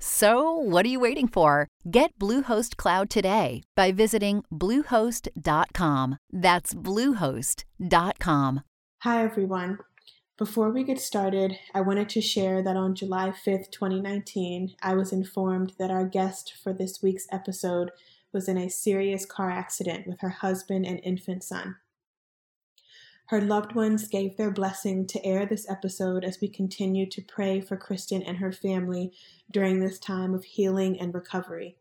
So, 0.00 0.52
what 0.52 0.86
are 0.86 0.88
you 0.88 1.00
waiting 1.00 1.26
for? 1.28 1.66
Get 1.90 2.16
Bluehost 2.18 2.76
Cloud 2.76 3.10
today 3.10 3.62
by 3.74 3.90
visiting 3.90 4.44
Bluehost.com. 4.52 6.18
That's 6.30 6.74
Bluehost.com. 6.74 8.62
Hi, 9.02 9.22
everyone. 9.22 9.78
Before 10.36 10.70
we 10.70 10.84
get 10.84 11.00
started, 11.00 11.58
I 11.74 11.80
wanted 11.80 12.08
to 12.10 12.20
share 12.20 12.62
that 12.62 12.76
on 12.76 12.94
July 12.94 13.30
5th, 13.30 13.72
2019, 13.72 14.76
I 14.80 14.94
was 14.94 15.12
informed 15.12 15.72
that 15.80 15.90
our 15.90 16.06
guest 16.06 16.54
for 16.62 16.72
this 16.72 17.02
week's 17.02 17.26
episode 17.32 17.90
was 18.32 18.48
in 18.48 18.56
a 18.56 18.70
serious 18.70 19.26
car 19.26 19.50
accident 19.50 20.06
with 20.06 20.20
her 20.20 20.28
husband 20.28 20.86
and 20.86 21.00
infant 21.02 21.42
son. 21.42 21.74
Her 23.28 23.42
loved 23.42 23.74
ones 23.74 24.08
gave 24.08 24.36
their 24.36 24.50
blessing 24.50 25.06
to 25.08 25.22
air 25.24 25.44
this 25.44 25.68
episode 25.68 26.24
as 26.24 26.38
we 26.40 26.48
continue 26.48 27.06
to 27.10 27.20
pray 27.20 27.60
for 27.60 27.76
Kristian 27.76 28.22
and 28.26 28.38
her 28.38 28.52
family 28.52 29.12
during 29.50 29.80
this 29.80 29.98
time 29.98 30.34
of 30.34 30.44
healing 30.44 30.98
and 30.98 31.12
recovery. 31.12 31.76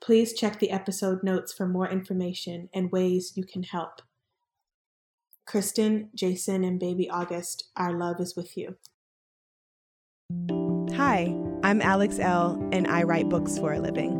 Please 0.00 0.32
check 0.32 0.60
the 0.60 0.70
episode 0.70 1.24
notes 1.24 1.52
for 1.52 1.66
more 1.66 1.88
information 1.88 2.68
and 2.72 2.92
ways 2.92 3.32
you 3.34 3.44
can 3.44 3.64
help. 3.64 4.02
Kristian, 5.48 6.14
Jason, 6.14 6.62
and 6.62 6.78
baby 6.78 7.10
August, 7.10 7.64
our 7.76 7.92
love 7.92 8.20
is 8.20 8.36
with 8.36 8.56
you. 8.56 8.76
Hi, 10.96 11.34
I'm 11.64 11.82
Alex 11.82 12.20
Elle, 12.20 12.68
and 12.70 12.86
I 12.86 13.02
write 13.02 13.28
books 13.28 13.58
for 13.58 13.72
a 13.72 13.80
living. 13.80 14.19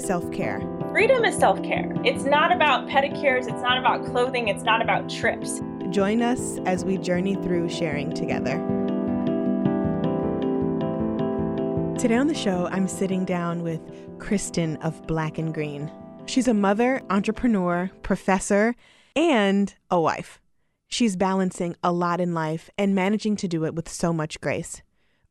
self 0.00 0.30
care. 0.32 0.60
Freedom 0.90 1.24
is 1.24 1.36
self 1.36 1.62
care. 1.62 1.92
It's 2.04 2.24
not 2.24 2.52
about 2.52 2.88
pedicures, 2.88 3.42
it's 3.42 3.62
not 3.62 3.78
about 3.78 4.04
clothing, 4.04 4.48
it's 4.48 4.62
not 4.62 4.82
about 4.82 5.08
trips. 5.08 5.60
Join 5.90 6.22
us 6.22 6.58
as 6.66 6.84
we 6.84 6.98
journey 6.98 7.34
through 7.36 7.68
sharing 7.68 8.12
together. 8.12 8.56
Today 11.98 12.16
on 12.16 12.26
the 12.26 12.34
show, 12.34 12.68
I'm 12.70 12.88
sitting 12.88 13.24
down 13.24 13.62
with 13.62 13.80
Kristian 14.18 14.82
of 14.84 15.06
Black 15.06 15.38
and 15.38 15.54
Green. 15.54 15.90
She's 16.26 16.48
a 16.48 16.54
mother, 16.54 17.02
entrepreneur, 17.10 17.90
professor, 18.02 18.74
and 19.16 19.74
a 19.90 20.00
wife. 20.00 20.40
She's 20.88 21.16
balancing 21.16 21.76
a 21.82 21.92
lot 21.92 22.20
in 22.20 22.34
life 22.34 22.70
and 22.76 22.94
managing 22.94 23.36
to 23.36 23.48
do 23.48 23.64
it 23.64 23.74
with 23.74 23.88
so 23.88 24.12
much 24.12 24.40
grace. 24.40 24.82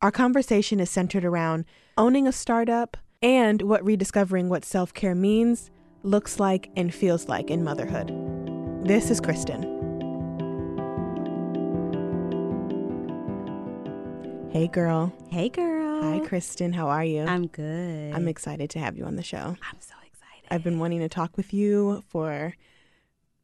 Our 0.02 0.12
conversation 0.12 0.80
is 0.80 0.90
centered 0.90 1.24
around 1.24 1.66
owning 1.98 2.28
a 2.28 2.32
startup, 2.32 2.98
and 3.24 3.62
what 3.62 3.84
rediscovering 3.84 4.50
what 4.50 4.66
self 4.66 4.94
care 4.94 5.16
means, 5.16 5.72
looks 6.04 6.40
like, 6.40 6.70
and 6.76 6.94
feels 6.94 7.28
like 7.28 7.50
in 7.50 7.64
motherhood. 7.64 8.10
This 8.86 9.10
is 9.10 9.22
Kristian. 9.22 9.82
Hey, 14.52 14.68
girl. 14.68 15.12
Hey, 15.32 15.50
girl. 15.50 16.04
Hi, 16.04 16.20
Kristian. 16.20 16.76
How 16.76 16.90
are 16.90 17.04
you? 17.04 17.24
I'm 17.24 17.48
good. 17.48 18.14
I'm 18.14 18.28
excited 18.28 18.70
to 18.72 18.80
have 18.80 18.98
you 18.98 19.06
on 19.06 19.16
the 19.16 19.24
show. 19.24 19.38
I'm 19.72 19.80
so 19.80 19.96
excited. 20.06 20.48
I've 20.52 20.64
been 20.64 20.78
wanting 20.78 21.00
to 21.00 21.10
talk 21.10 21.38
with 21.38 21.54
you 21.54 22.04
for 22.10 22.54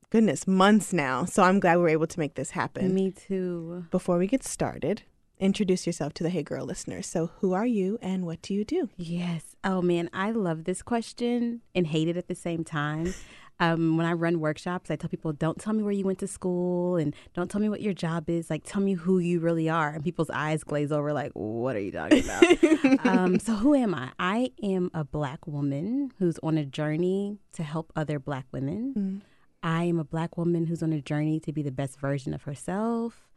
goodness, 0.10 0.46
months 0.46 0.92
now. 0.92 1.26
So 1.26 1.42
I'm 1.42 1.60
glad 1.60 1.78
we 1.78 1.86
are 1.86 1.90
able 1.90 2.08
to 2.08 2.20
make 2.20 2.36
this 2.36 2.52
happen. 2.52 2.94
Me 2.94 3.12
too. 3.12 3.86
Before 3.92 4.18
we 4.18 4.28
get 4.28 4.44
started, 4.44 5.04
introduce 5.40 5.88
yourself 5.88 6.14
to 6.16 6.24
the 6.24 6.30
Hey 6.30 6.44
Girl 6.44 6.66
listeners. 6.66 7.08
So, 7.08 7.32
who 7.40 7.54
are 7.54 7.66
you 7.66 7.98
and 8.02 8.26
what 8.26 8.42
do 8.42 8.54
you 8.54 8.66
do? 8.66 8.90
Yes. 8.98 9.56
Oh, 9.64 9.82
man, 9.82 10.10
I 10.14 10.32
love 10.32 10.66
this 10.66 10.82
question 10.82 11.62
and 11.74 11.88
hate 11.88 12.08
it 12.08 12.18
at 12.18 12.28
the 12.28 12.36
same 12.36 12.64
time. 12.64 13.14
Um, 13.62 13.98
when 13.98 14.06
I 14.06 14.14
run 14.14 14.40
workshops, 14.40 14.90
I 14.90 14.96
tell 14.96 15.10
people, 15.10 15.34
don't 15.34 15.60
tell 15.60 15.74
me 15.74 15.84
where 15.84 15.92
you 15.92 16.06
went 16.06 16.20
to 16.20 16.28
school 16.28 16.96
and 16.96 17.14
don't 17.34 17.52
tell 17.52 17.60
me 17.60 17.68
what 17.68 17.82
your 17.82 17.94
job 17.94 18.30
is. 18.30 18.50
Like, 18.50 18.64
tell 18.66 18.82
me 18.82 18.94
who 18.94 19.20
you 19.20 19.42
really 19.42 19.68
are. 19.68 19.90
And 19.90 20.04
people's 20.04 20.30
eyes 20.30 20.64
glaze 20.64 20.94
over, 20.94 21.12
like, 21.12 21.32
what 21.34 21.76
are 21.76 21.82
you 21.82 21.92
talking 21.92 22.24
about? 22.24 23.06
um, 23.06 23.40
so, 23.40 23.54
who 23.54 23.76
am 23.76 23.94
I? 23.94 24.12
I 24.18 24.52
am 24.64 24.90
a 24.94 25.04
Black 25.04 25.46
woman 25.46 26.12
who's 26.20 26.40
on 26.42 26.58
a 26.58 26.66
journey 26.66 27.40
to 27.54 27.64
help 27.64 27.92
other 27.96 28.18
Black 28.18 28.46
women. 28.52 28.94
Mm. 28.98 29.22
I 29.62 29.84
am 29.84 30.00
a 30.00 30.06
Black 30.06 30.38
woman 30.38 30.68
who's 30.68 30.82
on 30.82 30.94
a 30.94 31.02
journey 31.02 31.42
to 31.42 31.52
be 31.52 31.62
the 31.62 31.72
best 31.72 32.00
version 32.00 32.34
of 32.34 32.44
herself. 32.44 33.29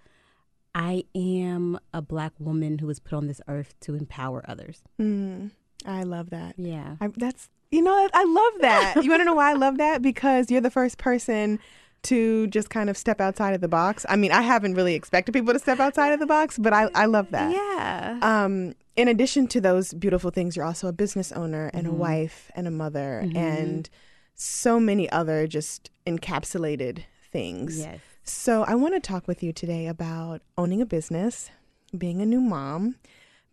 I 0.74 1.04
am 1.14 1.78
a 1.92 2.00
black 2.00 2.32
woman 2.38 2.78
who 2.78 2.86
was 2.86 2.98
put 2.98 3.14
on 3.14 3.26
this 3.26 3.40
earth 3.48 3.74
to 3.80 3.94
empower 3.94 4.44
others. 4.48 4.82
Mm, 5.00 5.50
I 5.84 6.02
love 6.02 6.30
that. 6.30 6.54
Yeah. 6.56 6.96
I, 7.00 7.08
that's, 7.08 7.48
you 7.70 7.82
know, 7.82 8.08
I 8.12 8.24
love 8.24 8.60
that. 8.60 8.94
you 9.02 9.10
want 9.10 9.20
to 9.20 9.24
know 9.24 9.34
why 9.34 9.50
I 9.50 9.54
love 9.54 9.78
that? 9.78 10.02
Because 10.02 10.50
you're 10.50 10.60
the 10.60 10.70
first 10.70 10.98
person 10.98 11.58
to 12.04 12.46
just 12.48 12.70
kind 12.70 12.90
of 12.90 12.96
step 12.96 13.20
outside 13.20 13.54
of 13.54 13.60
the 13.60 13.68
box. 13.68 14.04
I 14.08 14.16
mean, 14.16 14.32
I 14.32 14.42
haven't 14.42 14.74
really 14.74 14.94
expected 14.94 15.32
people 15.32 15.52
to 15.52 15.58
step 15.58 15.78
outside 15.78 16.12
of 16.12 16.20
the 16.20 16.26
box, 16.26 16.58
but 16.58 16.72
I, 16.72 16.88
I 16.94 17.06
love 17.06 17.30
that. 17.30 17.52
Yeah. 17.52 18.18
Um, 18.22 18.74
in 18.96 19.08
addition 19.08 19.46
to 19.48 19.60
those 19.60 19.94
beautiful 19.94 20.30
things, 20.30 20.56
you're 20.56 20.64
also 20.64 20.88
a 20.88 20.92
business 20.92 21.32
owner 21.32 21.70
and 21.72 21.86
mm-hmm. 21.86 21.96
a 21.96 21.98
wife 21.98 22.50
and 22.54 22.66
a 22.66 22.70
mother 22.70 23.22
mm-hmm. 23.24 23.36
and 23.36 23.90
so 24.34 24.80
many 24.80 25.08
other 25.10 25.46
just 25.46 25.90
encapsulated 26.06 27.04
things. 27.30 27.78
Yes. 27.78 28.00
So, 28.24 28.62
I 28.62 28.76
want 28.76 28.94
to 28.94 29.00
talk 29.00 29.26
with 29.26 29.42
you 29.42 29.52
today 29.52 29.88
about 29.88 30.42
owning 30.56 30.80
a 30.80 30.86
business, 30.86 31.50
being 31.96 32.22
a 32.22 32.26
new 32.26 32.40
mom, 32.40 32.94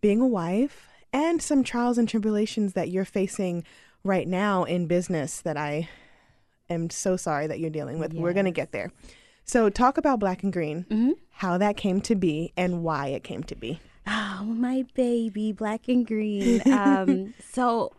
being 0.00 0.20
a 0.20 0.26
wife, 0.26 0.86
and 1.12 1.42
some 1.42 1.64
trials 1.64 1.98
and 1.98 2.08
tribulations 2.08 2.74
that 2.74 2.88
you're 2.88 3.04
facing 3.04 3.64
right 4.04 4.28
now 4.28 4.62
in 4.62 4.86
business 4.86 5.40
that 5.40 5.56
I 5.56 5.88
am 6.68 6.88
so 6.88 7.16
sorry 7.16 7.48
that 7.48 7.58
you're 7.58 7.68
dealing 7.68 7.98
with. 7.98 8.12
Yes. 8.12 8.22
We're 8.22 8.32
going 8.32 8.44
to 8.44 8.52
get 8.52 8.70
there. 8.70 8.92
So, 9.44 9.70
talk 9.70 9.98
about 9.98 10.20
Black 10.20 10.44
and 10.44 10.52
Green, 10.52 10.84
mm-hmm. 10.84 11.12
how 11.30 11.58
that 11.58 11.76
came 11.76 12.00
to 12.02 12.14
be, 12.14 12.52
and 12.56 12.84
why 12.84 13.08
it 13.08 13.24
came 13.24 13.42
to 13.44 13.56
be. 13.56 13.80
Oh, 14.06 14.44
my 14.44 14.84
baby, 14.94 15.50
Black 15.50 15.88
and 15.88 16.06
Green. 16.06 16.62
Um, 16.72 17.34
so, 17.52 17.92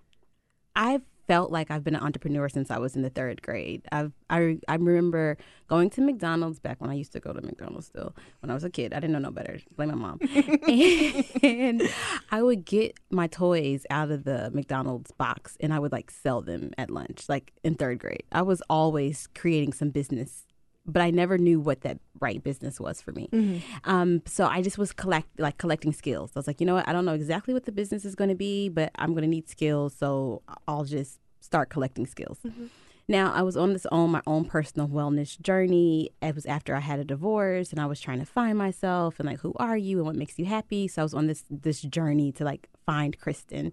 I've 0.74 1.04
felt 1.32 1.50
like 1.50 1.72
I've 1.72 1.82
been 1.82 1.96
an 1.96 2.04
entrepreneur 2.04 2.50
since 2.50 2.70
I 2.70 2.78
was 2.78 2.98
in 2.98 3.04
the 3.04 3.10
third 3.10 3.42
grade. 3.42 3.84
I've, 3.90 4.12
I 4.30 4.60
I 4.68 4.76
remember 4.76 5.38
going 5.70 5.90
to 5.92 6.02
McDonald's 6.02 6.60
back 6.60 6.82
when 6.82 6.90
I 6.90 6.94
used 6.94 7.14
to 7.14 7.22
go 7.22 7.32
to 7.32 7.42
McDonald's 7.42 7.88
still 7.88 8.14
when 8.42 8.52
I 8.52 8.54
was 8.54 8.66
a 8.66 8.70
kid. 8.70 8.92
I 8.92 8.98
didn't 8.98 9.14
know 9.14 9.20
no 9.20 9.32
better. 9.32 9.58
Blame 9.78 9.92
my 9.92 9.96
mom. 9.96 10.20
and, 11.42 11.90
I 12.32 12.42
would 12.42 12.66
get 12.66 13.00
my 13.10 13.28
toys 13.28 13.86
out 13.90 14.12
of 14.12 14.26
the 14.26 14.52
McDonald's 14.54 15.12
box 15.12 15.56
and 15.62 15.74
I 15.74 15.80
would 15.80 15.94
like 15.94 16.12
sell 16.12 16.42
them 16.42 16.72
at 16.78 16.90
lunch, 16.90 17.30
like 17.30 17.54
in 17.64 17.76
third 17.76 18.00
grade. 18.00 18.24
I 18.34 18.42
was 18.42 18.62
always 18.70 19.30
creating 19.34 19.72
some 19.72 19.90
business 19.90 20.48
but 20.92 21.02
I 21.02 21.12
never 21.12 21.38
knew 21.38 21.60
what 21.60 21.82
that 21.82 22.00
right 22.20 22.44
business 22.44 22.80
was 22.80 23.02
for 23.02 23.12
me. 23.12 23.30
Mm-hmm. 23.32 23.90
Um, 23.90 24.22
so 24.26 24.46
I 24.46 24.62
just 24.62 24.78
was 24.78 24.92
collect 24.92 25.40
like 25.40 25.58
collecting 25.58 25.94
skills. 25.94 26.32
I 26.36 26.40
was 26.40 26.48
like, 26.48 26.60
you 26.60 26.66
know 26.66 26.76
what? 26.76 26.88
I 26.88 26.94
don't 26.94 27.06
know 27.06 27.14
exactly 27.14 27.54
what 27.54 27.66
the 27.66 27.72
business 27.72 28.06
is 28.06 28.16
going 28.16 28.30
to 28.30 28.36
be, 28.36 28.70
but 28.70 28.92
I'm 28.96 29.12
going 29.12 29.24
to 29.24 29.28
need 29.28 29.50
skills, 29.50 29.96
so 29.96 30.42
I'll 30.68 30.86
just 30.86 31.20
start 31.40 31.70
collecting 31.70 32.06
skills. 32.06 32.40
Mm-hmm. 32.46 32.66
Now 33.08 33.34
I 33.34 33.42
was 33.42 33.58
on 33.58 33.74
this 33.74 33.86
own 33.92 34.12
my 34.12 34.22
own 34.26 34.46
personal 34.46 34.88
wellness 34.88 35.40
journey. 35.40 36.12
It 36.22 36.34
was 36.34 36.46
after 36.46 36.76
I 36.76 36.80
had 36.80 37.00
a 37.00 37.04
divorce, 37.04 37.72
and 37.72 37.80
I 37.80 37.86
was 37.86 38.00
trying 38.00 38.20
to 38.20 38.26
find 38.26 38.58
myself 38.58 39.20
and 39.20 39.28
like, 39.28 39.40
who 39.40 39.54
are 39.58 39.76
you 39.76 39.98
and 39.98 40.06
what 40.06 40.16
makes 40.16 40.40
you 40.40 40.46
happy. 40.46 40.88
So 40.88 41.02
I 41.02 41.04
was 41.04 41.14
on 41.14 41.28
this 41.28 41.44
this 41.50 41.82
journey 41.82 42.32
to 42.34 42.44
like 42.46 42.70
find 42.86 43.20
Kristian. 43.20 43.72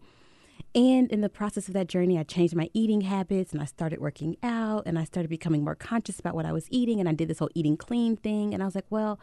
And 0.75 1.11
in 1.11 1.23
the 1.23 1.29
process 1.29 1.69
of 1.69 1.75
that 1.75 1.89
journey, 1.89 2.19
I 2.19 2.23
changed 2.23 2.55
my 2.55 2.71
eating 2.75 3.01
habits 3.03 3.53
and 3.53 3.61
I 3.61 3.65
started 3.65 4.01
working 4.01 4.37
out 4.43 4.85
and 4.87 4.99
I 4.99 5.05
started 5.05 5.29
becoming 5.29 5.65
more 5.65 5.75
conscious 5.75 6.21
about 6.21 6.35
what 6.35 6.47
I 6.47 6.53
was 6.53 6.67
eating. 6.71 7.01
And 7.01 7.09
I 7.09 7.13
did 7.13 7.29
this 7.29 7.39
whole 7.39 7.51
eating 7.55 7.77
clean 7.77 8.17
thing. 8.17 8.53
And 8.53 8.63
I 8.63 8.67
was 8.67 8.75
like, 8.75 8.87
well, 8.91 9.19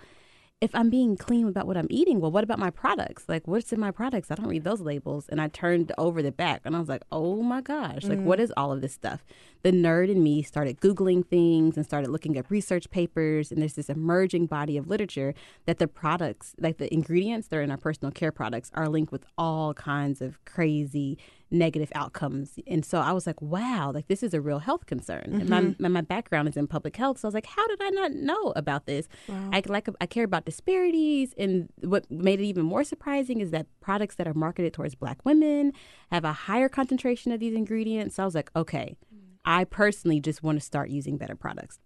if 0.62 0.74
I'm 0.74 0.90
being 0.90 1.18
clean 1.18 1.50
about 1.50 1.68
what 1.68 1.76
I'm 1.76 1.88
eating, 1.90 2.22
well, 2.22 2.32
what 2.32 2.46
about 2.46 2.60
my 2.60 2.70
products? 2.70 3.26
Like, 3.28 3.46
what's 3.46 3.74
in 3.74 3.80
my 3.80 3.92
products? 3.92 4.32
I 4.32 4.36
don't 4.36 4.48
read 4.48 4.64
those 4.64 4.80
labels. 4.80 5.28
And 5.28 5.42
I 5.42 5.50
turned 5.50 5.92
over 5.98 6.22
the 6.22 6.32
back 6.32 6.62
and 6.64 6.76
I 6.76 6.80
was 6.80 6.88
like, 6.88 7.04
oh 7.12 7.42
my 7.42 7.60
gosh, 7.60 8.04
like, 8.06 8.22
what 8.22 8.40
mm. 8.40 8.44
is 8.44 8.54
all 8.56 8.72
of 8.72 8.80
this 8.80 8.94
stuff? 8.94 9.26
The 9.64 9.72
nerd 9.72 10.10
in 10.10 10.24
me 10.24 10.44
started 10.44 10.80
Googling 10.80 11.28
things 11.28 11.76
and 11.76 11.86
started 11.86 12.10
looking 12.10 12.38
up 12.38 12.50
research 12.50 12.90
papers. 12.90 13.52
And 13.52 13.62
there's 13.62 13.74
this 13.74 13.90
emerging 13.90 14.46
body 14.46 14.78
of 14.78 14.88
literature 14.88 15.34
that 15.66 15.78
the 15.78 15.90
products, 15.90 16.56
like 16.58 16.78
the 16.78 16.92
ingredients 16.94 17.50
that 17.50 17.58
are 17.58 17.62
in 17.62 17.72
our 17.72 17.78
personal 17.78 18.12
care 18.12 18.32
products, 18.32 18.72
are 18.74 18.88
linked 18.88 19.12
with 19.12 19.26
all 19.38 19.74
kinds 19.74 20.22
of 20.22 20.44
crazy 20.46 21.18
negative 21.58 21.92
outcomes. 21.96 22.60
And 22.68 22.86
so 22.86 23.00
I 23.00 23.12
was 23.12 23.26
like, 23.26 23.42
wow, 23.42 23.92
like 23.94 24.08
this 24.08 24.24
is 24.24 24.34
a 24.34 24.42
real 24.42 24.60
health 24.60 24.86
concern. 24.86 25.30
And 25.34 25.50
my, 25.50 25.62
mm-hmm. 25.62 25.82
my, 25.82 25.90
my 25.90 26.02
background 26.02 26.48
is 26.50 26.58
in 26.58 26.68
public 26.68 26.96
health. 26.96 27.20
So 27.20 27.28
I 27.28 27.30
was 27.30 27.34
like, 27.34 27.46
how 27.46 27.68
did 27.68 27.82
I 27.82 27.90
not 27.90 28.12
know 28.14 28.54
about 28.56 28.86
this? 28.86 29.08
I 29.30 29.62
like 29.68 29.88
I 30.00 30.06
care 30.06 30.24
about 30.24 30.46
disparities. 30.46 31.34
And 31.38 31.70
what 31.82 32.10
made 32.10 32.40
it 32.40 32.46
even 32.46 32.66
more 32.66 32.84
surprising 32.84 33.42
is 33.42 33.52
that 33.52 33.68
products 33.82 34.16
that 34.16 34.28
are 34.28 34.34
marketed 34.34 34.74
towards 34.74 34.96
black 34.96 35.24
women 35.26 35.74
have 36.12 36.26
a 36.26 36.34
higher 36.34 36.70
concentration 36.70 37.32
of 37.32 37.40
these 37.40 37.54
ingredients. 37.54 38.16
So 38.16 38.24
I 38.24 38.26
was 38.26 38.36
like, 38.36 38.52
okay, 38.56 38.98
mm. 39.14 39.20
I 39.46 39.64
personally 39.64 40.20
just 40.20 40.44
want 40.44 40.60
to 40.60 40.66
start 40.66 40.90
using 40.90 41.18
better 41.18 41.36
products. 41.36 41.80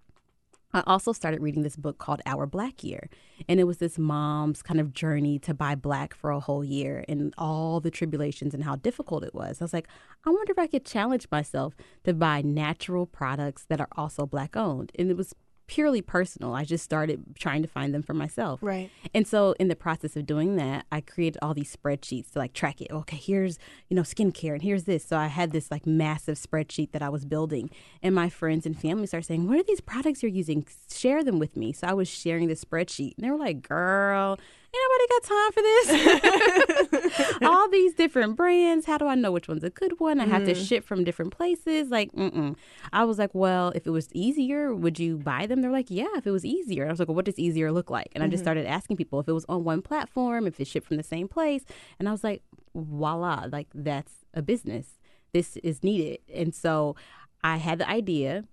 I 0.71 0.83
also 0.85 1.13
started 1.13 1.41
reading 1.41 1.63
this 1.63 1.75
book 1.75 1.97
called 1.97 2.21
Our 2.25 2.45
Black 2.45 2.83
Year. 2.83 3.09
And 3.47 3.59
it 3.59 3.63
was 3.63 3.77
this 3.77 3.97
mom's 3.97 4.61
kind 4.61 4.79
of 4.79 4.93
journey 4.93 5.39
to 5.39 5.53
buy 5.53 5.73
black 5.75 6.13
for 6.13 6.29
a 6.29 6.39
whole 6.39 6.63
year 6.63 7.03
and 7.09 7.33
all 7.37 7.79
the 7.79 7.89
tribulations 7.89 8.53
and 8.53 8.63
how 8.63 8.75
difficult 8.75 9.23
it 9.23 9.33
was. 9.33 9.61
I 9.61 9.63
was 9.63 9.73
like, 9.73 9.87
I 10.25 10.29
wonder 10.29 10.51
if 10.51 10.59
I 10.59 10.67
could 10.67 10.85
challenge 10.85 11.27
myself 11.31 11.75
to 12.03 12.13
buy 12.13 12.41
natural 12.41 13.07
products 13.07 13.65
that 13.69 13.81
are 13.81 13.89
also 13.95 14.27
black 14.27 14.55
owned. 14.55 14.91
And 14.99 15.09
it 15.09 15.17
was 15.17 15.33
purely 15.69 16.01
personal. 16.01 16.55
I 16.55 16.65
just 16.65 16.83
started 16.83 17.23
trying 17.37 17.61
to 17.61 17.67
find 17.67 17.93
them 17.93 18.01
for 18.01 18.15
myself. 18.15 18.59
Right. 18.61 18.89
And 19.13 19.27
so 19.27 19.53
in 19.59 19.67
the 19.67 19.75
process 19.75 20.17
of 20.17 20.25
doing 20.25 20.55
that, 20.55 20.87
I 20.91 20.99
created 20.99 21.37
all 21.43 21.53
these 21.53 21.73
spreadsheets 21.73 22.31
to 22.31 22.39
like 22.39 22.53
track 22.53 22.81
it. 22.81 22.91
Okay, 22.91 23.17
here's, 23.17 23.59
you 23.87 23.95
know, 23.95 24.01
skincare 24.01 24.53
and 24.53 24.63
here's 24.63 24.85
this. 24.85 25.05
So 25.05 25.15
I 25.15 25.27
had 25.27 25.51
this 25.51 25.69
like 25.69 25.85
massive 25.85 26.37
spreadsheet 26.39 26.91
that 26.91 27.03
I 27.03 27.09
was 27.09 27.23
building. 27.23 27.69
And 28.01 28.15
my 28.15 28.29
friends 28.29 28.65
and 28.65 28.77
family 28.77 29.05
started 29.05 29.27
saying, 29.27 29.47
What 29.47 29.59
are 29.59 29.63
these 29.63 29.79
products 29.79 30.23
you're 30.23 30.31
using? 30.31 30.65
Share 30.91 31.23
them 31.23 31.37
with 31.37 31.55
me. 31.55 31.71
So 31.71 31.87
I 31.87 31.93
was 31.93 32.07
sharing 32.07 32.47
the 32.47 32.55
spreadsheet. 32.55 33.13
And 33.17 33.25
they 33.25 33.29
were 33.29 33.37
like, 33.37 33.61
Girl, 33.61 34.39
ain't 34.73 34.83
nobody 34.89 35.07
got 35.09 35.23
time 35.23 35.51
for 35.51 35.61
this. 37.11 37.41
all 37.43 37.69
these 37.69 37.93
different 37.93 38.35
brands. 38.35 38.85
How 38.85 38.97
do 38.97 39.07
I 39.07 39.15
know 39.15 39.31
which 39.31 39.47
one's 39.47 39.63
a 39.63 39.69
good 39.69 39.99
one? 39.99 40.19
I 40.19 40.25
have 40.25 40.45
to 40.45 40.53
mm. 40.53 40.67
ship 40.67 40.85
from 40.85 41.03
different 41.03 41.35
places. 41.35 41.89
Like, 41.89 42.11
mm-mm. 42.11 42.55
I 42.93 43.03
was 43.03 43.17
like, 43.17 43.31
well, 43.33 43.69
if 43.75 43.87
it 43.87 43.91
was 43.91 44.09
easier, 44.13 44.73
would 44.73 44.99
you 44.99 45.17
buy 45.17 45.45
them? 45.47 45.61
They're 45.61 45.71
like, 45.71 45.89
yeah, 45.89 46.07
if 46.15 46.27
it 46.27 46.31
was 46.31 46.45
easier. 46.45 46.85
I 46.87 46.89
was 46.89 46.99
like, 46.99 47.07
well, 47.07 47.15
what 47.15 47.25
does 47.25 47.39
easier 47.39 47.71
look 47.71 47.89
like? 47.89 48.09
And 48.13 48.23
I 48.23 48.27
just 48.27 48.41
mm-hmm. 48.41 48.45
started 48.45 48.65
asking 48.65 48.97
people 48.97 49.19
if 49.19 49.27
it 49.27 49.33
was 49.33 49.45
on 49.49 49.63
one 49.63 49.81
platform, 49.81 50.47
if 50.47 50.59
it 50.59 50.67
shipped 50.67 50.87
from 50.87 50.97
the 50.97 51.03
same 51.03 51.27
place. 51.27 51.63
And 51.97 52.07
I 52.07 52.11
was 52.11 52.23
like, 52.23 52.43
voila, 52.75 53.47
like 53.51 53.67
that's 53.73 54.13
a 54.33 54.41
business. 54.41 54.99
This 55.33 55.57
is 55.57 55.83
needed. 55.83 56.19
And 56.33 56.53
so 56.53 56.95
I 57.43 57.57
had 57.57 57.79
the 57.79 57.89
idea. 57.89 58.45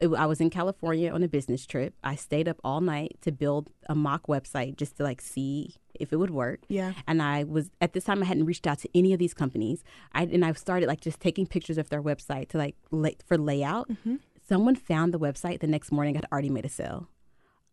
It- 0.00 0.08
I 0.14 0.26
was 0.26 0.40
in 0.40 0.50
California 0.50 1.10
on 1.12 1.22
a 1.22 1.28
business 1.28 1.64
trip. 1.66 1.94
I 2.02 2.14
stayed 2.16 2.48
up 2.48 2.58
all 2.64 2.80
night 2.80 3.16
to 3.22 3.32
build 3.32 3.70
a 3.88 3.94
mock 3.94 4.26
website 4.26 4.76
just 4.76 4.96
to 4.96 5.02
like 5.04 5.20
see 5.20 5.76
if 5.94 6.12
it 6.12 6.16
would 6.16 6.30
work. 6.30 6.60
Yeah. 6.68 6.92
And 7.06 7.22
I 7.22 7.44
was 7.44 7.70
at 7.80 7.92
this 7.92 8.04
time 8.04 8.22
I 8.22 8.26
hadn't 8.26 8.46
reached 8.46 8.66
out 8.66 8.78
to 8.80 8.88
any 8.94 9.12
of 9.12 9.18
these 9.20 9.34
companies. 9.34 9.84
I 10.12 10.24
and 10.24 10.44
I 10.44 10.52
started 10.52 10.88
like 10.88 11.00
just 11.00 11.20
taking 11.20 11.46
pictures 11.46 11.78
of 11.78 11.88
their 11.90 12.02
website 12.02 12.48
to 12.50 12.58
like 12.58 12.74
lay, 12.90 13.16
for 13.26 13.38
layout. 13.38 13.88
Mm-hmm. 13.88 14.16
Someone 14.48 14.74
found 14.76 15.14
the 15.14 15.18
website 15.20 15.60
the 15.60 15.66
next 15.68 15.90
morning. 15.92 16.16
I'd 16.16 16.26
already 16.32 16.50
made 16.50 16.64
a 16.66 16.68
sale. 16.68 17.08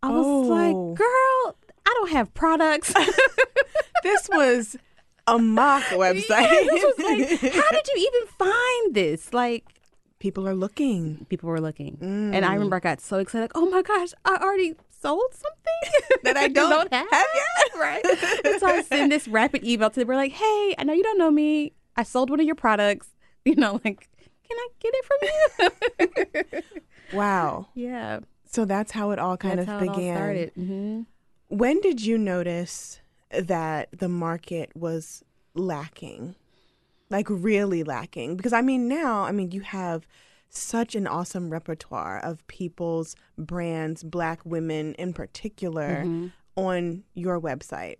I 0.03 0.09
was 0.09 0.25
Oh. 0.25 0.41
like, 0.41 0.97
girl, 0.97 1.55
I 1.85 1.93
don't 1.97 2.11
have 2.11 2.33
products. 2.33 2.93
This 4.03 4.27
was 4.33 4.77
a 5.27 5.37
mock 5.37 5.83
website. 5.83 6.29
Yeah, 6.29 6.63
this 6.71 6.83
was 6.83 6.95
like, 6.97 7.53
how 7.53 7.69
did 7.71 7.87
you 7.87 8.09
even 8.11 8.27
find 8.37 8.95
this? 8.95 9.31
Like, 9.31 9.65
People 10.21 10.47
are 10.47 10.53
looking. 10.55 11.25
people 11.29 11.49
were 11.49 11.59
looking. 11.59 11.97
And 12.01 12.45
I 12.45 12.53
remember 12.53 12.75
I 12.75 12.79
got 12.79 13.01
so 13.01 13.17
excited, 13.17 13.41
like, 13.45 13.51
oh 13.55 13.69
my 13.69 13.81
gosh, 13.81 14.09
I 14.23 14.37
already 14.37 14.75
sold 15.01 15.33
something 15.33 16.19
That 16.23 16.37
I 16.37 16.47
don't 16.61 16.93
have, 16.93 17.07
have 17.09 17.27
yet. 17.35 17.79
right. 17.79 18.05
and 18.45 18.59
so 18.59 18.67
I 18.67 18.81
send 18.83 19.11
this 19.11 19.27
rapid 19.27 19.63
email 19.65 19.89
to 19.89 19.99
them. 19.99 20.07
We're 20.07 20.15
like, 20.15 20.31
hey, 20.33 20.75
I 20.77 20.83
know 20.85 20.93
you 20.93 21.01
don't 21.03 21.17
know 21.17 21.31
me. 21.31 21.73
I 21.97 22.03
sold 22.03 22.29
one 22.29 22.39
of 22.39 22.45
your 22.45 22.55
products. 22.55 23.07
You 23.45 23.55
know, 23.55 23.81
like, 23.83 24.07
can 24.47 24.57
I 24.57 24.67
get 24.79 24.93
it 24.95 25.05
from 25.05 26.37
you? 26.53 26.61
Wow. 27.11 27.67
yeah. 27.73 28.19
So 28.45 28.65
that's 28.65 28.91
how 28.91 29.11
it 29.11 29.17
all 29.19 29.37
kind 29.37 29.57
That's 29.59 29.67
of 29.67 29.73
how 29.73 29.79
it 29.83 29.87
all 29.89 29.95
began. 29.95 30.15
started. 30.15 30.51
hmm 30.55 31.01
When 31.47 31.81
did 31.81 32.05
you 32.05 32.17
notice 32.19 33.01
that 33.31 33.89
the 33.97 34.07
market 34.09 34.69
was 34.75 35.23
lacking? 35.55 36.35
Like 37.11 37.27
really 37.29 37.83
lacking? 37.83 38.37
Because 38.37 38.53
I 38.53 38.61
mean, 38.61 38.87
now, 38.87 39.23
I 39.23 39.31
mean, 39.31 39.51
you 39.51 39.61
have 39.61 40.07
such 40.49 40.95
an 40.95 41.05
awesome 41.07 41.49
repertoire 41.49 42.19
of 42.19 42.45
people's 42.47 43.15
brands, 43.37 44.03
black 44.03 44.39
women 44.45 44.95
in 44.95 45.13
particular, 45.13 46.03
mm-hmm. 46.03 46.27
on 46.55 47.03
your 47.13 47.39
website. 47.39 47.97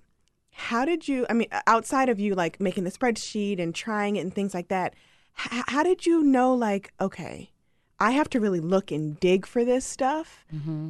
How 0.54 0.84
did 0.84 1.08
you, 1.08 1.26
I 1.30 1.34
mean, 1.34 1.48
outside 1.68 2.10
of 2.10 2.20
you 2.20 2.36
like 2.36 2.60
making 2.60 2.84
the 2.84 2.92
spreadsheet 2.92 3.60
and 3.60 3.74
trying 3.76 4.16
it 4.16 4.22
and 4.22 4.34
things 4.34 4.54
like 4.54 4.68
that, 4.70 4.96
h- 5.40 5.64
how 5.68 5.84
did 5.84 6.06
you 6.06 6.24
know, 6.24 6.54
like, 6.54 6.92
okay, 7.00 7.52
I 8.00 8.12
have 8.12 8.30
to 8.32 8.40
really 8.40 8.60
look 8.60 8.92
and 8.92 9.20
dig 9.20 9.46
for 9.46 9.64
this 9.64 9.86
stuff? 9.86 10.46
Mm-hmm. 10.54 10.90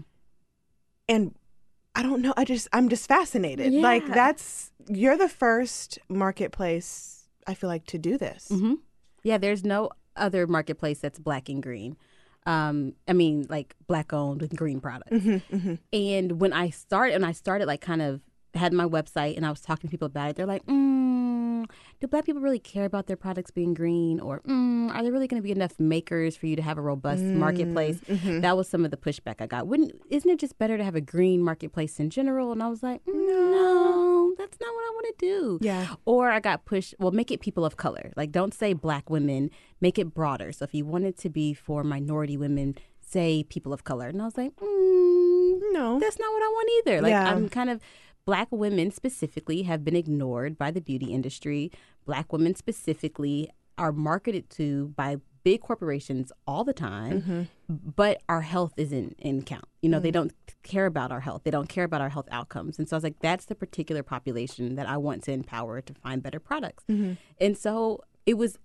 and 1.09 1.35
I 1.93 2.03
don't 2.03 2.21
know. 2.21 2.33
I 2.37 2.45
just 2.45 2.69
I'm 2.71 2.87
just 2.87 3.07
fascinated. 3.07 3.73
Like 3.73 4.07
that's 4.07 4.71
you're 4.87 5.17
the 5.17 5.27
first 5.27 5.99
marketplace 6.07 7.20
I 7.47 7.53
feel 7.53 7.69
like 7.69 7.85
to 7.87 7.97
do 7.97 8.17
this. 8.17 8.47
hmm 8.49 8.75
Yeah, 9.23 9.37
there's 9.37 9.63
no 9.63 9.89
other 10.15 10.47
marketplace 10.47 10.99
that's 10.99 11.19
black 11.19 11.49
and 11.49 11.61
green. 11.63 11.97
Um, 12.45 12.93
I 13.07 13.13
mean, 13.13 13.45
like 13.49 13.75
black 13.87 14.13
owned 14.13 14.41
with 14.41 14.55
green 14.55 14.79
products. 14.81 15.11
Mm-hmm, 15.25 15.75
And 15.93 16.41
when 16.41 16.53
I 16.53 16.69
started, 16.71 17.15
and 17.15 17.25
I 17.25 17.31
started 17.33 17.67
like 17.67 17.81
kind 17.81 18.01
of 18.01 18.21
had 18.53 18.73
my 18.73 18.85
website, 18.85 19.37
and 19.37 19.45
I 19.45 19.49
was 19.49 19.61
talking 19.61 19.87
to 19.89 19.91
people 19.91 20.07
about 20.07 20.29
it. 20.31 20.35
They're 20.35 20.45
like, 20.45 20.65
mm, 20.65 21.00
"Do 21.99 22.07
black 22.07 22.25
people 22.25 22.41
really 22.41 22.59
care 22.59 22.85
about 22.85 23.07
their 23.07 23.15
products 23.17 23.51
being 23.51 23.73
green, 23.73 24.19
or 24.19 24.41
mm, 24.41 24.93
are 24.93 25.03
there 25.03 25.11
really 25.11 25.27
going 25.27 25.41
to 25.41 25.45
be 25.45 25.51
enough 25.51 25.79
makers 25.79 26.35
for 26.35 26.47
you 26.47 26.55
to 26.55 26.61
have 26.61 26.77
a 26.77 26.81
robust 26.81 27.23
marketplace?" 27.23 27.99
That 28.07 28.55
was 28.57 28.67
some 28.69 28.85
of 28.85 28.91
the 28.91 28.97
pushback 28.97 29.35
I 29.39 29.47
got. 29.47 29.67
Wouldn't 29.67 29.91
isn't 30.09 30.29
it 30.29 30.39
just 30.39 30.57
better 30.57 30.77
to 30.77 30.83
have 30.83 30.95
a 30.95 31.01
green 31.01 31.41
marketplace 31.43 31.99
in 31.99 32.09
general? 32.09 32.51
And 32.51 32.61
I 32.63 32.67
was 32.67 32.81
like, 32.83 33.03
"Mm, 33.05 33.27
"No, 33.27 34.33
that's 34.37 34.57
not 34.59 34.73
what 34.73 34.81
I 34.83 34.91
want 34.93 35.05
to 35.19 35.25
do." 35.25 35.59
Yeah. 35.61 35.95
Or 36.05 36.29
I 36.31 36.39
got 36.39 36.65
pushed, 36.65 36.95
well, 36.99 37.11
make 37.11 37.31
it 37.31 37.39
people 37.41 37.65
of 37.65 37.77
color. 37.77 38.11
Like, 38.15 38.31
don't 38.31 38.53
say 38.53 38.73
black 38.73 39.09
women, 39.09 39.49
make 39.79 39.97
it 39.99 40.13
broader. 40.13 40.51
So 40.51 40.63
if 40.63 40.73
you 40.73 40.85
want 40.85 41.05
it 41.05 41.17
to 41.19 41.29
be 41.29 41.53
for 41.53 41.83
minority 41.83 42.37
women, 42.37 42.75
say 42.99 43.43
people 43.43 43.73
of 43.73 43.83
color. 43.83 44.07
And 44.07 44.21
I 44.21 44.25
was 44.25 44.37
like, 44.37 44.55
mm, 44.55 45.59
No. 45.73 45.99
that's 45.99 46.19
not 46.19 46.31
what 46.31 46.43
I 46.43 46.47
want 46.47 46.69
either. 46.79 47.01
Like, 47.01 47.11
Yeah. 47.11 47.29
I'm 47.31 47.49
kind 47.49 47.69
of, 47.69 47.81
black 48.25 48.47
women 48.51 48.91
specifically 48.91 49.63
have 49.63 49.83
been 49.83 49.95
ignored 49.95 50.57
by 50.57 50.71
the 50.71 50.81
beauty 50.81 51.07
industry. 51.07 51.71
Black 52.05 52.31
women 52.31 52.55
specifically 52.55 53.49
are 53.77 53.91
marketed 53.91 54.49
to 54.51 54.93
by 54.95 55.17
big 55.43 55.61
corporations 55.61 56.31
all 56.45 56.63
the 56.63 56.73
time, 56.73 57.21
mm-hmm. 57.21 57.43
but 57.95 58.21
our 58.29 58.41
health 58.41 58.73
isn't 58.77 59.15
in 59.19 59.41
count. 59.41 59.65
You 59.81 59.89
know, 59.89 59.99
they 59.99 60.09
mm-hmm. 60.09 60.27
don't 60.27 60.33
care 60.63 60.85
about 60.85 61.11
our 61.11 61.19
health. 61.19 61.41
They 61.43 61.51
don't 61.51 61.69
care 61.69 61.83
about 61.83 62.01
our 62.01 62.09
health 62.09 62.27
outcomes. 62.31 62.77
And 62.77 62.87
so 62.87 62.95
I 62.95 62.97
was 62.97 63.03
like, 63.03 63.19
that's 63.21 63.45
the 63.45 63.55
particular 63.55 64.03
population 64.03 64.75
that 64.75 64.87
I 64.87 64.97
want 64.97 65.23
to 65.23 65.31
empower 65.31 65.81
to 65.81 65.93
find 65.95 66.21
better 66.21 66.39
products. 66.39 66.83
Mm-hmm. 66.89 67.13
And 67.39 67.57
so 67.57 68.01
it 68.25 68.35
was 68.35 68.59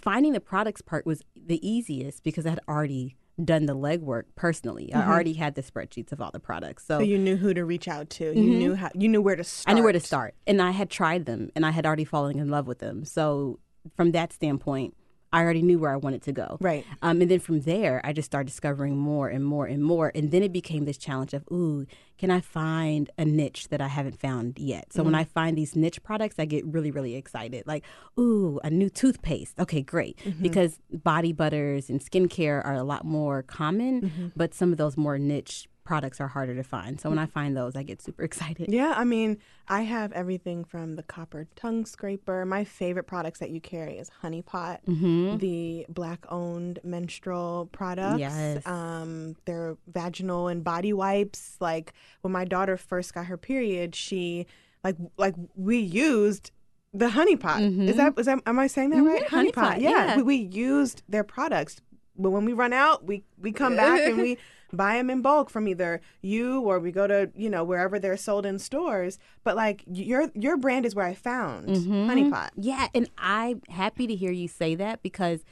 finding 0.00 0.32
the 0.32 0.40
products 0.40 0.82
part 0.82 1.06
was 1.06 1.22
the 1.36 1.66
easiest 1.66 2.22
because 2.22 2.46
I 2.46 2.50
had 2.50 2.60
already 2.68 3.16
done 3.42 3.66
the 3.66 3.74
legwork 3.74 4.24
personally. 4.36 4.92
I 4.92 4.98
mm-hmm. 4.98 5.10
already 5.10 5.32
had 5.32 5.54
the 5.54 5.62
spreadsheets 5.62 6.12
of 6.12 6.20
all 6.20 6.30
the 6.30 6.40
products. 6.40 6.86
So 6.86 7.00
you 7.00 7.18
knew 7.18 7.36
who 7.36 7.54
to 7.54 7.64
reach 7.64 7.88
out 7.88 8.10
to. 8.10 8.24
You 8.24 8.30
mm-hmm. 8.30 8.58
knew 8.58 8.74
how 8.74 8.90
you 8.94 9.08
knew 9.08 9.22
where 9.22 9.36
to 9.36 9.44
start. 9.44 9.72
I 9.72 9.74
knew 9.76 9.82
where 9.82 9.92
to 9.92 10.00
start. 10.00 10.34
And 10.46 10.62
I 10.62 10.70
had 10.70 10.90
tried 10.90 11.26
them 11.26 11.50
and 11.56 11.66
I 11.66 11.70
had 11.70 11.86
already 11.86 12.04
fallen 12.04 12.38
in 12.38 12.48
love 12.48 12.66
with 12.66 12.78
them. 12.78 13.04
So 13.04 13.58
from 13.96 14.12
that 14.12 14.32
standpoint, 14.32 14.94
I 15.34 15.42
already 15.42 15.62
knew 15.62 15.80
where 15.80 15.92
I 15.92 15.96
wanted 15.96 16.22
to 16.22 16.32
go. 16.32 16.58
Right. 16.60 16.86
Um, 17.02 17.20
and 17.20 17.28
then 17.28 17.40
from 17.40 17.62
there, 17.62 18.00
I 18.04 18.12
just 18.12 18.26
started 18.26 18.46
discovering 18.46 18.96
more 18.96 19.28
and 19.28 19.44
more 19.44 19.66
and 19.66 19.82
more. 19.82 20.12
And 20.14 20.30
then 20.30 20.44
it 20.44 20.52
became 20.52 20.84
this 20.84 20.96
challenge 20.96 21.34
of, 21.34 21.42
ooh, 21.50 21.86
can 22.18 22.30
I 22.30 22.38
find 22.38 23.10
a 23.18 23.24
niche 23.24 23.66
that 23.70 23.80
I 23.80 23.88
haven't 23.88 24.20
found 24.20 24.60
yet? 24.60 24.92
So 24.92 25.02
when 25.02 25.12
mm-hmm. 25.12 25.22
I 25.22 25.24
find 25.24 25.58
these 25.58 25.74
niche 25.74 26.00
products, 26.04 26.36
I 26.38 26.44
get 26.44 26.64
really, 26.64 26.92
really 26.92 27.16
excited. 27.16 27.66
Like, 27.66 27.84
ooh, 28.16 28.60
a 28.62 28.70
new 28.70 28.88
toothpaste. 28.88 29.58
Okay, 29.58 29.82
great. 29.82 30.18
Mm-hmm. 30.18 30.40
Because 30.40 30.78
body 30.92 31.32
butters 31.32 31.90
and 31.90 32.00
skincare 32.00 32.64
are 32.64 32.74
a 32.74 32.84
lot 32.84 33.04
more 33.04 33.42
common, 33.42 34.02
mm-hmm. 34.02 34.26
but 34.36 34.54
some 34.54 34.70
of 34.70 34.78
those 34.78 34.96
more 34.96 35.18
niche 35.18 35.68
products 35.84 36.20
are 36.20 36.28
harder 36.28 36.54
to 36.54 36.62
find. 36.62 36.98
So 37.00 37.10
when 37.10 37.18
I 37.18 37.26
find 37.26 37.56
those, 37.56 37.76
I 37.76 37.82
get 37.82 38.00
super 38.02 38.22
excited. 38.30 38.66
Yeah, 38.72 38.94
I 38.96 39.04
mean, 39.04 39.38
I 39.68 39.82
have 39.82 40.12
everything 40.12 40.64
from 40.64 40.96
the 40.96 41.02
copper 41.02 41.46
tongue 41.56 41.84
scraper. 41.84 42.44
My 42.46 42.64
favorite 42.64 43.04
products 43.04 43.38
that 43.40 43.50
you 43.50 43.60
carry 43.60 43.98
is 43.98 44.08
Honey 44.08 44.42
Pot, 44.42 44.80
Mm-hmm. 44.88 45.36
the 45.38 45.86
black-owned 45.90 46.78
menstrual 46.84 47.68
products. 47.72 48.18
Yes. 48.18 48.66
Um, 48.66 49.36
they're 49.44 49.76
vaginal 49.86 50.48
and 50.48 50.64
body 50.64 50.92
wipes. 50.92 51.56
Like 51.60 51.92
when 52.22 52.32
my 52.32 52.44
daughter 52.44 52.76
first 52.76 53.14
got 53.14 53.26
her 53.26 53.36
period, 53.36 53.94
she 53.94 54.46
like 54.82 54.96
like 55.16 55.34
we 55.54 55.78
used 55.78 56.50
the 56.92 57.08
Honey 57.10 57.36
Pot. 57.36 57.60
Is 57.60 57.96
that 57.96 58.14
is 58.18 58.26
that 58.26 58.40
am 58.46 58.58
I 58.58 58.66
saying 58.68 58.90
that 58.90 58.98
Mhm, 59.00 59.06
right? 59.12 59.26
Honey 59.28 59.52
Pot, 59.52 59.80
yeah. 59.80 60.16
We, 60.16 60.22
we 60.22 60.36
used 60.36 61.02
their 61.08 61.24
products. 61.24 61.80
But 62.16 62.30
when 62.30 62.44
we 62.44 62.52
run 62.52 62.72
out, 62.72 63.04
we 63.04 63.24
we 63.38 63.50
come 63.52 63.74
back 63.76 64.00
and 64.00 64.18
we 64.18 64.38
buy 64.74 64.96
them 64.96 65.10
in 65.10 65.22
bulk 65.22 65.50
from 65.50 65.68
either 65.68 66.00
you 66.22 66.60
or 66.60 66.78
we 66.78 66.90
go 66.92 67.06
to 67.06 67.30
you 67.34 67.48
know 67.50 67.64
wherever 67.64 67.98
they're 67.98 68.16
sold 68.16 68.44
in 68.46 68.58
stores. 68.58 69.18
But 69.42 69.56
like 69.56 69.82
your 69.86 70.30
your 70.34 70.56
brand 70.56 70.86
is 70.86 70.94
where 70.94 71.06
I 71.06 71.14
found 71.14 71.68
Mm-hmm. 71.68 72.06
Honey 72.06 72.30
Pot. 72.30 72.52
Yeah, 72.56 72.88
and 72.94 73.08
I'm 73.18 73.62
happy 73.68 74.06
to 74.06 74.14
hear 74.14 74.32
you 74.32 74.48
say 74.48 74.74
that 74.74 75.02
because 75.02 75.44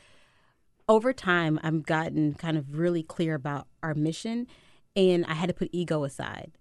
over 0.88 1.12
time 1.12 1.58
I've 1.62 1.84
gotten 1.84 2.34
kind 2.34 2.56
of 2.58 2.76
really 2.78 3.02
clear 3.02 3.34
about 3.34 3.66
our 3.82 3.94
mission 3.94 4.46
and 4.96 5.24
I 5.26 5.34
had 5.34 5.48
to 5.48 5.54
put 5.54 5.68
ego 5.72 6.04
aside. 6.04 6.52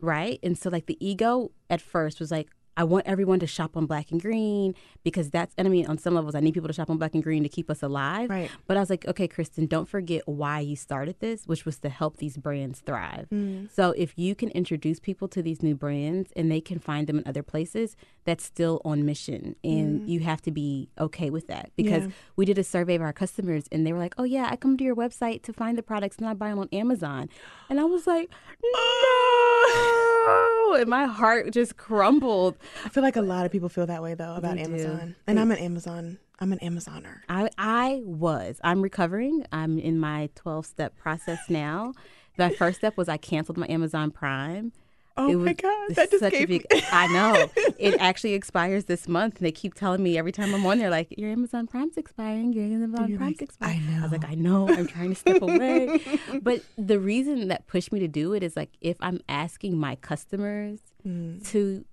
Right? 0.00 0.38
And 0.42 0.56
so 0.56 0.70
like 0.70 0.86
the 0.86 0.96
ego 1.04 1.50
at 1.68 1.80
first 1.80 2.20
was 2.20 2.30
like 2.30 2.48
I 2.76 2.84
want 2.84 3.06
everyone 3.06 3.40
to 3.40 3.46
shop 3.46 3.76
on 3.76 3.86
black 3.86 4.10
and 4.10 4.20
green 4.20 4.74
because 5.02 5.30
that's 5.30 5.54
and 5.56 5.66
I 5.66 5.70
mean 5.70 5.86
on 5.86 5.98
some 5.98 6.14
levels 6.14 6.34
I 6.34 6.40
need 6.40 6.54
people 6.54 6.68
to 6.68 6.74
shop 6.74 6.90
on 6.90 6.98
black 6.98 7.14
and 7.14 7.22
green 7.22 7.42
to 7.42 7.48
keep 7.48 7.70
us 7.70 7.82
alive. 7.82 8.30
Right. 8.30 8.50
But 8.66 8.76
I 8.76 8.80
was 8.80 8.90
like, 8.90 9.06
okay, 9.06 9.28
Kristian, 9.28 9.68
don't 9.68 9.88
forget 9.88 10.22
why 10.26 10.60
you 10.60 10.76
started 10.76 11.16
this, 11.20 11.46
which 11.46 11.64
was 11.64 11.78
to 11.80 11.88
help 11.88 12.16
these 12.18 12.36
brands 12.36 12.80
thrive. 12.80 13.26
Mm. 13.32 13.70
So 13.72 13.92
if 13.92 14.18
you 14.18 14.34
can 14.34 14.50
introduce 14.50 15.00
people 15.00 15.28
to 15.28 15.42
these 15.42 15.62
new 15.62 15.74
brands 15.74 16.30
and 16.36 16.50
they 16.50 16.60
can 16.60 16.78
find 16.78 17.06
them 17.06 17.18
in 17.18 17.26
other 17.26 17.42
places, 17.42 17.96
that's 18.24 18.44
still 18.44 18.80
on 18.84 19.04
mission. 19.06 19.56
And 19.64 20.08
you 20.10 20.20
have 20.20 20.42
to 20.42 20.50
be 20.50 20.90
okay 20.98 21.30
with 21.30 21.46
that. 21.48 21.70
Because 21.76 22.04
Mm. 22.04 22.08
Yeah. 22.08 22.12
we 22.36 22.44
did 22.44 22.58
a 22.58 22.64
survey 22.64 22.94
of 22.96 23.02
our 23.02 23.12
customers 23.12 23.64
and 23.72 23.86
they 23.86 23.92
were 23.92 23.98
like, 23.98 24.14
oh, 24.18 24.24
yeah, 24.24 24.48
I 24.50 24.56
come 24.56 24.76
to 24.76 24.84
your 24.84 24.96
website 24.96 25.42
to 25.44 25.52
find 25.52 25.78
the 25.78 25.82
products 25.82 26.18
and 26.18 26.26
I 26.28 26.34
buy 26.34 26.50
them 26.50 26.58
on 26.58 26.68
Amazon. 26.72 27.28
And 27.70 27.80
I 27.80 27.84
was 27.84 28.06
like, 28.06 28.30
no. 28.62 30.74
and 30.78 30.88
my 30.90 31.06
heart 31.06 31.52
just 31.52 31.76
crumbled. 31.76 32.56
I 32.84 32.88
feel 32.88 33.02
like 33.02 33.16
a 33.16 33.22
lot 33.22 33.46
of 33.46 33.52
people 33.52 33.68
feel 33.68 33.86
that 33.86 34.02
way 34.02 34.14
though 34.14 34.34
about 34.34 34.56
They 34.56 34.64
do. 34.64 34.70
Amazon, 34.74 35.16
and 35.26 35.40
I'm 35.40 35.50
an 35.50 35.58
Amazon. 35.58 36.18
I'm 36.38 36.52
an 36.52 36.58
Amazoner. 36.62 37.22
I 37.28 37.48
I 37.56 38.00
was. 38.04 38.60
I'm 38.62 38.82
recovering. 38.82 39.44
I'm 39.52 39.78
in 39.78 39.98
my 39.98 40.28
12 40.34 40.66
step 40.66 40.96
process 40.96 41.38
now. 41.48 41.94
My 42.38 42.50
first 42.50 42.78
step 42.78 42.96
was 42.98 43.08
I 43.08 43.16
canceled 43.16 43.56
my 43.56 43.66
Amazon 43.68 44.10
Prime. 44.10 44.72
Oh 45.18 45.30
It 45.30 45.36
my 45.36 45.44
was 45.52 45.56
god, 45.56 45.94
that 45.96 46.10
just 46.10 46.20
such 46.22 46.34
a 46.34 46.44
big. 46.44 46.66
me. 46.70 46.82
I 46.92 47.06
know 47.06 47.48
it 47.78 47.98
actually 47.98 48.34
expires 48.34 48.84
this 48.84 49.08
month, 49.08 49.38
and 49.38 49.46
they 49.46 49.50
keep 49.52 49.72
telling 49.72 50.02
me 50.02 50.18
every 50.18 50.30
time 50.30 50.54
I'm 50.54 50.66
on 50.66 50.76
there, 50.78 50.90
like 50.90 51.14
your 51.16 51.30
Amazon 51.30 51.66
Prime's 51.66 51.96
expiring, 51.96 52.52
your 52.52 52.64
Amazon 52.66 53.08
You're 53.08 53.16
Prime's 53.16 53.36
like, 53.40 53.48
expiring. 53.48 53.80
I 53.88 53.92
know. 53.92 53.98
I 54.00 54.02
was 54.02 54.12
like, 54.12 54.28
I 54.28 54.34
know, 54.34 54.68
I'm 54.68 54.86
trying 54.86 55.08
to 55.08 55.14
step 55.14 55.40
away, 55.40 56.02
but 56.42 56.60
the 56.76 57.00
reason 57.00 57.48
that 57.48 57.66
pushed 57.66 57.92
me 57.92 58.00
to 58.00 58.08
do 58.08 58.34
it 58.34 58.42
is 58.42 58.56
like 58.56 58.72
if 58.82 58.98
I'm 59.00 59.20
asking 59.26 59.78
my 59.78 59.96
customers 59.96 60.80
Mm. 61.06 61.46
to 61.52 61.84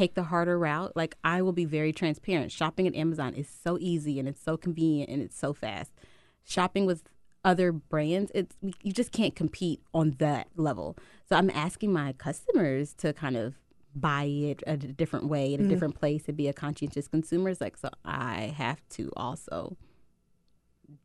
take 0.00 0.14
the 0.14 0.22
harder 0.22 0.58
route, 0.58 0.96
like 0.96 1.14
I 1.22 1.42
will 1.42 1.52
be 1.52 1.66
very 1.66 1.92
transparent. 1.92 2.50
Shopping 2.50 2.86
at 2.86 2.94
Amazon 2.94 3.34
is 3.34 3.48
so 3.48 3.76
easy 3.80 4.18
and 4.18 4.26
it's 4.26 4.42
so 4.42 4.56
convenient 4.56 5.10
and 5.10 5.20
it's 5.22 5.38
so 5.38 5.52
fast. 5.52 5.92
Shopping 6.42 6.86
with 6.86 7.02
other 7.44 7.70
brands, 7.70 8.32
it's 8.34 8.56
you 8.82 8.92
just 8.92 9.12
can't 9.12 9.36
compete 9.36 9.82
on 9.92 10.16
that 10.18 10.48
level. 10.56 10.96
So 11.28 11.36
I'm 11.36 11.50
asking 11.50 11.92
my 11.92 12.14
customers 12.14 12.94
to 12.94 13.12
kind 13.12 13.36
of 13.36 13.56
buy 13.94 14.24
it 14.24 14.62
a 14.66 14.76
different 14.76 15.26
way 15.26 15.52
in 15.52 15.60
a 15.60 15.62
mm-hmm. 15.64 15.70
different 15.70 15.94
place 15.96 16.24
and 16.28 16.36
be 16.36 16.48
a 16.48 16.54
conscientious 16.54 17.06
consumer. 17.06 17.50
It's 17.50 17.60
like 17.60 17.76
so 17.76 17.90
I 18.04 18.54
have 18.56 18.80
to 18.90 19.12
also 19.16 19.76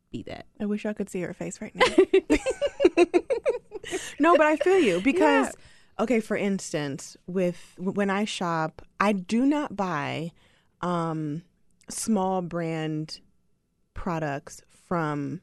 be 0.09 0.23
that. 0.23 0.45
I 0.59 0.65
wish 0.65 0.85
I 0.85 0.93
could 0.93 1.09
see 1.09 1.19
her 1.21 1.33
face 1.33 1.59
right 1.59 1.75
now. 1.75 1.85
no, 4.19 4.37
but 4.37 4.45
I 4.45 4.55
feel 4.55 4.79
you 4.79 5.01
because 5.01 5.53
okay, 5.99 6.19
for 6.19 6.37
instance, 6.37 7.17
with 7.27 7.75
when 7.77 8.09
I 8.09 8.25
shop, 8.25 8.81
I 8.99 9.13
do 9.13 9.45
not 9.45 9.75
buy 9.75 10.31
um 10.81 11.43
small 11.89 12.41
brand 12.41 13.19
products 13.93 14.61
from 14.87 15.41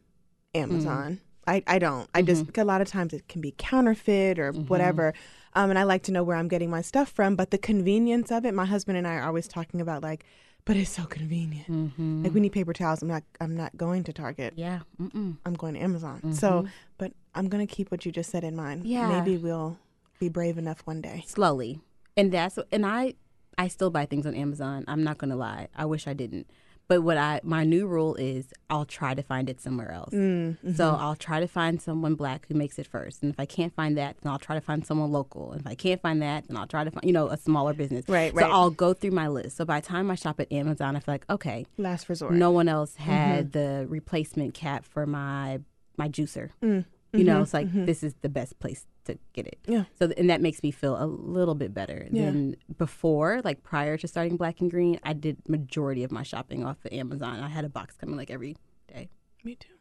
Amazon. 0.54 1.20
I, 1.46 1.62
I 1.66 1.78
don't. 1.78 2.08
I 2.14 2.22
just 2.22 2.56
a 2.56 2.64
lot 2.64 2.80
of 2.80 2.88
times 2.88 3.12
it 3.12 3.26
can 3.28 3.40
be 3.40 3.54
counterfeit 3.58 4.38
or 4.38 4.52
whatever. 4.52 5.12
Um, 5.54 5.70
and 5.70 5.78
I 5.78 5.82
like 5.82 6.04
to 6.04 6.12
know 6.12 6.22
where 6.22 6.36
I'm 6.36 6.48
getting 6.48 6.70
my 6.70 6.82
stuff 6.82 7.10
from. 7.10 7.34
But 7.34 7.50
the 7.50 7.58
convenience 7.58 8.30
of 8.30 8.44
it, 8.44 8.54
my 8.54 8.64
husband 8.64 8.96
and 8.96 9.06
I 9.06 9.14
are 9.16 9.24
always 9.26 9.48
talking 9.48 9.80
about 9.80 10.02
like, 10.02 10.24
but 10.64 10.76
it's 10.76 10.90
so 10.90 11.04
convenient. 11.04 11.66
Mm-hmm. 11.66 12.22
Like 12.22 12.32
we 12.32 12.40
need 12.40 12.52
paper 12.52 12.72
towels. 12.72 13.02
I'm 13.02 13.08
not. 13.08 13.24
I'm 13.40 13.56
not 13.56 13.76
going 13.76 14.04
to 14.04 14.12
Target. 14.12 14.54
Yeah. 14.56 14.80
Mm-mm. 15.00 15.36
I'm 15.44 15.54
going 15.54 15.74
to 15.74 15.80
Amazon. 15.80 16.32
So, 16.32 16.66
but 16.98 17.12
I'm 17.34 17.48
gonna 17.48 17.66
keep 17.66 17.90
what 17.90 18.06
you 18.06 18.12
just 18.12 18.30
said 18.30 18.44
in 18.44 18.54
mind. 18.54 18.84
Yeah. 18.84 19.08
Maybe 19.08 19.36
we'll 19.36 19.78
be 20.22 20.28
brave 20.28 20.56
enough 20.58 20.80
one 20.84 21.00
day. 21.00 21.24
slowly. 21.26 21.80
And 22.16 22.30
that's 22.32 22.58
and 22.70 22.84
i 22.86 23.14
i 23.58 23.66
still 23.68 23.90
buy 23.90 24.04
things 24.06 24.24
on 24.26 24.34
amazon. 24.34 24.84
I'm 24.88 25.02
not 25.08 25.18
gonna 25.18 25.36
lie. 25.48 25.68
I 25.82 25.84
wish 25.92 26.06
i 26.06 26.14
didn't. 26.22 26.46
But 26.88 26.98
what 27.02 27.16
i 27.16 27.40
my 27.42 27.64
new 27.64 27.84
rule 27.86 28.14
is 28.16 28.42
i'll 28.68 28.84
try 28.84 29.14
to 29.14 29.22
find 29.22 29.48
it 29.52 29.58
somewhere 29.66 29.90
else. 30.00 30.12
Mm, 30.12 30.58
mm-hmm. 30.58 30.72
so 30.78 30.84
i'll 31.04 31.16
try 31.28 31.38
to 31.40 31.48
find 31.48 31.80
someone 31.88 32.14
black 32.22 32.40
who 32.48 32.54
makes 32.62 32.78
it 32.78 32.86
first. 32.86 33.22
And 33.22 33.30
if 33.32 33.40
i 33.40 33.46
can't 33.56 33.74
find 33.80 33.96
that 33.96 34.16
then 34.20 34.30
i'll 34.32 34.38
try 34.48 34.54
to 34.54 34.60
find 34.70 34.86
someone 34.86 35.10
local. 35.20 35.52
And 35.52 35.60
if 35.62 35.66
i 35.66 35.74
can't 35.74 36.00
find 36.06 36.20
that 36.22 36.40
then 36.48 36.56
i'll 36.58 36.66
try 36.74 36.84
to 36.84 36.90
find 36.90 37.04
you 37.04 37.14
know 37.18 37.28
a 37.28 37.36
smaller 37.48 37.72
business. 37.82 38.04
Right, 38.08 38.32
so 38.34 38.50
i'll 38.58 38.70
go 38.84 38.92
through 38.94 39.12
my 39.22 39.28
list. 39.28 39.56
So 39.56 39.64
by 39.64 39.80
the 39.80 39.86
time 39.86 40.10
i 40.10 40.14
shop 40.24 40.38
at 40.38 40.52
amazon 40.52 40.94
i 40.96 41.00
feel 41.00 41.14
like 41.14 41.26
okay 41.30 41.66
Last 41.78 42.08
resort. 42.10 42.34
no 42.34 42.50
one 42.50 42.68
else 42.68 42.92
had 42.96 43.52
Mm-hmm. 43.52 43.58
the 43.58 43.86
replacement 43.88 44.52
cap 44.54 44.84
for 44.84 45.04
my 45.06 45.60
my 45.96 46.08
juicer. 46.16 46.50
Mm, 46.62 46.84
you 47.12 47.24
know 47.24 47.38
mhm, 47.38 47.42
it's 47.42 47.54
like 47.54 47.68
mhm. 47.68 47.86
this 47.86 48.02
is 48.02 48.14
the 48.22 48.28
best 48.28 48.58
place 48.60 48.86
to 49.04 49.18
get 49.32 49.46
it 49.46 49.58
Yeah. 49.66 49.84
so 49.98 50.06
th- 50.06 50.18
and 50.18 50.28
that 50.30 50.40
makes 50.40 50.62
me 50.62 50.70
feel 50.70 50.96
a 51.02 51.06
little 51.06 51.54
bit 51.54 51.72
better 51.74 52.06
Yeah. 52.10 52.26
than 52.26 52.56
before 52.78 53.40
like 53.44 53.62
prior 53.62 53.96
to 53.98 54.06
starting 54.08 54.36
black 54.36 54.60
and 54.60 54.70
green 54.70 54.98
i 55.02 55.12
did 55.12 55.36
majority 55.48 56.04
of 56.04 56.12
my 56.12 56.22
shopping 56.22 56.64
off 56.64 56.84
of 56.84 56.92
amazon 56.92 57.40
i 57.40 57.48
had 57.48 57.64
a 57.64 57.68
box 57.68 57.96
coming 57.96 58.16
like 58.16 58.30
every 58.30 58.56
day 58.88 59.08
Me 59.44 59.56
too. 59.56 59.74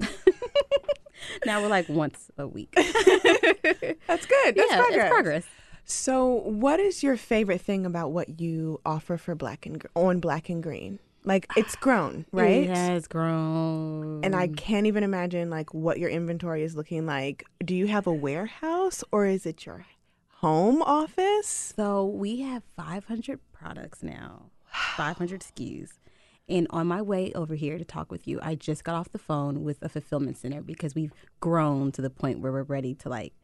Yeah. 0.00 0.08
now 1.46 1.60
we're 1.62 1.68
like 1.68 1.88
once 1.88 2.30
a 2.38 2.46
week 2.46 2.72
That's 2.76 4.26
good. 4.26 4.54
That's 4.54 4.70
yeah 4.70 4.76
progress. 4.78 4.94
it's 4.94 5.08
progress 5.08 5.46
So, 5.84 6.34
what 6.34 6.80
is 6.80 7.02
your 7.02 7.16
favorite 7.16 7.62
thing 7.62 7.86
about 7.86 8.12
what 8.12 8.40
you 8.40 8.78
offer 8.84 9.16
for 9.16 9.34
Black 9.34 9.64
and 9.64 9.82
on 9.94 10.20
Black 10.20 10.50
and 10.50 10.62
Green? 10.62 10.98
Like 11.24 11.46
it's 11.56 11.76
grown, 11.76 12.24
right? 12.32 12.62
it 12.62 12.70
has 12.70 13.06
grown 13.06 14.24
And 14.24 14.34
I 14.34 14.48
can't 14.48 14.86
even 14.86 15.02
imagine 15.02 15.50
like 15.50 15.74
what 15.74 15.98
your 15.98 16.08
inventory 16.08 16.62
is 16.62 16.74
looking 16.74 17.06
like. 17.06 17.44
Do 17.64 17.74
you 17.74 17.86
have 17.86 18.06
a 18.06 18.12
warehouse 18.12 19.04
or 19.12 19.26
is 19.26 19.44
it 19.44 19.66
your 19.66 19.84
home 20.28 20.82
office? 20.82 21.74
So 21.76 22.04
we 22.06 22.40
have 22.40 22.62
500 22.76 23.40
products 23.52 24.02
now, 24.02 24.50
500 24.96 25.40
SKUs. 25.40 25.90
And 26.48 26.66
on 26.70 26.86
my 26.86 27.02
way 27.02 27.32
over 27.34 27.54
here 27.54 27.76
to 27.76 27.84
talk 27.84 28.10
with 28.10 28.26
you, 28.26 28.38
I 28.42 28.54
just 28.54 28.82
got 28.82 28.94
off 28.94 29.10
the 29.10 29.18
phone 29.18 29.64
with 29.64 29.82
a 29.82 29.88
fulfillment 29.88 30.38
center 30.38 30.62
because 30.62 30.94
we've 30.94 31.12
grown 31.40 31.92
to 31.92 32.00
the 32.00 32.08
point 32.08 32.40
where 32.40 32.52
we're 32.52 32.62
ready 32.62 32.94
to 32.94 33.08
like 33.10 33.34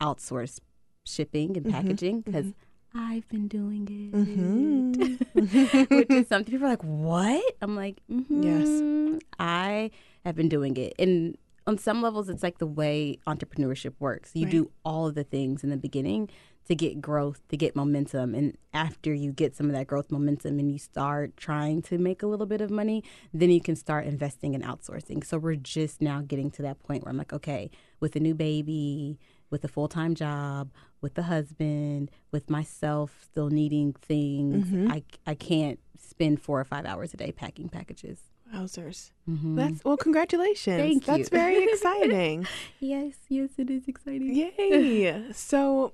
outsource 0.00 0.60
shipping 1.04 1.56
and 1.56 1.66
mm-hmm. 1.66 1.74
packaging 1.74 2.20
because 2.20 2.46
mm-hmm. 2.46 2.69
I've 2.94 3.28
been 3.28 3.48
doing 3.48 3.86
it. 4.12 5.30
Which 5.90 6.10
is 6.10 6.28
something 6.28 6.52
people 6.52 6.66
are 6.66 6.70
like, 6.70 6.82
what? 6.82 7.54
I'm 7.62 7.76
like, 7.76 8.00
mm-hmm. 8.10 9.18
I 9.38 9.90
have 10.24 10.34
been 10.34 10.48
doing 10.48 10.76
it. 10.76 10.94
And 10.98 11.36
on 11.66 11.78
some 11.78 12.02
levels, 12.02 12.28
it's 12.28 12.42
like 12.42 12.58
the 12.58 12.66
way 12.66 13.18
entrepreneurship 13.26 13.94
works. 14.00 14.32
You 14.34 14.44
Right. 14.46 14.50
do 14.52 14.70
all 14.84 15.06
of 15.06 15.14
the 15.14 15.24
things 15.24 15.62
in 15.62 15.70
the 15.70 15.76
beginning 15.76 16.28
to 16.66 16.74
get 16.74 17.00
growth, 17.00 17.40
to 17.48 17.56
get 17.56 17.74
momentum. 17.76 18.34
And 18.34 18.56
after 18.72 19.12
you 19.14 19.32
get 19.32 19.56
some 19.56 19.66
of 19.66 19.72
that 19.72 19.86
growth 19.86 20.10
momentum 20.10 20.58
and 20.58 20.70
you 20.70 20.78
start 20.78 21.36
trying 21.36 21.82
to 21.82 21.98
make 21.98 22.22
a 22.22 22.26
little 22.26 22.46
bit 22.46 22.60
of 22.60 22.70
money, 22.70 23.02
then 23.32 23.50
you 23.50 23.60
can 23.60 23.76
start 23.76 24.06
investing 24.06 24.54
in 24.54 24.62
outsourcing. 24.62 25.24
So 25.24 25.38
we're 25.38 25.56
just 25.56 26.00
now 26.00 26.22
getting 26.22 26.50
to 26.52 26.62
that 26.62 26.82
point 26.82 27.04
where 27.04 27.10
I'm 27.10 27.16
like, 27.18 27.32
okay, 27.32 27.70
with 28.00 28.14
a 28.16 28.20
new 28.20 28.34
baby, 28.34 29.18
with 29.50 29.64
a 29.64 29.68
full 29.68 29.88
time 29.88 30.14
job, 30.14 30.70
with 31.00 31.14
the 31.14 31.22
husband, 31.24 32.10
with 32.32 32.48
myself 32.50 33.26
still 33.30 33.50
needing 33.50 33.92
things, 33.94 34.66
Mm-hmm. 34.66 34.90
I, 34.92 35.02
I 35.26 35.34
can't 35.34 35.78
spend 35.98 36.40
four 36.40 36.60
or 36.60 36.64
five 36.64 36.84
hours 36.86 37.12
a 37.14 37.16
day 37.16 37.32
packing 37.32 37.68
packages. 37.68 38.18
Wowzers. 38.54 39.10
Mhm. 39.28 39.54
That's 39.56 39.84
well, 39.84 39.96
congratulations. 39.96 40.76
Thank 40.80 41.06
you. 41.06 41.16
That's 41.16 41.28
very 41.28 41.62
exciting. 41.72 42.46
yes, 42.80 43.14
yes, 43.28 43.50
it 43.58 43.70
is 43.70 43.86
exciting. 43.86 44.34
Yay. 44.34 45.24
So, 45.32 45.92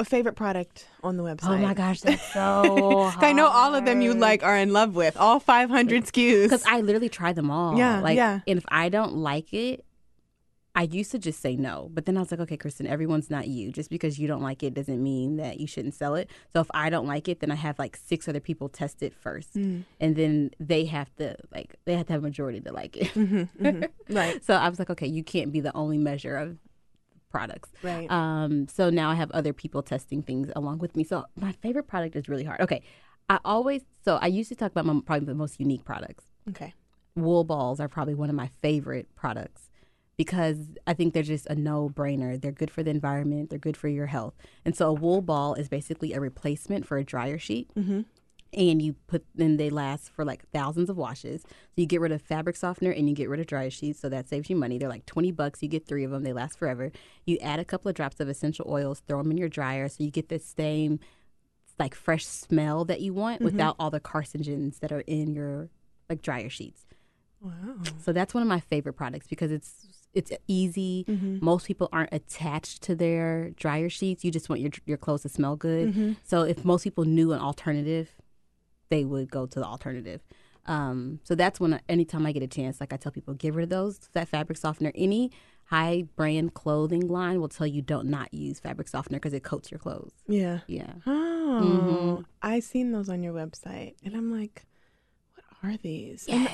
a 0.00 0.04
favorite 0.04 0.34
product 0.34 0.88
on 1.04 1.16
the 1.16 1.22
website? 1.22 1.50
Oh 1.50 1.58
my 1.58 1.74
gosh, 1.74 2.00
that's 2.00 2.32
so 2.32 3.12
I 3.18 3.32
know 3.32 3.46
all 3.46 3.74
of 3.76 3.84
them 3.84 4.00
you 4.00 4.14
like 4.14 4.42
are 4.42 4.56
in 4.56 4.72
love 4.72 4.96
with. 4.96 5.16
All 5.16 5.38
500 5.38 6.04
SKUs. 6.06 6.44
Because 6.44 6.64
I 6.66 6.80
literally 6.80 7.08
try 7.08 7.32
them 7.32 7.50
all. 7.50 7.78
Yeah, 7.78 8.00
like, 8.00 8.16
yeah. 8.16 8.40
And 8.48 8.58
if 8.58 8.64
I 8.68 8.88
don't 8.88 9.14
like 9.18 9.54
it, 9.54 9.84
I 10.74 10.84
used 10.84 11.10
to 11.10 11.18
just 11.18 11.40
say 11.40 11.54
no, 11.54 11.90
but 11.92 12.06
then 12.06 12.16
I 12.16 12.20
was 12.20 12.30
like, 12.30 12.40
okay, 12.40 12.56
Kristian, 12.56 12.86
everyone's 12.86 13.28
not 13.28 13.46
you. 13.46 13.70
Just 13.70 13.90
because 13.90 14.18
you 14.18 14.26
don't 14.26 14.40
like 14.42 14.62
it 14.62 14.72
doesn't 14.72 15.02
mean 15.02 15.36
that 15.36 15.60
you 15.60 15.66
shouldn't 15.66 15.94
sell 15.94 16.14
it. 16.14 16.30
So 16.54 16.60
if 16.60 16.66
I 16.72 16.88
don't 16.88 17.06
like 17.06 17.28
it, 17.28 17.40
then 17.40 17.50
I 17.50 17.56
have 17.56 17.78
like 17.78 17.94
six 17.94 18.26
other 18.26 18.40
people 18.40 18.70
test 18.70 19.02
it 19.02 19.12
first, 19.14 19.54
Mm. 19.54 19.84
and 20.00 20.16
then 20.16 20.50
they 20.58 20.86
have 20.86 21.14
to 21.16 21.36
like 21.54 21.76
they 21.84 21.94
have 21.94 22.06
to 22.06 22.14
have 22.14 22.22
a 22.22 22.26
majority 22.26 22.60
to 22.60 22.72
like 22.72 22.96
it. 22.96 23.08
Mm-hmm, 23.08 23.66
mm-hmm. 23.66 23.84
Right. 24.16 24.42
so 24.42 24.54
I 24.54 24.68
was 24.70 24.78
like, 24.78 24.88
okay, 24.90 25.06
you 25.06 25.22
can't 25.22 25.52
be 25.52 25.60
the 25.60 25.76
only 25.76 25.98
measure 25.98 26.36
of 26.36 26.56
products. 27.30 27.70
Right. 27.82 28.10
Um, 28.10 28.66
so 28.68 28.88
now 28.90 29.10
I 29.10 29.14
have 29.14 29.30
other 29.32 29.52
people 29.52 29.82
testing 29.82 30.22
things 30.22 30.50
along 30.56 30.78
with 30.78 30.96
me. 30.96 31.04
So 31.04 31.24
my 31.36 31.52
favorite 31.52 31.86
product 31.86 32.16
is 32.16 32.28
really 32.28 32.44
hard. 32.44 32.60
Okay, 32.62 32.82
I 33.28 33.38
always 33.44 33.82
so 34.04 34.16
I 34.22 34.26
used 34.28 34.48
to 34.48 34.54
talk 34.54 34.70
about 34.70 34.86
my 34.86 34.98
probably 35.04 35.26
the 35.26 35.34
most 35.34 35.60
unique 35.60 35.84
products. 35.84 36.24
okay. 36.48 36.72
Wool 37.14 37.44
balls 37.44 37.78
are 37.78 37.88
probably 37.88 38.14
one 38.14 38.30
of 38.30 38.36
my 38.36 38.48
favorite 38.62 39.06
products 39.14 39.68
because 40.16 40.58
I 40.86 40.94
think 40.94 41.14
they're 41.14 41.22
just 41.22 41.46
a 41.46 41.54
no 41.54 41.88
brainer. 41.88 42.40
They're 42.40 42.52
good 42.52 42.70
for 42.70 42.82
the 42.82 42.90
environment. 42.90 43.50
They're 43.50 43.58
good 43.58 43.76
for 43.76 43.88
your 43.88 44.06
health. 44.06 44.34
And 44.64 44.76
so 44.76 44.88
a 44.88 44.92
wool 44.92 45.22
ball 45.22 45.54
is 45.54 45.68
basically 45.68 46.12
a 46.12 46.20
replacement 46.20 46.86
for 46.86 46.98
a 46.98 47.04
dryer 47.04 47.38
sheet. 47.38 47.70
Mm-hmm. 47.74 48.02
And 48.54 48.82
you 48.82 48.92
put 49.06 49.24
then 49.34 49.56
they 49.56 49.70
last 49.70 50.10
for 50.10 50.26
like 50.26 50.46
thousands 50.50 50.90
of 50.90 50.98
washes. 50.98 51.40
So 51.40 51.48
you 51.76 51.86
get 51.86 52.02
rid 52.02 52.12
of 52.12 52.20
fabric 52.20 52.56
softener 52.56 52.90
and 52.90 53.08
you 53.08 53.14
get 53.14 53.30
rid 53.30 53.40
of 53.40 53.46
dryer 53.46 53.70
sheets, 53.70 53.98
so 53.98 54.10
that 54.10 54.28
saves 54.28 54.50
you 54.50 54.56
money. 54.56 54.76
They're 54.76 54.90
like 54.90 55.06
twenty 55.06 55.32
bucks. 55.32 55.62
You 55.62 55.68
get 55.68 55.86
three 55.86 56.04
of 56.04 56.10
them. 56.10 56.22
They 56.22 56.34
last 56.34 56.58
forever. 56.58 56.92
You 57.24 57.38
add 57.38 57.60
a 57.60 57.64
couple 57.64 57.88
of 57.88 57.94
drops 57.94 58.20
of 58.20 58.28
essential 58.28 58.66
oils, 58.68 59.00
throw 59.08 59.22
them 59.22 59.30
in 59.30 59.38
your 59.38 59.48
dryer, 59.48 59.88
so 59.88 60.04
you 60.04 60.10
get 60.10 60.28
the 60.28 60.38
same 60.38 61.00
like 61.78 61.94
fresh 61.94 62.26
smell 62.26 62.84
that 62.84 63.00
you 63.00 63.14
want 63.14 63.40
without 63.40 63.74
all 63.78 63.88
the 63.88 64.00
carcinogens 64.00 64.80
that 64.80 64.92
are 64.92 65.00
in 65.00 65.32
your 65.32 65.70
like 66.10 66.20
dryer 66.20 66.50
sheets. 66.50 66.84
Wow. 67.40 67.52
So 68.02 68.12
that's 68.12 68.34
one 68.34 68.42
of 68.42 68.48
my 68.48 68.60
favorite 68.60 68.92
products 68.92 69.26
because 69.26 69.50
it's 69.50 69.86
it's 70.14 70.30
easy. 70.46 71.04
Mm-hmm. 71.08 71.38
Most 71.44 71.66
people 71.66 71.88
aren't 71.92 72.12
attached 72.12 72.82
to 72.82 72.94
their 72.94 73.50
dryer 73.50 73.88
sheets. 73.88 74.24
You 74.24 74.30
just 74.30 74.48
want 74.48 74.60
your 74.60 74.70
your 74.86 74.98
clothes 74.98 75.22
to 75.22 75.28
smell 75.28 75.56
good. 75.56 75.90
Mm-hmm. 75.90 76.12
So 76.22 76.42
if 76.42 76.64
most 76.64 76.84
people 76.84 77.04
knew 77.04 77.32
an 77.32 77.40
alternative, 77.40 78.10
they 78.90 79.04
would 79.04 79.30
go 79.30 79.46
to 79.46 79.58
the 79.60 79.64
alternative. 79.66 80.20
Um, 80.66 81.18
so 81.24 81.34
that's 81.34 81.58
when 81.58 81.80
anytime 81.88 82.24
I 82.26 82.32
get 82.32 82.42
a 82.42 82.46
chance, 82.46 82.78
like 82.80 82.92
I 82.92 82.96
tell 82.96 83.10
people, 83.10 83.34
get 83.34 83.52
rid 83.54 83.64
of 83.64 83.70
those 83.70 83.98
that 84.12 84.28
fabric 84.28 84.58
softener. 84.58 84.92
Any 84.94 85.32
high 85.64 86.04
brand 86.16 86.54
clothing 86.54 87.08
line 87.08 87.40
will 87.40 87.48
tell 87.48 87.66
you 87.66 87.80
don't 87.82 88.06
not 88.08 88.32
use 88.34 88.60
fabric 88.60 88.88
softener 88.88 89.18
because 89.18 89.32
it 89.32 89.42
coats 89.42 89.70
your 89.70 89.78
clothes. 89.78 90.12
Yeah. 90.28 90.60
Yeah. 90.66 90.92
Oh, 91.06 92.18
Mhm. 92.20 92.24
I 92.42 92.60
seen 92.60 92.92
those 92.92 93.08
on 93.08 93.22
your 93.22 93.32
website, 93.32 93.94
and 94.04 94.14
I'm 94.14 94.30
like, 94.30 94.64
what 95.60 95.72
are 95.72 95.76
these? 95.78 96.26
And, 96.28 96.48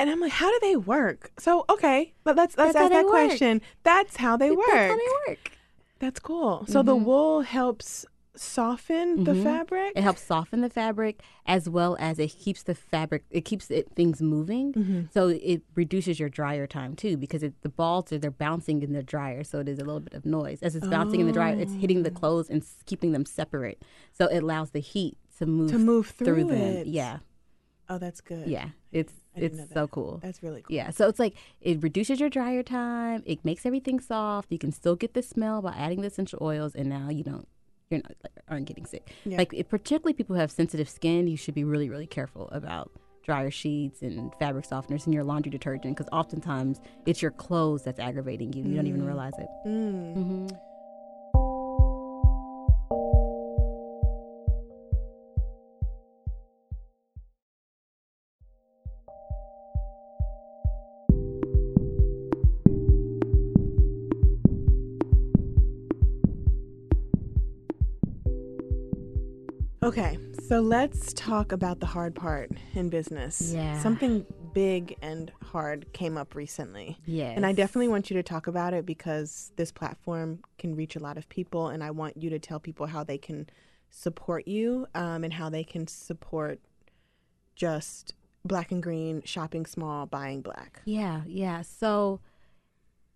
and 0.00 0.10
I'm 0.10 0.20
like, 0.20 0.32
how 0.32 0.50
do 0.50 0.58
they 0.62 0.76
work? 0.76 1.30
So 1.38 1.64
okay, 1.68 2.14
but 2.24 2.34
let's 2.36 2.56
let's 2.56 2.72
That's 2.72 2.84
ask 2.84 2.92
that 2.92 3.04
work. 3.04 3.10
question. 3.12 3.60
That's 3.84 4.16
how 4.16 4.36
they 4.36 4.50
work. 4.50 4.66
That's 4.66 4.90
how 4.92 4.96
they 4.96 5.12
work. 5.28 5.52
That's 5.98 6.20
cool. 6.20 6.64
So 6.66 6.82
the 6.82 6.96
Mhm. 6.96 7.04
wool 7.04 7.40
helps 7.42 8.06
soften 8.34 9.24
the 9.24 9.32
Mhm. 9.32 9.42
fabric. 9.42 9.92
It 9.96 10.02
helps 10.02 10.22
soften 10.22 10.60
the 10.62 10.70
fabric 10.70 11.20
as 11.46 11.68
well 11.68 11.96
as 12.00 12.18
it 12.18 12.28
keeps 12.28 12.62
the 12.62 12.74
fabric. 12.74 13.24
It 13.30 13.44
keeps 13.44 13.70
it 13.70 13.90
things 13.94 14.22
moving. 14.22 14.72
Mm-hmm. 14.72 15.00
So 15.12 15.28
it 15.28 15.62
reduces 15.74 16.18
your 16.18 16.28
dryer 16.30 16.66
time 16.66 16.96
too 16.96 17.16
because 17.18 17.42
it, 17.42 17.52
the 17.62 17.68
balls 17.68 18.12
are 18.12 18.18
they're 18.18 18.30
bouncing 18.30 18.82
in 18.82 18.92
the 18.92 19.02
dryer, 19.02 19.44
so 19.44 19.58
it 19.58 19.68
is 19.68 19.78
a 19.78 19.84
little 19.84 20.00
bit 20.00 20.14
of 20.14 20.24
noise 20.24 20.62
as 20.62 20.74
it's 20.76 20.86
bouncing 20.86 21.20
in 21.20 21.26
the 21.26 21.32
dryer. 21.32 21.54
It's 21.58 21.74
hitting 21.74 22.02
the 22.02 22.10
Oh. 22.10 22.14
clothes 22.20 22.48
and 22.48 22.64
keeping 22.86 23.12
them 23.12 23.26
separate, 23.26 23.82
so 24.12 24.26
it 24.26 24.42
allows 24.42 24.70
the 24.70 24.80
heat 24.80 25.18
to 25.38 25.44
move 25.46 25.70
to 25.72 25.78
move 25.78 26.06
through, 26.08 26.44
them. 26.44 26.56
it. 26.56 26.86
Yeah, 26.86 27.18
Oh, 27.88 27.98
that's 27.98 28.20
good. 28.20 28.46
yeah, 28.48 28.70
it's 28.92 29.12
it's 29.36 29.58
so 29.58 29.64
that. 29.82 29.90
cool. 29.90 30.20
That's 30.22 30.42
really 30.42 30.62
cool. 30.62 30.74
Yeah, 30.74 30.90
so 30.90 31.08
it's 31.08 31.18
like 31.18 31.34
it 31.60 31.82
reduces 31.82 32.20
your 32.20 32.30
dryer 32.30 32.62
time. 32.62 33.22
It 33.26 33.44
makes 33.44 33.64
everything 33.64 34.00
soft. 34.00 34.50
You 34.50 34.58
can 34.58 34.72
still 34.72 34.96
get 34.96 35.14
the 35.14 35.22
smell 35.22 35.62
by 35.62 35.72
adding 35.72 36.00
the 36.00 36.08
essential 36.08 36.38
oils, 36.42 36.74
and 36.74 36.88
now 36.88 37.08
you 37.10 37.24
don't 37.24 37.46
you're 37.90 38.00
not 38.02 38.12
like, 38.22 38.32
aren't 38.48 38.66
getting 38.66 38.86
sick. 38.86 39.12
Yeah. 39.24 39.38
Like 39.38 39.52
it, 39.52 39.68
particularly 39.68 40.14
people 40.14 40.36
who 40.36 40.40
have 40.40 40.50
sensitive 40.50 40.88
skin, 40.88 41.28
you 41.28 41.36
should 41.36 41.54
be 41.54 41.64
really 41.64 41.88
really 41.88 42.06
careful 42.06 42.48
about 42.50 42.90
dryer 43.22 43.50
sheets 43.50 44.02
and 44.02 44.32
fabric 44.38 44.66
softeners 44.66 45.04
and 45.04 45.14
your 45.14 45.22
laundry 45.22 45.50
detergent 45.50 45.96
because 45.96 46.08
oftentimes 46.10 46.80
it's 47.06 47.20
your 47.20 47.30
clothes 47.30 47.82
that's 47.82 48.00
aggravating 48.00 48.52
you. 48.52 48.64
You 48.64 48.74
don't 48.76 48.86
even 48.86 49.04
realize 49.04 49.34
it. 49.38 49.48
Mm. 49.66 50.14
hmm 50.14 50.46
Okay, 69.90 70.18
so 70.46 70.60
let's 70.60 71.12
talk 71.14 71.50
about 71.50 71.80
the 71.80 71.86
hard 71.86 72.14
part 72.14 72.52
in 72.74 72.90
business. 72.90 73.52
Yeah. 73.52 73.82
Something 73.82 74.24
big 74.54 74.96
and 75.02 75.32
hard 75.42 75.92
came 75.92 76.16
up 76.16 76.36
recently. 76.36 76.96
Yes. 77.06 77.32
And 77.34 77.44
I 77.44 77.50
definitely 77.50 77.88
want 77.88 78.08
you 78.08 78.14
to 78.14 78.22
talk 78.22 78.46
about 78.46 78.72
it 78.72 78.86
because 78.86 79.50
this 79.56 79.72
platform 79.72 80.38
can 80.58 80.76
reach 80.76 80.94
a 80.94 81.00
lot 81.00 81.18
of 81.18 81.28
people, 81.28 81.70
and 81.70 81.82
I 81.82 81.90
want 81.90 82.22
you 82.22 82.30
to 82.30 82.38
tell 82.38 82.60
people 82.60 82.86
how 82.86 83.02
they 83.02 83.18
can 83.18 83.48
support 83.90 84.46
you 84.46 84.86
um, 84.94 85.24
and 85.24 85.32
how 85.32 85.50
they 85.50 85.64
can 85.64 85.88
support 85.88 86.60
just 87.56 88.14
black 88.44 88.70
and 88.70 88.80
green, 88.80 89.22
shopping 89.24 89.66
small, 89.66 90.06
buying 90.06 90.40
black. 90.40 90.82
Yeah, 90.84 91.22
yeah. 91.26 91.62
So 91.62 92.20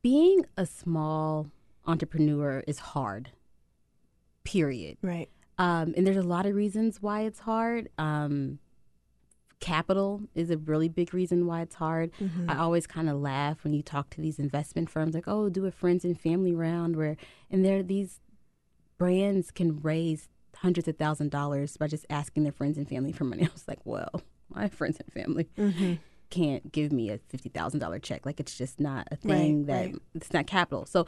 being 0.02 0.44
a 0.56 0.66
small 0.66 1.52
entrepreneur 1.86 2.64
is 2.66 2.80
hard. 2.80 3.30
Period. 4.42 4.98
Right. 5.02 5.30
Um, 5.58 5.94
and 5.96 6.06
there's 6.06 6.16
a 6.16 6.22
lot 6.22 6.46
of 6.46 6.54
reasons 6.54 7.00
why 7.00 7.22
it's 7.22 7.40
hard. 7.40 7.88
Um, 7.98 8.58
capital 9.60 10.22
is 10.34 10.50
a 10.50 10.58
really 10.58 10.88
big 10.88 11.14
reason 11.14 11.46
why 11.46 11.62
it's 11.62 11.76
hard. 11.76 12.10
Mm-hmm. 12.20 12.50
I 12.50 12.58
always 12.58 12.86
kind 12.86 13.08
of 13.08 13.16
laugh 13.20 13.64
when 13.64 13.72
you 13.72 13.82
talk 13.82 14.10
to 14.10 14.20
these 14.20 14.38
investment 14.38 14.90
firms, 14.90 15.14
like, 15.14 15.28
"Oh, 15.28 15.48
do 15.48 15.64
a 15.66 15.70
friends 15.70 16.04
and 16.04 16.18
family 16.18 16.54
round," 16.54 16.96
where 16.96 17.16
and 17.50 17.64
there 17.64 17.82
these 17.82 18.20
brands 18.98 19.50
can 19.50 19.80
raise 19.80 20.28
hundreds 20.56 20.86
of 20.88 20.96
thousand 20.96 21.30
dollars 21.30 21.76
by 21.76 21.86
just 21.86 22.06
asking 22.10 22.42
their 22.42 22.52
friends 22.52 22.76
and 22.76 22.88
family 22.88 23.12
for 23.12 23.24
money. 23.24 23.42
I 23.46 23.50
was 23.52 23.66
like, 23.68 23.80
"Well, 23.84 24.22
my 24.52 24.68
friends 24.68 24.98
and 25.00 25.12
family 25.12 25.48
Mm-hmm. 25.56 25.94
can't 26.30 26.72
give 26.72 26.92
me 26.92 27.10
a 27.10 27.18
fifty 27.28 27.48
thousand 27.48 27.80
dollar 27.80 27.98
check. 27.98 28.26
Like 28.26 28.40
it's 28.40 28.56
just 28.58 28.80
not 28.80 29.06
a 29.10 29.14
Right, 29.22 29.22
thing 29.22 29.66
that 29.66 29.72
right. 29.86 29.94
it's 30.14 30.32
not 30.32 30.46
capital. 30.46 30.84
So 30.84 31.06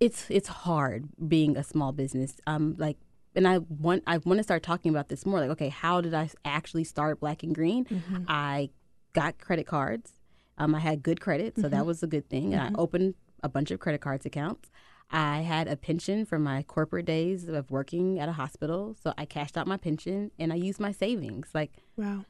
it's 0.00 0.26
it's 0.30 0.48
hard 0.48 1.08
being 1.28 1.56
a 1.56 1.64
small 1.64 1.92
business. 1.92 2.36
Um, 2.46 2.74
like, 2.78 2.96
and 3.36 3.46
I 3.46 3.58
want 3.58 4.02
I 4.06 4.18
want 4.18 4.38
to 4.38 4.42
start 4.42 4.62
talking 4.62 4.90
about 4.90 5.08
this 5.08 5.24
more. 5.26 5.38
Like, 5.40 5.50
okay, 5.50 5.68
how 5.68 6.00
did 6.00 6.14
I 6.14 6.28
actually 6.44 6.84
start 6.84 7.20
Black 7.20 7.42
and 7.42 7.54
Green? 7.54 7.84
Mm-hmm. 7.84 8.24
I 8.26 8.70
got 9.12 9.38
credit 9.38 9.66
cards. 9.66 10.12
Um, 10.58 10.74
I 10.74 10.80
had 10.80 11.02
good 11.02 11.20
credit, 11.20 11.54
so 11.56 11.62
Mm-hmm. 11.62 11.70
that 11.70 11.86
was 11.86 12.02
a 12.02 12.06
good 12.06 12.28
thing. 12.28 12.54
And 12.54 12.62
I 12.62 12.78
opened 12.80 13.14
a 13.42 13.48
bunch 13.48 13.70
of 13.70 13.78
credit 13.78 14.00
cards 14.00 14.24
accounts. 14.26 14.70
I 15.10 15.42
had 15.42 15.68
a 15.68 15.76
pension 15.76 16.24
from 16.24 16.42
my 16.42 16.62
corporate 16.64 17.06
days 17.06 17.46
of 17.48 17.70
working 17.70 18.18
at 18.18 18.28
a 18.28 18.32
hospital, 18.32 18.96
so 19.00 19.12
I 19.16 19.24
cashed 19.26 19.56
out 19.56 19.66
my 19.68 19.76
pension 19.76 20.32
and 20.38 20.52
I 20.52 20.56
used 20.56 20.80
my 20.80 20.90
savings. 20.92 21.50
Like 21.54 21.72
Wow. 21.96 22.24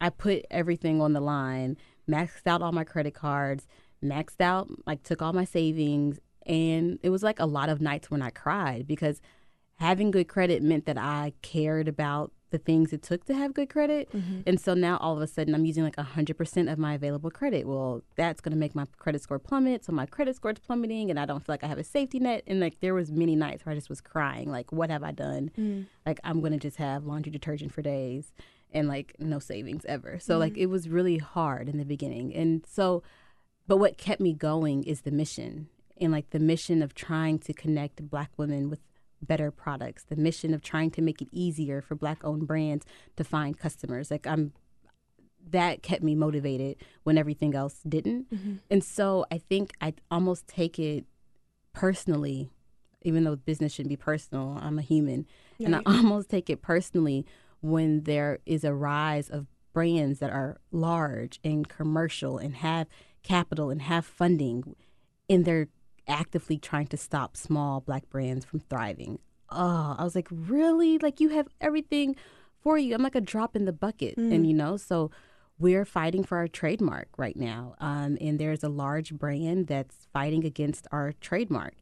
I 0.00 0.08
put 0.10 0.44
everything 0.50 1.00
on 1.02 1.12
the 1.12 1.20
line, 1.20 1.76
maxed 2.08 2.46
out 2.46 2.62
all 2.62 2.72
my 2.72 2.84
credit 2.84 3.14
cards, 3.14 3.66
maxed 4.02 4.40
out, 4.40 4.68
like 4.86 5.02
took 5.02 5.20
all 5.22 5.32
my 5.32 5.44
savings. 5.44 6.18
And 6.46 6.98
it 7.02 7.10
was 7.10 7.22
like 7.22 7.38
a 7.38 7.46
lot 7.46 7.68
of 7.68 7.80
nights 7.80 8.10
when 8.10 8.22
I 8.22 8.30
cried 8.30 8.86
because 8.86 9.20
having 9.76 10.10
good 10.10 10.28
credit 10.28 10.62
meant 10.62 10.86
that 10.86 10.98
I 10.98 11.32
cared 11.42 11.88
about 11.88 12.32
the 12.50 12.58
things 12.58 12.92
it 12.92 13.02
took 13.02 13.24
to 13.24 13.34
have 13.34 13.54
good 13.54 13.70
credit. 13.70 14.12
Mm-hmm. 14.12 14.42
And 14.46 14.60
so 14.60 14.74
now 14.74 14.98
all 14.98 15.16
of 15.16 15.22
a 15.22 15.26
sudden 15.26 15.54
I'm 15.54 15.64
using 15.64 15.82
like 15.82 15.96
100% 15.96 16.70
of 16.70 16.78
my 16.78 16.94
available 16.94 17.30
credit. 17.30 17.66
Well, 17.66 18.02
that's 18.14 18.40
going 18.40 18.52
to 18.52 18.58
make 18.58 18.74
my 18.74 18.86
credit 18.98 19.22
score 19.22 19.38
plummet. 19.38 19.84
So 19.84 19.92
my 19.92 20.06
credit 20.06 20.36
score 20.36 20.52
is 20.52 20.58
plummeting 20.58 21.10
and 21.10 21.18
I 21.18 21.24
don't 21.24 21.40
feel 21.40 21.54
like 21.54 21.64
I 21.64 21.66
have 21.66 21.78
a 21.78 21.84
safety 21.84 22.20
net. 22.20 22.44
And 22.46 22.60
like 22.60 22.80
there 22.80 22.94
was 22.94 23.10
many 23.10 23.34
nights 23.34 23.64
where 23.64 23.72
I 23.72 23.74
just 23.74 23.88
was 23.88 24.02
crying, 24.02 24.50
like, 24.50 24.70
what 24.70 24.90
have 24.90 25.02
I 25.02 25.12
done? 25.12 25.50
Mm. 25.58 25.86
Like 26.04 26.20
I'm 26.22 26.40
going 26.40 26.52
to 26.52 26.58
just 26.58 26.76
have 26.76 27.04
laundry 27.06 27.32
detergent 27.32 27.72
for 27.72 27.80
days 27.82 28.32
and 28.70 28.86
like 28.86 29.16
no 29.18 29.38
savings 29.38 29.84
ever. 29.86 30.18
So 30.18 30.36
like 30.36 30.52
mm-hmm. 30.52 30.62
it 30.62 30.70
was 30.70 30.88
really 30.88 31.18
hard 31.18 31.68
in 31.68 31.78
the 31.78 31.84
beginning. 31.86 32.34
And 32.34 32.64
so 32.68 33.02
but 33.66 33.76
what 33.78 33.96
kept 33.96 34.20
me 34.20 34.32
going 34.32 34.84
is 34.84 35.02
the 35.02 35.10
mission 35.10 35.68
and 36.00 36.12
like 36.12 36.30
the 36.30 36.38
mission 36.38 36.82
of 36.82 36.94
trying 36.94 37.38
to 37.40 37.52
connect 37.52 38.08
black 38.10 38.30
women 38.36 38.68
with 38.68 38.80
better 39.22 39.50
products, 39.50 40.04
the 40.04 40.16
mission 40.16 40.52
of 40.54 40.62
trying 40.62 40.90
to 40.92 41.02
make 41.02 41.22
it 41.22 41.28
easier 41.30 41.80
for 41.80 41.94
black 41.94 42.24
owned 42.24 42.46
brands 42.46 42.84
to 43.16 43.24
find 43.24 43.58
customers. 43.58 44.10
Like 44.10 44.26
I'm 44.26 44.52
that 45.50 45.82
kept 45.82 46.02
me 46.02 46.14
motivated 46.14 46.76
when 47.02 47.18
everything 47.18 47.54
else 47.54 47.80
didn't. 47.88 48.32
Mm-hmm. 48.32 48.54
And 48.70 48.84
so 48.84 49.26
I 49.30 49.38
think 49.38 49.72
I 49.80 49.94
almost 50.10 50.46
take 50.46 50.78
it 50.78 51.04
personally, 51.72 52.50
even 53.02 53.24
though 53.24 53.34
business 53.34 53.72
shouldn't 53.72 53.90
be 53.90 53.96
personal. 53.96 54.58
I'm 54.60 54.78
a 54.78 54.82
human. 54.82 55.26
And 55.64 55.74
I 55.74 55.82
almost 55.86 56.28
take 56.28 56.48
it 56.50 56.62
personally 56.62 57.26
when 57.60 58.02
there 58.04 58.38
is 58.46 58.64
a 58.64 58.74
rise 58.74 59.28
of 59.28 59.46
brands 59.72 60.18
that 60.20 60.30
are 60.30 60.60
large 60.70 61.40
and 61.42 61.68
commercial 61.68 62.38
and 62.38 62.56
have 62.56 62.88
capital 63.22 63.70
and 63.70 63.82
have 63.82 64.04
funding 64.04 64.76
and 65.28 65.44
they're 65.44 65.68
actively 66.08 66.58
trying 66.58 66.86
to 66.88 66.96
stop 66.96 67.36
small 67.36 67.80
black 67.80 68.08
brands 68.10 68.44
from 68.44 68.60
thriving. 68.60 69.18
Oh, 69.50 69.94
I 69.98 70.04
was 70.04 70.14
like, 70.14 70.28
really? 70.30 70.98
Like 70.98 71.20
you 71.20 71.28
have 71.30 71.48
everything 71.60 72.16
for 72.62 72.78
you. 72.78 72.94
I'm 72.94 73.02
like 73.02 73.14
a 73.14 73.20
drop 73.20 73.54
in 73.56 73.64
the 73.64 73.72
bucket, 73.72 74.16
Mm. 74.16 74.32
and 74.34 74.46
you 74.46 74.54
know, 74.54 74.76
so 74.76 75.10
we're 75.58 75.84
fighting 75.84 76.24
for 76.24 76.38
our 76.38 76.48
trademark 76.48 77.08
right 77.16 77.36
now. 77.36 77.74
Um, 77.78 78.16
and 78.20 78.38
there's 78.38 78.64
a 78.64 78.68
large 78.68 79.14
brand 79.14 79.66
that's 79.66 80.06
fighting 80.12 80.44
against 80.44 80.86
our 80.90 81.12
trademark, 81.20 81.74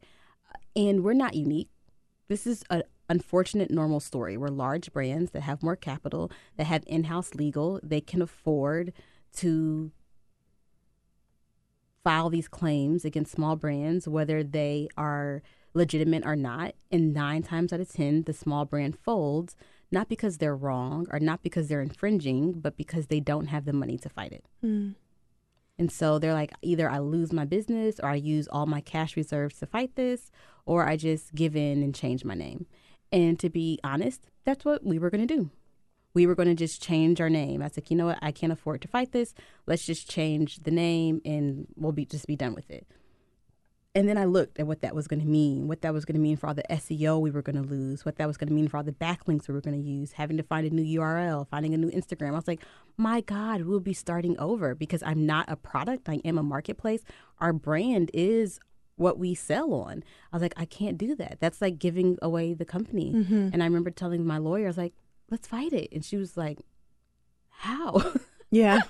and 0.75 1.03
we're 1.03 1.13
not 1.13 1.33
unique. 1.35 1.69
This 2.27 2.45
is 2.45 2.63
an 2.69 2.83
unfortunate 3.09 3.71
normal 3.71 3.99
story 3.99 4.37
where 4.37 4.49
large 4.49 4.91
brands 4.93 5.31
that 5.31 5.41
have 5.41 5.61
more 5.63 5.75
capital, 5.75 6.31
that 6.57 6.65
have 6.65 6.83
in-house 6.87 7.35
legal, 7.35 7.79
they 7.83 8.01
can 8.01 8.21
afford 8.21 8.93
to 9.37 9.91
file 12.03 12.29
these 12.29 12.47
claims 12.47 13.05
against 13.05 13.31
small 13.31 13.55
brands, 13.55 14.07
whether 14.07 14.43
they 14.43 14.87
are 14.97 15.41
legitimate 15.73 16.25
or 16.25 16.35
not. 16.35 16.75
And 16.91 17.13
nine 17.13 17.43
times 17.43 17.71
out 17.71 17.79
of 17.79 17.91
10, 17.91 18.23
the 18.23 18.33
small 18.33 18.65
brand 18.65 18.97
folds, 18.97 19.55
not 19.91 20.09
because 20.09 20.37
they're 20.37 20.55
wrong 20.55 21.07
or 21.11 21.19
not 21.19 21.43
because 21.43 21.67
they're 21.67 21.81
infringing, 21.81 22.53
but 22.53 22.77
because 22.77 23.07
they 23.07 23.19
don't 23.19 23.47
have 23.47 23.65
the 23.65 23.73
money 23.73 23.97
to 23.99 24.09
fight 24.09 24.31
it. 24.31 24.45
Mm. 24.63 24.95
And 25.77 25.91
so 25.91 26.19
they're 26.19 26.33
like, 26.33 26.51
either 26.61 26.89
I 26.89 26.99
lose 26.99 27.33
my 27.33 27.45
business 27.45 27.99
or 27.99 28.09
I 28.09 28.15
use 28.15 28.47
all 28.47 28.65
my 28.65 28.81
cash 28.81 29.17
reserves 29.17 29.59
to 29.59 29.65
fight 29.65 29.95
this, 29.95 30.31
or 30.65 30.87
I 30.87 30.95
just 30.95 31.33
give 31.33 31.55
in 31.55 31.81
and 31.81 31.95
change 31.95 32.23
my 32.23 32.35
name. 32.35 32.67
And 33.11 33.39
to 33.39 33.49
be 33.49 33.79
honest, 33.83 34.27
that's 34.45 34.63
what 34.63 34.85
we 34.85 34.99
were 34.99 35.09
going 35.09 35.27
to 35.27 35.35
do. 35.35 35.49
We 36.13 36.27
were 36.27 36.35
going 36.35 36.49
to 36.49 36.55
just 36.55 36.81
change 36.81 37.21
our 37.21 37.29
name. 37.29 37.61
I 37.61 37.65
was 37.65 37.77
like, 37.77 37.89
you 37.89 37.97
know 37.97 38.07
what? 38.07 38.19
I 38.21 38.31
can't 38.31 38.51
afford 38.51 38.81
to 38.81 38.87
fight 38.87 39.11
this. 39.11 39.33
Let's 39.65 39.85
just 39.85 40.09
change 40.09 40.57
the 40.57 40.71
name 40.71 41.21
and 41.23 41.67
we'll 41.75 41.91
be 41.91 42.05
just 42.05 42.27
be 42.27 42.35
done 42.35 42.53
with 42.53 42.69
it. 42.69 42.85
And 43.93 44.07
then 44.07 44.17
I 44.17 44.23
looked 44.23 44.57
at 44.57 44.67
what 44.67 44.81
that 44.81 44.95
was 44.95 45.07
going 45.07 45.19
to 45.19 45.27
mean, 45.27 45.67
what 45.67 45.81
that 45.81 45.93
was 45.93 46.05
going 46.05 46.15
to 46.15 46.21
mean 46.21 46.37
for 46.37 46.47
all 46.47 46.53
the 46.53 46.63
SEO 46.69 47.19
we 47.19 47.29
were 47.29 47.41
going 47.41 47.57
to 47.57 47.61
lose, 47.61 48.05
what 48.05 48.15
that 48.17 48.27
was 48.27 48.37
going 48.37 48.47
to 48.47 48.53
mean 48.53 48.69
for 48.69 48.77
all 48.77 48.83
the 48.83 48.93
backlinks 48.93 49.49
we 49.49 49.53
were 49.53 49.59
going 49.59 49.81
to 49.81 49.89
use, 49.89 50.13
having 50.13 50.37
to 50.37 50.43
find 50.43 50.65
a 50.65 50.69
new 50.69 50.99
URL, 50.99 51.45
finding 51.49 51.73
a 51.73 51.77
new 51.77 51.91
Instagram. 51.91 52.29
I 52.29 52.35
was 52.35 52.47
like, 52.47 52.61
my 52.95 53.19
God, 53.19 53.63
we'll 53.63 53.81
be 53.81 53.93
starting 53.93 54.39
over 54.39 54.75
because 54.75 55.03
I'm 55.03 55.25
not 55.25 55.45
a 55.49 55.57
product. 55.57 56.07
I 56.07 56.21
am 56.23 56.37
a 56.37 56.43
marketplace. 56.43 57.03
Our 57.39 57.51
brand 57.51 58.11
is 58.13 58.61
what 58.95 59.17
we 59.17 59.33
sell 59.33 59.73
on. 59.73 60.03
I 60.31 60.37
was 60.37 60.41
like, 60.41 60.53
I 60.55 60.65
can't 60.65 60.97
do 60.97 61.13
that. 61.15 61.37
That's 61.41 61.61
like 61.61 61.77
giving 61.77 62.17
away 62.21 62.53
the 62.53 62.65
company. 62.65 63.11
Mm-hmm. 63.11 63.49
And 63.51 63.61
I 63.61 63.65
remember 63.65 63.89
telling 63.89 64.25
my 64.25 64.37
lawyer, 64.37 64.65
I 64.65 64.69
was 64.69 64.77
like, 64.77 64.93
let's 65.31 65.47
fight 65.47 65.73
it. 65.73 65.89
And 65.91 66.05
she 66.05 66.17
was 66.17 66.37
like, 66.37 66.59
how? 67.49 68.13
Yeah. 68.53 68.81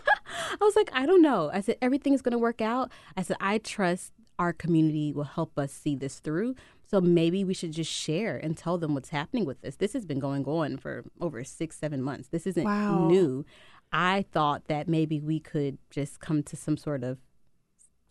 I 0.60 0.66
was 0.66 0.76
like, 0.76 0.90
I 0.92 1.06
don't 1.06 1.22
know. 1.22 1.52
I 1.54 1.62
said, 1.62 1.78
everything 1.84 2.14
is 2.16 2.24
going 2.24 2.32
to 2.32 2.40
work 2.40 2.62
out. 2.62 2.92
I 3.16 3.22
said, 3.22 3.38
I 3.40 3.60
trust 3.60 4.12
our 4.40 4.54
community 4.54 5.14
will 5.14 5.24
help 5.24 5.60
us 5.60 5.72
see 5.72 5.96
this 5.96 6.18
through. 6.18 6.56
So 6.90 7.00
maybe 7.00 7.44
we 7.44 7.54
should 7.54 7.72
just 7.72 7.92
share 7.92 8.38
and 8.38 8.58
tell 8.58 8.80
them 8.80 8.96
what's 8.96 9.10
happening 9.10 9.46
with 9.46 9.62
this. 9.62 9.76
This 9.76 9.94
has 9.94 10.04
been 10.04 10.18
going 10.18 10.46
on 10.46 10.78
for 10.78 11.04
over 11.22 11.44
six, 11.44 11.78
seven 11.78 12.02
months. 12.02 12.30
This 12.30 12.48
isn't 12.48 12.64
Wow. 12.64 13.08
new. 13.08 13.46
I 13.94 14.26
thought 14.32 14.66
that 14.68 14.88
maybe 14.88 15.20
we 15.20 15.40
could 15.40 15.78
just 15.92 16.20
come 16.20 16.42
to 16.42 16.56
some 16.56 16.76
sort 16.76 17.04
of. 17.04 17.20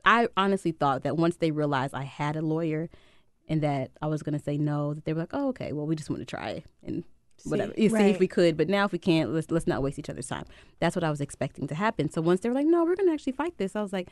I 0.04 0.28
honestly 0.36 0.70
thought 0.70 1.02
that 1.02 1.16
once 1.16 1.34
they 1.38 1.50
realized 1.50 1.94
I 1.94 2.04
had 2.04 2.36
a 2.36 2.42
lawyer 2.42 2.88
and 3.48 3.60
that 3.62 3.90
I 4.00 4.06
was 4.06 4.22
going 4.22 4.38
to 4.38 4.44
say 4.44 4.56
no, 4.56 4.94
that 4.94 5.04
they 5.04 5.14
were 5.14 5.20
like, 5.22 5.34
oh, 5.34 5.48
okay, 5.48 5.72
well, 5.72 5.86
we 5.88 5.96
just 5.96 6.10
want 6.10 6.20
to 6.20 6.26
try 6.26 6.62
and 6.84 7.02
whatever. 7.44 7.72
You 7.76 7.88
see 7.88 7.94
right. 7.94 8.14
if 8.14 8.20
we 8.20 8.29
could, 8.29 8.57
but 8.57 8.68
now 8.68 8.85
if 8.85 8.92
we 8.92 8.98
can't, 8.98 9.33
let's 9.33 9.50
let's 9.50 9.66
not 9.66 9.83
waste 9.83 9.98
each 9.98 10.11
other's 10.11 10.26
time. 10.26 10.44
That's 10.79 10.96
what 10.96 11.05
I 11.05 11.11
was 11.11 11.20
expecting 11.20 11.66
to 11.68 11.74
happen. 11.74 12.11
So 12.11 12.20
once 12.20 12.40
they 12.40 12.48
were 12.48 12.55
like, 12.55 12.66
"No, 12.66 12.85
we're 12.85 12.96
going 12.96 13.09
to 13.09 13.12
actually 13.12 13.33
fight 13.33 13.59
this," 13.59 13.76
I 13.76 13.83
was 13.83 13.92
like, 13.92 14.09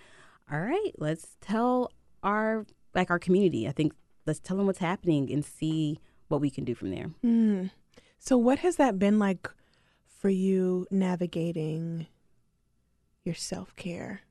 "All 0.51 0.61
right, 0.61 0.93
let's 0.99 1.37
tell 1.41 1.93
our 2.23 2.67
like 2.95 3.11
our 3.11 3.19
community. 3.19 3.69
I 3.69 3.73
think 3.73 3.93
let's 4.27 4.41
tell 4.41 4.57
them 4.57 4.67
what's 4.67 4.79
happening 4.79 5.33
and 5.33 5.45
see 5.45 5.99
what 6.29 6.41
we 6.41 6.51
can 6.51 6.65
do 6.65 6.75
from 6.75 6.91
there." 6.91 7.11
Mm. 7.25 7.71
So, 8.19 8.37
what 8.37 8.59
has 8.61 8.77
that 8.77 8.99
been 8.99 9.19
like 9.19 9.49
for 10.07 10.29
you 10.29 10.87
navigating 10.91 12.07
your 13.25 13.35
self 13.35 13.75
care? 13.77 14.23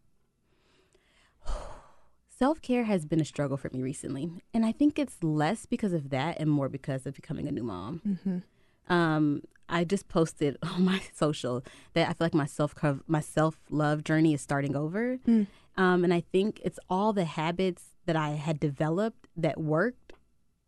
Self 2.29 2.61
care 2.61 2.83
has 2.83 3.05
been 3.05 3.21
a 3.21 3.25
struggle 3.25 3.57
for 3.57 3.69
me 3.71 3.81
recently, 3.81 4.29
and 4.53 4.65
I 4.65 4.71
think 4.71 4.99
it's 4.99 5.23
less 5.23 5.65
because 5.65 5.93
of 5.93 6.09
that 6.09 6.39
and 6.39 6.49
more 6.49 6.69
because 6.69 7.05
of 7.05 7.15
becoming 7.15 7.47
a 7.47 7.51
new 7.51 7.63
mom. 7.63 8.01
Mm-hmm. 8.05 8.37
Um, 8.87 9.41
I 9.69 9.83
just 9.83 10.07
posted 10.07 10.57
on 10.63 10.85
my 10.85 11.01
social 11.13 11.63
that 11.93 12.07
I 12.09 12.13
feel 12.13 12.25
like 12.25 12.33
my 12.33 12.45
self 12.45 12.73
my 13.07 13.21
self 13.21 13.59
love 13.69 14.03
journey 14.03 14.33
is 14.33 14.41
starting 14.41 14.75
over, 14.75 15.17
Mm. 15.27 15.47
um, 15.75 16.03
and 16.03 16.13
I 16.13 16.21
think 16.31 16.61
it's 16.63 16.79
all 16.89 17.13
the 17.13 17.25
habits 17.25 17.83
that 18.05 18.15
I 18.15 18.31
had 18.31 18.59
developed 18.59 19.27
that 19.35 19.59
worked. 19.59 20.13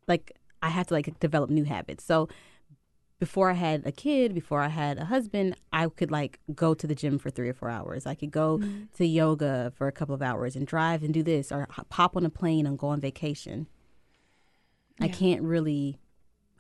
Like 0.08 0.38
I 0.62 0.69
had 0.69 0.88
to 0.89 0.93
like 0.93 1.19
develop 1.19 1.49
new 1.49 1.63
habits. 1.63 2.03
So 2.03 2.27
before 3.19 3.49
I 3.49 3.53
had 3.53 3.86
a 3.86 3.91
kid, 3.91 4.34
before 4.34 4.62
I 4.62 4.69
had 4.69 4.97
a 4.97 5.05
husband, 5.05 5.55
I 5.73 5.88
could 5.88 6.10
like 6.12 6.39
go 6.55 6.73
to 6.73 6.88
the 6.88 6.95
gym 6.95 7.19
for 7.19 7.29
three 7.29 7.49
or 7.49 7.53
four 7.53 7.69
hours. 7.69 8.05
I 8.05 8.15
could 8.15 8.32
go 8.32 8.62
to 8.97 9.05
yoga 9.05 9.71
for 9.75 9.88
a 9.88 9.91
couple 9.91 10.15
of 10.15 10.21
hours 10.21 10.55
and 10.55 10.65
drive 10.65 11.03
and 11.03 11.13
do 11.13 11.21
this, 11.23 11.51
or 11.51 11.67
pop 11.89 12.15
on 12.17 12.25
a 12.25 12.29
plane 12.29 12.65
and 12.65 12.77
go 12.79 12.88
on 12.88 12.99
vacation. 13.01 13.67
I 15.01 15.08
can't 15.08 15.41
really 15.41 15.97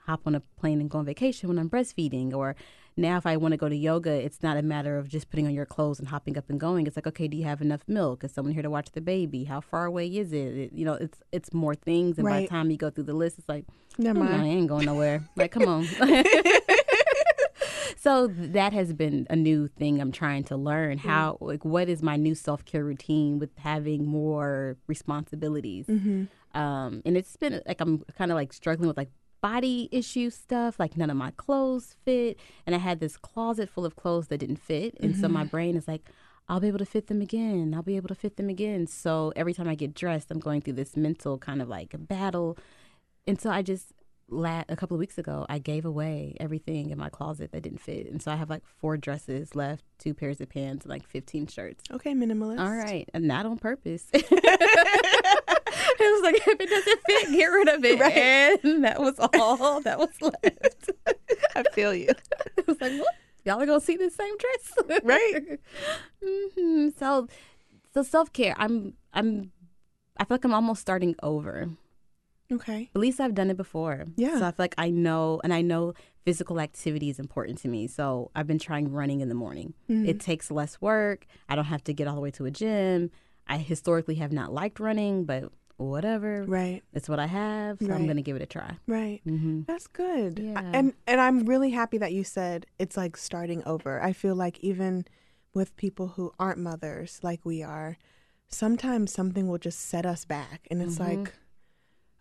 hop 0.09 0.21
on 0.25 0.35
a 0.35 0.41
plane 0.59 0.81
and 0.81 0.89
go 0.89 0.99
on 0.99 1.05
vacation 1.05 1.49
when 1.49 1.59
I'm 1.59 1.69
breastfeeding. 1.69 2.33
Or 2.33 2.55
now, 2.97 3.17
if 3.17 3.25
I 3.25 3.37
want 3.37 3.53
to 3.53 3.57
go 3.57 3.69
to 3.69 3.75
yoga, 3.75 4.11
it's 4.11 4.41
not 4.41 4.57
a 4.57 4.61
matter 4.61 4.97
of 4.97 5.07
just 5.07 5.29
putting 5.29 5.45
on 5.45 5.53
your 5.53 5.65
clothes 5.65 5.99
and 5.99 6.07
hopping 6.07 6.37
up 6.37 6.49
and 6.49 6.59
going. 6.59 6.87
It's 6.87 6.97
like, 6.97 7.07
okay, 7.07 7.27
do 7.27 7.37
you 7.37 7.45
have 7.45 7.61
enough 7.61 7.81
milk? 7.87 8.23
Is 8.23 8.31
someone 8.31 8.53
here 8.53 8.63
to 8.63 8.69
watch 8.69 8.91
the 8.91 9.01
baby? 9.01 9.43
How 9.43 9.61
far 9.61 9.85
away 9.85 10.07
is 10.07 10.33
it? 10.33 10.57
it 10.57 10.73
you 10.73 10.85
know, 10.85 10.95
it's 10.95 11.19
it's 11.31 11.53
more 11.53 11.75
things. 11.75 12.17
And 12.17 12.27
by 12.27 12.41
the 12.41 12.47
time 12.47 12.71
you 12.71 12.77
go 12.77 12.89
through 12.89 13.05
the 13.05 13.13
list, 13.13 13.37
it's 13.37 13.47
like, 13.47 13.65
Never 13.97 14.19
mind, 14.19 14.41
I 14.41 14.45
ain't 14.45 14.67
going 14.67 14.85
nowhere. 14.85 15.27
like, 15.35 15.51
come 15.51 15.67
on. 15.67 15.85
so 17.97 18.27
that 18.27 18.73
has 18.73 18.93
been 18.93 19.27
a 19.29 19.35
new 19.35 19.67
thing 19.67 20.01
I'm 20.01 20.11
trying 20.11 20.43
to 20.45 20.57
learn. 20.57 20.97
How, 20.97 21.37
like, 21.41 21.65
what 21.65 21.89
is 21.89 22.01
my 22.01 22.15
new 22.15 22.33
self 22.33 22.65
care 22.65 22.83
routine 22.83 23.39
with 23.39 23.51
having 23.57 24.05
more 24.05 24.77
responsibilities? 24.87 25.85
Mm-hmm. 25.85 26.59
um, 26.59 27.03
and 27.05 27.15
it's 27.15 27.35
been 27.37 27.61
like 27.67 27.81
I'm 27.81 28.03
kind 28.17 28.31
of 28.31 28.35
like 28.35 28.53
struggling 28.53 28.87
with 28.87 28.97
like 28.97 29.11
body 29.41 29.89
issue 29.91 30.29
stuff. 30.29 30.79
Like 30.79 30.97
none 30.97 31.09
of 31.09 31.17
my 31.17 31.31
clothes 31.31 31.95
fit, 32.03 32.39
and 32.65 32.75
I 32.75 32.79
had 32.79 32.99
this 32.99 33.17
closet 33.17 33.69
full 33.69 33.85
of 33.85 33.95
clothes 33.95 34.27
that 34.27 34.39
didn't 34.39 34.57
fit, 34.57 34.95
and 34.99 35.15
so 35.15 35.27
my 35.27 35.41
mm-hmm. 35.41 35.49
brain 35.49 35.75
is 35.75 35.87
like, 35.87 36.09
I'll 36.47 36.59
be 36.59 36.67
able 36.67 36.79
to 36.79 36.85
fit 36.85 37.07
them 37.07 37.21
again. 37.21 37.73
I'll 37.75 37.83
be 37.83 37.95
able 37.95 38.07
to 38.07 38.15
fit 38.15 38.37
them 38.37 38.49
again. 38.49 38.87
So 38.87 39.31
every 39.35 39.53
time 39.53 39.67
I 39.67 39.75
get 39.75 39.93
dressed, 39.93 40.31
I'm 40.31 40.39
going 40.39 40.61
through 40.61 40.73
this 40.73 40.97
mental 40.97 41.37
kind 41.37 41.61
of 41.61 41.69
like 41.69 41.95
battle, 41.97 42.57
and 43.27 43.39
so 43.39 43.49
I 43.49 43.61
just. 43.61 43.93
La- 44.31 44.63
a 44.69 44.75
couple 44.75 44.93
of 44.93 44.99
weeks 44.99 45.17
ago, 45.17 45.47
I 45.49 45.57
gave 45.57 45.85
away 45.85 46.37
everything 46.39 46.91
in 46.91 46.99
my 46.99 47.09
closet 47.09 47.51
that 47.51 47.63
didn't 47.63 47.81
fit, 47.81 48.05
and 48.05 48.21
so 48.21 48.29
I 48.31 48.35
have 48.35 48.47
like 48.47 48.61
four 48.79 48.95
dresses 48.95 49.55
left, 49.55 49.83
two 49.97 50.13
pairs 50.13 50.39
of 50.39 50.49
pants, 50.49 50.85
and 50.85 50.91
like 50.91 51.07
fifteen 51.07 51.47
shirts. 51.47 51.83
Okay, 51.91 52.13
minimalist. 52.13 52.59
All 52.59 52.69
right, 52.69 53.09
and 53.11 53.27
not 53.27 53.47
on 53.47 53.57
purpose. 53.57 54.05
it 55.99 56.13
was 56.13 56.23
like 56.23 56.35
if 56.47 56.59
it 56.59 56.69
doesn't 56.69 56.99
of 57.69 57.83
it, 57.85 57.99
Right. 57.99 58.63
and 58.63 58.83
that 58.83 58.99
was 58.99 59.15
all 59.19 59.81
that 59.81 59.97
was 59.99 60.09
left. 60.21 60.89
I 61.55 61.63
feel 61.73 61.93
you. 61.93 62.09
it 62.57 62.67
was 62.67 62.79
like, 62.81 62.91
well, 62.91 63.05
y'all 63.45 63.61
are 63.61 63.65
gonna 63.65 63.79
see 63.81 63.97
the 63.97 64.09
same 64.09 64.35
dress, 64.37 65.01
Right. 65.03 65.59
hmm 66.23 66.89
So, 66.97 67.27
so 67.93 68.03
self 68.03 68.31
care. 68.33 68.53
I'm, 68.57 68.93
I'm, 69.13 69.51
I 70.17 70.25
feel 70.25 70.35
like 70.35 70.43
I'm 70.45 70.53
almost 70.53 70.81
starting 70.81 71.15
over. 71.23 71.69
Okay. 72.51 72.89
At 72.95 72.99
least 72.99 73.19
I've 73.19 73.35
done 73.35 73.51
it 73.51 73.57
before. 73.57 74.05
Yeah. 74.15 74.39
So 74.39 74.45
I 74.45 74.51
feel 74.51 74.63
like 74.63 74.75
I 74.77 74.89
know, 74.89 75.39
and 75.43 75.53
I 75.53 75.61
know 75.61 75.93
physical 76.25 76.59
activity 76.59 77.09
is 77.09 77.19
important 77.19 77.59
to 77.59 77.67
me. 77.67 77.85
So 77.87 78.31
I've 78.35 78.47
been 78.47 78.57
trying 78.59 78.91
running 78.91 79.21
in 79.21 79.29
the 79.29 79.35
morning. 79.35 79.75
Mm. 79.89 80.07
It 80.07 80.19
takes 80.19 80.49
less 80.49 80.81
work. 80.81 81.25
I 81.47 81.55
don't 81.55 81.65
have 81.65 81.83
to 81.85 81.93
get 81.93 82.07
all 82.07 82.15
the 82.15 82.21
way 82.21 82.31
to 82.31 82.45
a 82.45 82.51
gym. 82.51 83.11
I 83.47 83.57
historically 83.57 84.15
have 84.15 84.31
not 84.31 84.51
liked 84.51 84.79
running, 84.79 85.25
but 85.25 85.51
whatever. 85.79 86.43
Right. 86.45 86.83
It's 86.93 87.07
what 87.09 87.19
I 87.19 87.25
have, 87.27 87.79
so 87.79 87.91
I'm 87.91 88.05
going 88.05 88.17
to 88.17 88.21
give 88.23 88.35
it 88.35 88.41
a 88.41 88.45
try. 88.45 88.77
Right. 88.87 89.21
hmm 89.23 89.61
That's 89.67 89.87
good. 89.87 90.39
I- 90.39 90.43
Yeah. 90.43 90.71
And 90.73 90.93
and 91.07 91.19
I'm 91.21 91.45
really 91.45 91.71
happy 91.71 91.97
that 91.97 92.11
you 92.13 92.23
said 92.23 92.65
it's 92.77 92.97
like 92.97 93.15
starting 93.17 93.63
over. 93.65 94.01
I 94.01 94.13
feel 94.13 94.35
like 94.35 94.59
even 94.59 95.05
with 95.53 95.75
people 95.77 96.09
who 96.09 96.31
aren't 96.39 96.59
mothers 96.59 97.19
like 97.23 97.41
we 97.45 97.63
are, 97.63 97.97
sometimes 98.47 99.11
something 99.13 99.47
will 99.47 99.57
just 99.57 99.79
set 99.79 100.05
us 100.05 100.25
back 100.25 100.67
and 100.71 100.81
it's 100.81 100.97
Mhm. 100.97 101.07
like 101.17 101.33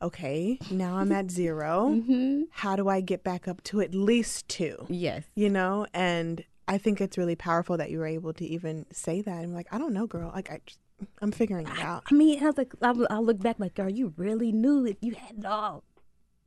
okay, 0.00 0.60
now 0.70 0.96
I'm 0.98 1.10
at 1.10 1.28
0 1.30 2.00
hmm 2.06 2.42
How 2.50 2.76
do 2.76 2.88
I 2.88 3.00
get 3.00 3.24
back 3.24 3.48
up 3.48 3.62
to 3.64 3.80
at 3.80 3.94
least 3.94 4.48
2? 4.48 4.86
Yes. 4.88 5.24
You 5.34 5.50
know? 5.50 5.86
And 5.92 6.44
I 6.68 6.78
think 6.78 7.00
it's 7.00 7.18
really 7.18 7.34
powerful 7.34 7.76
that 7.78 7.90
you 7.90 7.98
were 7.98 8.06
able 8.06 8.32
to 8.34 8.44
even 8.46 8.86
say 8.92 9.22
that. 9.22 9.42
I'm 9.42 9.52
like, 9.54 9.66
I 9.72 9.78
don't 9.78 9.92
know, 9.92 10.06
girl. 10.06 10.30
Like 10.32 10.50
I 10.52 10.60
just, 10.66 10.78
I'm 11.22 11.32
figuring 11.32 11.66
it 11.66 11.78
out. 11.78 12.02
I 12.10 12.14
mean, 12.14 12.42
I 12.42 12.46
was 12.46 12.56
like, 12.58 12.72
I, 12.82 12.92
I 13.10 13.18
look 13.18 13.38
back 13.40 13.56
like, 13.58 13.74
girl, 13.74 13.90
you 13.90 14.12
really 14.16 14.52
knew 14.52 14.84
it. 14.86 14.98
You 15.00 15.14
had 15.14 15.38
it 15.38 15.44
all 15.44 15.84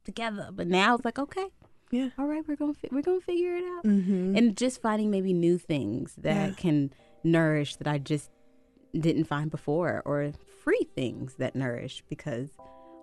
together. 0.04 0.50
But 0.52 0.68
now 0.68 0.96
it's 0.96 1.06
like, 1.06 1.20
okay, 1.20 1.48
Yeah. 1.92 2.10
all 2.18 2.26
right, 2.28 2.44
we're 2.48 2.56
gonna 2.58 2.74
fi- 2.74 2.90
we're 2.92 3.02
gonna 3.02 3.22
figure 3.22 3.56
it 3.56 3.64
out. 3.64 3.84
Mhm. 3.86 4.38
And 4.38 4.58
just 4.58 4.82
finding 4.82 5.10
maybe 5.12 5.34
new 5.34 5.58
things 5.58 6.16
that 6.18 6.50
Yeah. 6.50 6.56
can 6.56 6.94
nourish 7.24 7.76
that 7.78 7.88
I 7.88 7.98
just 7.98 8.30
didn't 8.94 9.26
find 9.26 9.50
before, 9.50 10.02
or 10.06 10.32
free 10.64 10.88
things 10.96 11.36
that 11.36 11.56
nourish 11.56 12.04
because 12.10 12.50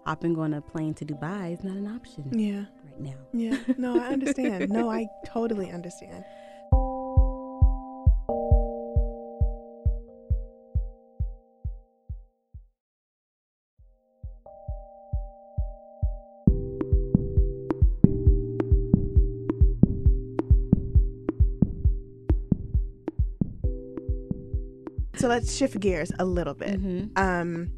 hopping 0.05 0.39
on 0.39 0.53
a 0.55 0.61
plane 0.61 0.95
to 0.95 1.05
Dubai 1.05 1.53
is 1.53 1.63
not 1.65 1.77
an 1.77 1.87
option 1.87 2.31
Yeah. 2.39 2.65
right 2.85 3.01
now. 3.01 3.15
Yeah. 3.33 3.59
No, 3.79 3.99
I 4.01 4.09
understand. 4.09 4.71
no, 4.71 4.91
I 4.91 5.09
totally 5.27 5.71
understand. 5.71 6.25
So 25.29 25.35
let's 25.35 25.55
shift 25.55 25.79
gears 25.79 26.11
a 26.19 26.25
little 26.25 26.55
bit. 26.55 26.81
Mhm. 26.83 27.11
Um, 27.19 27.71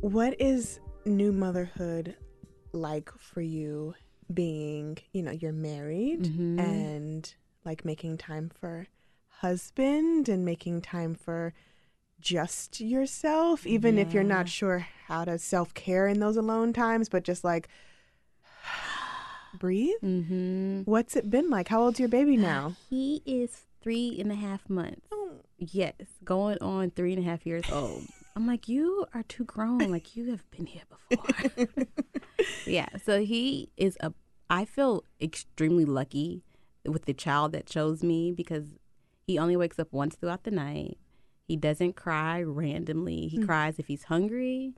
what 0.00 0.40
is 0.40 0.80
new 1.04 1.32
motherhood 1.32 2.16
like 2.72 3.12
for 3.18 3.42
you? 3.42 3.94
Being, 4.32 4.96
you 5.12 5.22
know, 5.22 5.32
you're 5.32 5.52
married 5.52 6.22
Mhm. 6.22 6.58
and 6.58 7.34
like 7.66 7.84
making 7.84 8.16
time 8.16 8.48
for 8.48 8.86
husband 9.40 10.30
and 10.30 10.46
making 10.46 10.80
time 10.80 11.14
for 11.14 11.52
just 12.22 12.80
yourself, 12.80 13.66
even 13.66 13.98
if 13.98 14.14
you're 14.14 14.24
not 14.24 14.48
sure 14.48 14.78
how 15.08 15.26
to 15.26 15.38
self 15.38 15.74
care 15.74 16.06
in 16.08 16.20
those 16.20 16.38
alone 16.38 16.72
times, 16.72 17.10
but 17.10 17.22
just 17.22 17.44
like 17.44 17.68
breathe. 19.58 20.00
Mm-hmm. 20.02 20.84
What's 20.84 21.16
it 21.16 21.28
been 21.28 21.50
like? 21.50 21.68
How 21.68 21.82
old's 21.82 22.00
your 22.00 22.08
baby 22.08 22.38
now? 22.38 22.76
He 22.88 23.20
is 23.26 23.66
three 23.82 24.16
and 24.18 24.32
a 24.32 24.36
half 24.36 24.70
months. 24.70 25.06
Yes, 25.58 25.94
going 26.24 26.58
on 26.60 26.90
three 26.90 27.12
and 27.12 27.22
a 27.22 27.28
half 27.28 27.46
years 27.46 27.64
old. 27.70 28.04
I'm 28.36 28.46
like, 28.46 28.68
you 28.68 29.06
are 29.14 29.22
too 29.22 29.44
grown. 29.44 29.90
Like 29.90 30.16
you 30.16 30.30
have 30.30 30.48
been 30.50 30.66
here 30.66 30.82
before. 31.08 31.86
yeah. 32.66 32.88
So 33.04 33.24
he 33.24 33.70
is 33.76 33.96
a. 34.00 34.12
I 34.50 34.64
feel 34.64 35.04
extremely 35.20 35.84
lucky 35.84 36.42
with 36.84 37.06
the 37.06 37.14
child 37.14 37.52
that 37.52 37.66
chose 37.66 38.02
me 38.02 38.32
because 38.32 38.66
he 39.26 39.38
only 39.38 39.56
wakes 39.56 39.78
up 39.78 39.92
once 39.92 40.16
throughout 40.16 40.44
the 40.44 40.50
night. 40.50 40.98
He 41.46 41.56
doesn't 41.56 41.94
cry 41.94 42.42
randomly. 42.42 43.28
He 43.28 43.38
mm. 43.38 43.46
cries 43.46 43.78
if 43.78 43.86
he's 43.86 44.04
hungry 44.04 44.74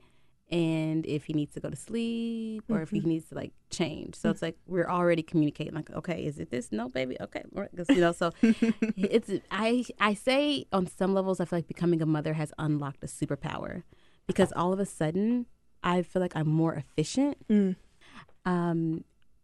and 0.49 1.05
if 1.05 1.25
he 1.25 1.33
needs 1.33 1.53
to 1.55 1.59
go 1.59 1.69
to 1.69 1.75
sleep 1.75 2.63
or 2.69 2.81
if 2.81 2.89
he 2.89 3.01
needs 3.01 3.27
to 3.29 3.35
like 3.35 3.51
change. 3.69 4.15
So 4.15 4.29
it's 4.29 4.41
like 4.41 4.57
we're 4.65 4.89
already 4.89 5.21
communicating 5.21 5.73
like, 5.73 5.89
okay, 5.91 6.23
is 6.25 6.39
it 6.39 6.51
this? 6.51 6.71
No, 6.71 6.87
baby. 6.87 7.17
Okay. 7.19 7.43
You 7.89 7.99
know, 8.01 8.13
so 8.13 8.31
it's 8.41 9.29
I 9.51 9.85
I 9.99 10.13
say 10.13 10.65
on 10.71 10.87
some 10.87 11.13
levels 11.13 11.39
I 11.41 11.45
feel 11.45 11.57
like 11.59 11.67
becoming 11.67 12.01
a 12.01 12.05
mother 12.05 12.33
has 12.33 12.53
unlocked 12.57 13.03
a 13.03 13.07
superpower 13.07 13.83
because 14.25 14.53
all 14.55 14.71
of 14.71 14.79
a 14.79 14.85
sudden 14.85 15.47
I 15.83 16.01
feel 16.01 16.21
like 16.21 16.35
I'm 16.35 16.47
more 16.49 16.73
efficient. 16.75 17.37
Mm. 17.49 17.75
Um 18.45 19.03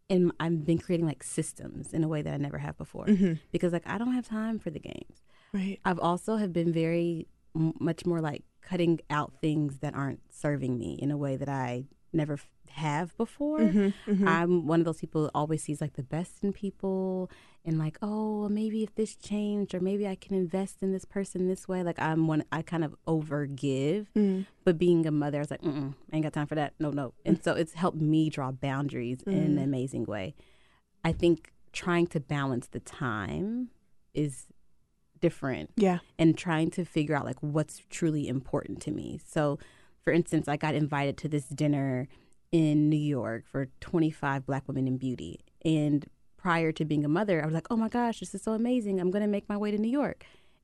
and 0.09 0.31
I've 0.39 0.65
been 0.65 0.77
creating 0.77 1.05
like 1.07 1.23
systems 1.23 1.93
in 1.93 2.03
a 2.03 2.07
way 2.07 2.21
that 2.21 2.33
I 2.33 2.37
never 2.37 2.57
have 2.59 2.77
before 2.77 3.05
Mhm. 3.07 3.39
because 3.51 3.73
like 3.73 3.83
I 3.87 3.97
don't 3.97 4.13
have 4.13 4.27
time 4.27 4.59
for 4.59 4.69
the 4.69 4.79
games. 4.79 5.21
Right. 5.53 5.79
I've 5.85 5.99
also 5.99 6.35
have 6.37 6.53
been 6.53 6.71
very 6.73 7.27
m- 7.55 7.73
much 7.79 8.05
more 8.05 8.21
like 8.21 8.43
cutting 8.67 8.99
out 9.09 9.33
things 9.41 9.79
that 9.79 9.93
aren't 9.93 10.21
serving 10.33 10.77
me 10.77 10.93
in 11.01 11.11
a 11.11 11.17
way 11.17 11.35
that 11.35 11.49
I 11.49 11.85
never 12.11 12.33
f- 12.33 12.47
have 12.69 13.15
before. 13.17 13.59
Mhm, 13.59 13.93
mhm. 14.07 14.27
I'm 14.27 14.67
one 14.67 14.79
of 14.79 14.85
those 14.85 14.99
people 14.99 15.23
that 15.23 15.31
always 15.35 15.63
sees 15.63 15.81
like 15.81 15.93
the 15.93 16.03
best 16.03 16.43
in 16.43 16.53
people 16.53 17.29
and 17.65 17.77
like, 17.77 17.97
oh, 18.01 18.39
well, 18.41 18.49
maybe 18.49 18.83
if 18.83 18.93
this 18.95 19.15
changed 19.15 19.73
or 19.75 19.79
maybe 19.79 20.07
I 20.07 20.15
can 20.15 20.35
invest 20.35 20.81
in 20.81 20.91
this 20.91 21.05
person 21.05 21.47
this 21.47 21.67
way. 21.67 21.83
Like 21.83 21.99
I'm 21.99 22.27
one, 22.27 22.43
I 22.51 22.61
kind 22.61 22.83
of 22.83 22.95
overgive. 23.07 24.07
Mm. 24.15 24.45
But 24.63 24.77
being 24.77 25.05
a 25.05 25.11
mother, 25.11 25.37
I 25.37 25.41
was 25.41 25.51
like, 25.51 25.61
mm 25.61 25.93
I 26.11 26.15
ain't 26.15 26.23
got 26.23 26.33
time 26.33 26.47
for 26.47 26.55
that. 26.55 26.73
No, 26.79 26.91
no. 26.91 27.13
And 27.25 27.43
so 27.43 27.53
it's 27.53 27.73
helped 27.73 27.97
me 27.99 28.29
draw 28.29 28.51
boundaries 28.51 29.21
in 29.23 29.33
an 29.33 29.55
Mm. 29.57 29.63
amazing 29.63 30.05
way. 30.05 30.35
I 31.03 31.11
think 31.11 31.51
trying 31.71 32.07
to 32.07 32.19
balance 32.19 32.67
the 32.67 32.79
time 32.79 33.69
is 34.13 34.45
different 35.27 35.67
Yeah. 35.87 35.99
and 36.21 36.29
trying 36.37 36.69
to 36.77 36.83
figure 36.85 37.15
out 37.17 37.25
like 37.25 37.39
what's 37.55 37.75
truly 37.89 38.27
important 38.27 38.81
to 38.85 38.91
me. 38.91 39.19
So, 39.35 39.57
for 40.03 40.11
instance, 40.19 40.45
I 40.53 40.57
got 40.65 40.75
invited 40.75 41.15
to 41.23 41.27
this 41.29 41.45
dinner 41.63 42.07
in 42.51 42.89
New 42.93 43.05
York 43.19 43.41
for 43.51 43.61
25 43.79 44.45
black 44.45 44.63
women 44.67 44.85
in 44.87 44.97
beauty. 44.97 45.39
And 45.63 46.05
prior 46.37 46.71
to 46.73 46.83
being 46.85 47.05
a 47.05 47.07
mother, 47.19 47.41
I 47.41 47.45
was 47.45 47.53
like, 47.59 47.67
"Oh 47.71 47.77
my 47.77 47.89
gosh, 47.89 48.19
this 48.19 48.35
is 48.35 48.41
so 48.47 48.51
amazing. 48.53 48.99
I'm 48.99 49.11
going 49.11 49.23
to 49.23 49.35
make 49.37 49.47
my 49.47 49.57
way 49.63 49.71
to 49.71 49.77
New 49.77 49.93
York." 50.01 50.19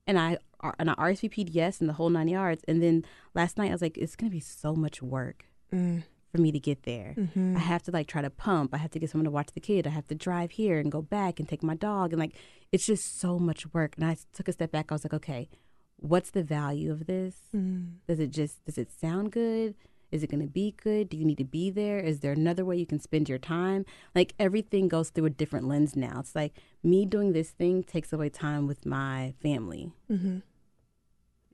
And 0.06 0.18
I 0.18 0.38
and 0.78 0.90
I 0.90 0.94
RSVP'd 0.94 1.50
yes 1.50 1.80
and 1.80 1.88
the 1.88 1.94
whole 1.94 2.10
9 2.10 2.28
yards. 2.28 2.62
And 2.68 2.82
then 2.82 2.96
last 3.34 3.56
night 3.58 3.70
I 3.70 3.72
was 3.78 3.82
like, 3.86 3.96
"It's 3.96 4.14
going 4.16 4.30
to 4.30 4.36
be 4.40 4.40
so 4.62 4.74
much 4.74 5.00
work 5.02 5.46
Mm. 5.72 6.02
For 6.30 6.38
me 6.40 6.52
to 6.52 6.60
get 6.60 6.84
there. 6.84 7.14
Mhm. 7.16 7.56
I 7.56 7.60
have 7.60 7.82
to 7.84 7.90
like 7.90 8.06
try 8.06 8.22
to 8.22 8.30
pump. 8.30 8.72
I 8.74 8.78
have 8.78 8.90
to 8.92 8.98
get 8.98 9.10
someone 9.10 9.24
to 9.24 9.30
watch 9.30 9.52
the 9.52 9.60
kid. 9.60 9.86
I 9.86 9.90
have 9.90 10.06
to 10.08 10.14
drive 10.14 10.52
here 10.52 10.78
and 10.78 10.90
go 10.90 11.02
back 11.02 11.38
and 11.40 11.48
take 11.48 11.62
my 11.62 11.74
dog. 11.74 12.12
And 12.12 12.20
like, 12.20 12.34
it's 12.72 12.86
just 12.86 13.18
so 13.18 13.38
much 13.38 13.72
work. 13.74 13.94
And 13.96 14.04
I 14.06 14.16
took 14.32 14.48
a 14.48 14.52
step 14.52 14.70
back. 14.70 14.86
I 14.90 14.94
was 14.94 15.04
like, 15.04 15.14
okay, 15.14 15.48
what's 15.96 16.30
the 16.30 16.42
value 16.42 16.92
of 16.92 17.06
this? 17.06 17.36
Mm. 17.54 17.94
Does 18.06 18.20
it 18.20 18.30
just, 18.30 18.64
does 18.64 18.78
it 18.78 18.90
sound 18.92 19.32
good? 19.32 19.74
Is 20.12 20.22
it 20.24 20.30
going 20.30 20.40
to 20.40 20.48
be 20.52 20.74
good? 20.82 21.08
Do 21.08 21.16
you 21.16 21.24
need 21.24 21.38
to 21.38 21.44
be 21.44 21.70
there? 21.70 22.00
Is 22.00 22.18
there 22.20 22.32
another 22.32 22.64
way 22.64 22.76
you 22.76 22.86
can 22.86 22.98
spend 23.00 23.28
your 23.28 23.38
time? 23.38 23.84
Like 24.14 24.34
everything 24.40 24.88
goes 24.88 25.10
through 25.10 25.26
a 25.26 25.30
different 25.30 25.68
lens 25.68 25.94
now. 25.94 26.18
It's 26.20 26.34
like 26.34 26.54
me 26.82 27.04
doing 27.06 27.32
this 27.32 27.50
thing 27.50 27.84
takes 27.84 28.12
away 28.12 28.28
time 28.28 28.66
with 28.66 28.84
my 28.86 29.34
family. 29.40 29.92
Mhm. 30.10 30.42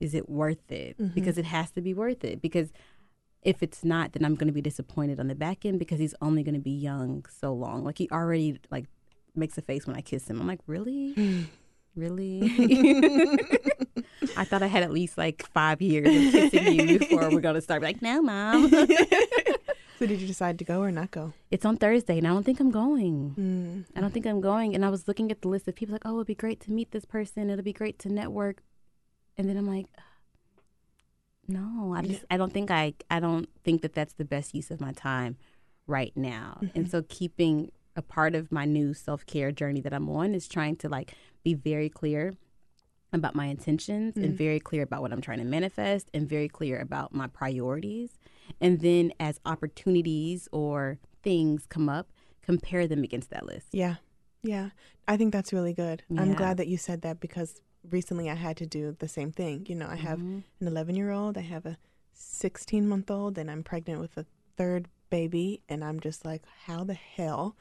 Is 0.00 0.14
it 0.14 0.28
worth 0.28 0.70
it? 0.70 0.98
Mhm. 0.98 1.14
Because 1.14 1.38
it 1.38 1.46
has 1.46 1.70
to 1.72 1.80
be 1.82 1.92
worth 1.94 2.24
it. 2.24 2.40
Because 2.40 2.72
if 3.46 3.62
it's 3.62 3.84
not, 3.84 4.12
then 4.12 4.24
I'm 4.24 4.34
going 4.34 4.48
to 4.48 4.52
be 4.52 4.60
disappointed 4.60 5.20
on 5.20 5.28
the 5.28 5.34
back 5.36 5.64
end 5.64 5.78
because 5.78 6.00
he's 6.00 6.14
only 6.20 6.42
going 6.42 6.56
to 6.56 6.60
be 6.60 6.72
young 6.72 7.24
so 7.30 7.54
long. 7.54 7.84
Like 7.84 7.96
he 7.96 8.08
already 8.10 8.58
like 8.72 8.86
makes 9.36 9.56
a 9.56 9.62
face 9.62 9.86
when 9.86 9.94
I 9.94 10.00
kiss 10.00 10.28
him. 10.28 10.40
I'm 10.40 10.48
like, 10.48 10.58
really, 10.66 11.46
really. 11.94 12.40
I 14.36 14.44
thought 14.44 14.62
I 14.62 14.66
had 14.66 14.82
at 14.82 14.90
least 14.90 15.16
like 15.16 15.46
five 15.54 15.80
years 15.80 16.08
of 16.08 16.32
kissing 16.32 16.88
you 16.88 16.98
before 16.98 17.30
we're 17.30 17.40
going 17.40 17.54
to 17.54 17.60
start. 17.60 17.82
Like, 17.82 18.02
no, 18.02 18.20
mom. 18.20 18.70
So 19.98 20.04
did 20.04 20.20
you 20.20 20.26
decide 20.26 20.58
to 20.58 20.64
go 20.64 20.82
or 20.82 20.92
not 20.92 21.10
go? 21.10 21.32
it's 21.50 21.64
on 21.64 21.78
Thursday, 21.78 22.18
and 22.18 22.26
I 22.26 22.30
don't 22.30 22.44
think 22.44 22.60
I'm 22.60 22.70
going. 22.70 23.34
Mm. 23.38 23.96
I 23.96 24.02
don't 24.02 24.12
think 24.12 24.26
I'm 24.26 24.42
going. 24.42 24.74
And 24.74 24.84
I 24.84 24.90
was 24.90 25.08
looking 25.08 25.30
at 25.30 25.40
the 25.40 25.48
list 25.48 25.66
of 25.68 25.74
people 25.74 25.94
like, 25.94 26.02
oh, 26.04 26.16
it'd 26.16 26.26
be 26.26 26.34
great 26.34 26.60
to 26.64 26.70
meet 26.70 26.90
this 26.90 27.06
person. 27.06 27.48
It'll 27.48 27.64
be 27.64 27.72
great 27.72 27.98
to 28.00 28.12
network. 28.12 28.62
And 29.38 29.48
then 29.48 29.56
I'm 29.56 29.66
like, 29.66 29.86
no, 31.48 31.94
I 31.96 32.02
just, 32.02 32.24
I 32.30 32.36
don't 32.36 32.52
think 32.52 32.70
I, 32.70 32.94
I 33.10 33.20
don't 33.20 33.48
think 33.64 33.82
that 33.82 33.94
that's 33.94 34.14
the 34.14 34.24
best 34.24 34.54
use 34.54 34.70
of 34.70 34.80
my 34.80 34.92
time 34.92 35.36
right 35.86 36.12
now. 36.16 36.58
And 36.60 36.70
mm-hmm. 36.72 36.86
so 36.86 37.02
keeping 37.08 37.70
a 37.94 38.02
part 38.02 38.34
of 38.34 38.52
my 38.52 38.64
new 38.64 38.94
self 38.94 39.24
care 39.26 39.52
journey 39.52 39.80
that 39.80 39.92
I'm 39.92 40.08
on 40.10 40.34
is 40.34 40.48
trying 40.48 40.76
to 40.76 40.88
like 40.88 41.14
be 41.42 41.54
very 41.54 41.88
clear 41.88 42.34
about 43.12 43.34
my 43.34 43.46
intentions 43.46 44.16
and 44.16 44.26
mm-hmm. 44.26 44.36
very 44.36 44.60
clear 44.60 44.82
about 44.82 45.00
what 45.00 45.12
I'm 45.12 45.20
trying 45.20 45.38
to 45.38 45.44
manifest 45.44 46.10
and 46.12 46.28
very 46.28 46.48
clear 46.48 46.78
about 46.80 47.14
my 47.14 47.26
priorities. 47.26 48.18
And 48.60 48.80
then 48.80 49.12
as 49.18 49.40
opportunities 49.46 50.48
or 50.52 50.98
things 51.22 51.66
come 51.66 51.88
up, 51.88 52.10
compare 52.42 52.86
them 52.86 53.02
against 53.02 53.30
that 53.30 53.46
list. 53.46 53.68
Yeah. 53.72 53.96
Yeah. 54.42 54.70
I 55.08 55.16
think 55.16 55.32
that's 55.32 55.52
really 55.52 55.72
good. 55.72 56.02
I'm 56.16 56.34
glad 56.34 56.56
that 56.58 56.68
you 56.68 56.76
said 56.76 57.02
that 57.02 57.20
because 57.20 57.62
recently 57.90 58.30
I 58.30 58.34
had 58.34 58.56
to 58.58 58.66
do 58.66 58.96
the 58.98 59.08
same 59.08 59.32
thing. 59.32 59.66
You 59.68 59.74
know, 59.76 59.88
I 59.88 59.96
have 59.96 60.18
Mhm. 60.18 60.42
an 60.60 60.66
11 60.66 60.96
year 60.96 61.10
old, 61.10 61.36
I 61.38 61.42
have 61.42 61.66
a 61.66 61.78
16 62.12 62.88
month 62.88 63.10
old, 63.10 63.38
and 63.38 63.50
I'm 63.50 63.62
pregnant 63.62 64.00
with 64.00 64.16
a 64.16 64.26
third 64.56 64.88
baby. 65.10 65.62
And 65.68 65.84
I'm 65.84 66.00
just 66.00 66.24
like, 66.24 66.42
how 66.66 66.84
the 66.84 66.94
hell? 66.94 67.56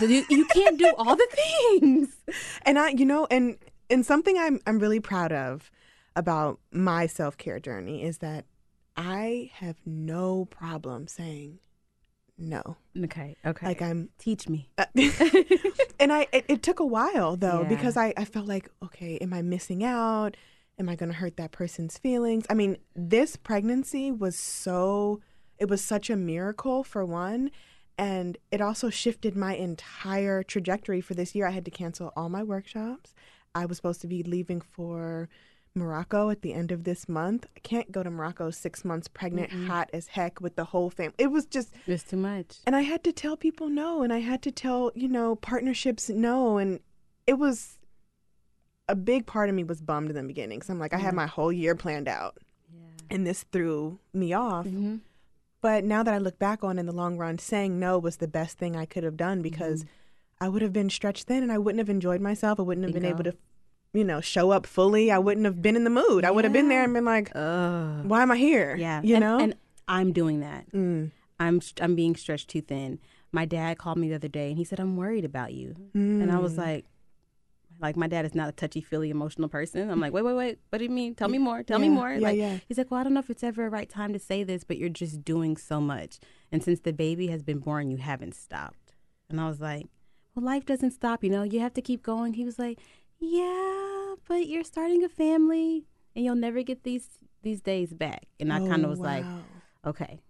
you, 0.00 0.24
you 0.28 0.44
can't 0.46 0.78
do 0.78 0.92
all 0.98 1.16
the 1.16 1.28
things. 1.30 2.16
And 2.62 2.78
I, 2.78 2.90
you 2.90 3.06
know, 3.06 3.26
and 3.30 3.56
and 3.88 4.04
something 4.04 4.36
I'm 4.36 4.60
I'm 4.66 4.78
really 4.78 5.00
proud 5.00 5.32
of 5.32 5.70
about 6.14 6.60
my 6.70 7.06
self 7.06 7.38
care 7.38 7.58
journey 7.58 8.02
is 8.02 8.18
that 8.18 8.44
I 8.96 9.50
have 9.54 9.76
no 9.86 10.44
problem 10.44 11.06
saying 11.06 11.60
no. 12.38 12.76
Okay. 12.96 13.36
Okay. 13.44 13.66
Like 13.66 13.82
I'm 13.82 14.10
teach 14.18 14.48
me. 14.48 14.68
Uh, 14.78 14.84
and 16.00 16.12
I 16.12 16.26
it, 16.32 16.44
it 16.48 16.62
took 16.62 16.80
a 16.80 16.86
while 16.86 17.36
though 17.36 17.62
Yeah. 17.62 17.68
because 17.68 17.96
I, 17.96 18.14
I 18.16 18.24
felt 18.24 18.46
like 18.46 18.70
okay 18.84 19.18
am 19.18 19.32
I 19.32 19.42
missing 19.42 19.84
out 19.84 20.36
am 20.78 20.88
I 20.88 20.94
going 20.96 21.10
to 21.10 21.18
hurt 21.18 21.36
that 21.36 21.50
person's 21.52 21.98
feelings 21.98 22.44
I 22.48 22.54
mean 22.54 22.76
this 22.94 23.36
pregnancy 23.36 24.10
was 24.12 24.36
so 24.38 25.20
it 25.58 25.68
was 25.68 25.82
such 25.84 26.08
a 26.10 26.16
miracle 26.16 26.84
for 26.84 27.04
one 27.04 27.50
and 27.98 28.38
it 28.52 28.60
also 28.60 28.90
shifted 28.90 29.36
my 29.36 29.56
entire 29.56 30.44
trajectory 30.44 31.00
for 31.00 31.14
this 31.14 31.34
year 31.34 31.46
I 31.46 31.50
had 31.50 31.64
to 31.64 31.70
cancel 31.72 32.12
all 32.16 32.28
my 32.28 32.42
workshops 32.44 33.14
I 33.54 33.66
was 33.66 33.76
supposed 33.76 34.00
to 34.02 34.06
be 34.06 34.22
leaving 34.22 34.60
for 34.60 35.28
Morocco 35.78 36.30
at 36.30 36.42
the 36.42 36.52
end 36.52 36.70
of 36.72 36.84
this 36.84 37.08
month 37.08 37.46
I 37.56 37.60
can't 37.60 37.90
go 37.92 38.02
to 38.02 38.10
Morocco 38.10 38.50
6 38.50 38.84
months 38.84 39.08
pregnant 39.08 39.50
hot 39.52 39.88
as 39.92 40.08
heck 40.08 40.40
with 40.40 40.56
the 40.56 40.64
whole 40.64 40.90
family 40.90 41.14
it 41.18 41.28
was 41.30 41.46
just 41.46 41.72
It's 41.86 42.02
too 42.04 42.16
much. 42.16 42.58
and 42.66 42.74
I 42.76 42.82
had 42.82 43.02
to 43.04 43.12
tell 43.12 43.36
people 43.36 43.68
no, 43.68 44.02
and 44.02 44.12
I 44.12 44.18
had 44.20 44.42
to 44.42 44.50
tell, 44.52 44.90
you 44.94 45.08
know, 45.08 45.36
partnerships 45.36 46.08
no. 46.08 46.58
And 46.58 46.80
it 47.26 47.34
was 47.38 47.78
a 48.88 48.96
big 48.96 49.26
part 49.26 49.48
of 49.48 49.54
me 49.54 49.64
was 49.64 49.80
bummed 49.82 50.10
in 50.10 50.16
the 50.16 50.22
beginning. 50.22 50.62
So 50.62 50.72
I'm 50.72 50.78
like, 50.78 50.94
I 50.94 50.98
had 50.98 51.14
my 51.14 51.26
whole 51.26 51.52
year 51.52 51.74
planned 51.74 52.08
out. 52.08 52.38
and 53.10 53.26
this 53.26 53.42
threw 53.52 53.98
me 54.12 54.32
off. 54.32 54.66
Mm-hmm. 54.66 54.96
But 55.60 55.82
now 55.84 56.02
that 56.02 56.14
I 56.14 56.18
look 56.18 56.38
back 56.38 56.62
on 56.62 56.78
in 56.78 56.86
the 56.86 56.92
long 56.92 57.16
run, 57.18 57.38
saying 57.38 57.78
no 57.78 57.98
was 57.98 58.18
the 58.18 58.28
best 58.28 58.58
thing 58.58 58.76
I 58.76 58.84
could 58.86 59.02
have 59.02 59.16
done 59.16 59.42
because 59.42 59.84
I 60.40 60.48
would 60.48 60.62
have 60.62 60.72
been 60.72 60.88
stretched 60.88 61.26
thin 61.26 61.42
and 61.42 61.50
I 61.50 61.58
wouldn't 61.58 61.80
have 61.80 61.90
enjoyed 61.90 62.20
myself. 62.20 62.60
I 62.60 62.62
wouldn't 62.62 62.84
have 62.86 62.94
been 62.94 63.04
able 63.04 63.24
to, 63.24 63.34
you 63.92 64.04
know, 64.04 64.20
show 64.20 64.50
up 64.50 64.66
fully. 64.66 65.10
I 65.10 65.18
wouldn't 65.18 65.46
have 65.46 65.62
been 65.62 65.76
in 65.76 65.84
the 65.84 65.90
mood. 65.90 66.24
I 66.24 66.30
would 66.30 66.44
have 66.44 66.52
been 66.52 66.68
there 66.68 66.84
and 66.84 66.92
been 66.94 67.04
like, 67.04 67.30
Ugh. 67.34 68.04
why 68.04 68.22
am 68.22 68.30
I 68.30 68.36
here? 68.36 68.76
Yeah, 68.76 69.00
You 69.02 69.16
and, 69.16 69.22
know? 69.22 69.38
and 69.38 69.54
I'm 69.88 70.12
doing 70.12 70.40
that. 70.40 70.70
Mm. 70.72 71.10
I'm 71.40 71.60
I'm 71.80 71.94
being 71.94 72.14
stretched 72.16 72.48
too 72.50 72.60
thin. 72.60 72.98
My 73.32 73.44
dad 73.44 73.78
called 73.78 73.98
me 73.98 74.08
the 74.08 74.14
other 74.16 74.28
day 74.28 74.48
and 74.48 74.58
he 74.58 74.64
said 74.64 74.80
I'm 74.80 74.96
worried 74.96 75.24
about 75.24 75.52
you, 75.54 75.74
and 75.94 76.30
I 76.32 76.38
was 76.38 76.54
Mm. 76.54 76.58
like, 76.58 76.84
like 77.80 77.96
my 77.96 78.08
dad 78.08 78.24
is 78.24 78.34
not 78.34 78.48
a 78.48 78.52
touchy 78.52 78.80
feely 78.80 79.08
emotional 79.10 79.48
person. 79.48 79.88
I'm 79.88 80.00
like, 80.00 80.12
wait, 80.12 80.22
wait, 80.24 80.34
wait. 80.34 80.58
What 80.70 80.78
do 80.78 80.84
you 80.84 80.90
mean? 80.90 81.14
Tell 81.14 81.28
me 81.28 81.38
more. 81.38 81.62
Tell 81.62 81.78
me 81.78 81.88
more. 81.88 82.10
yeah, 82.12 82.18
like 82.28 82.36
yeah. 82.36 82.58
he's 82.66 82.76
like, 82.76 82.90
well, 82.90 83.00
I 83.00 83.04
don't 83.04 83.14
know 83.14 83.20
if 83.20 83.30
it's 83.30 83.44
ever 83.44 83.66
a 83.66 83.70
right 83.70 83.88
time 83.88 84.12
to 84.12 84.18
say 84.18 84.42
this, 84.42 84.64
but 84.64 84.78
you're 84.78 84.88
just 84.88 85.24
doing 85.24 85.56
so 85.56 85.80
much, 85.80 86.18
and 86.50 86.62
since 86.62 86.80
the 86.80 86.92
baby 86.92 87.28
has 87.28 87.42
been 87.42 87.58
born, 87.60 87.90
you 87.90 87.98
haven't 87.98 88.34
stopped. 88.34 88.94
And 89.30 89.40
I 89.40 89.46
was 89.48 89.60
like, 89.60 89.86
well, 90.34 90.44
life 90.44 90.66
doesn't 90.66 90.90
stop. 90.92 91.22
You 91.22 91.30
know, 91.30 91.42
you 91.44 91.60
have 91.60 91.74
to 91.74 91.82
keep 91.82 92.02
going. 92.02 92.34
He 92.34 92.44
was 92.44 92.58
like, 92.58 92.78
yeah, 93.20 94.14
but 94.26 94.46
you're 94.46 94.64
starting 94.64 95.04
a 95.04 95.08
family, 95.08 95.84
and 96.14 96.24
you'll 96.24 96.34
never 96.34 96.62
get 96.62 96.82
these 96.84 97.08
these 97.42 97.60
days 97.60 97.92
back. 97.94 98.26
And 98.40 98.52
I 98.52 98.58
kind 98.58 98.82
Oh, 98.82 98.84
of 98.84 98.90
was 98.90 99.00
like, 99.00 99.24
okay, 99.86 100.20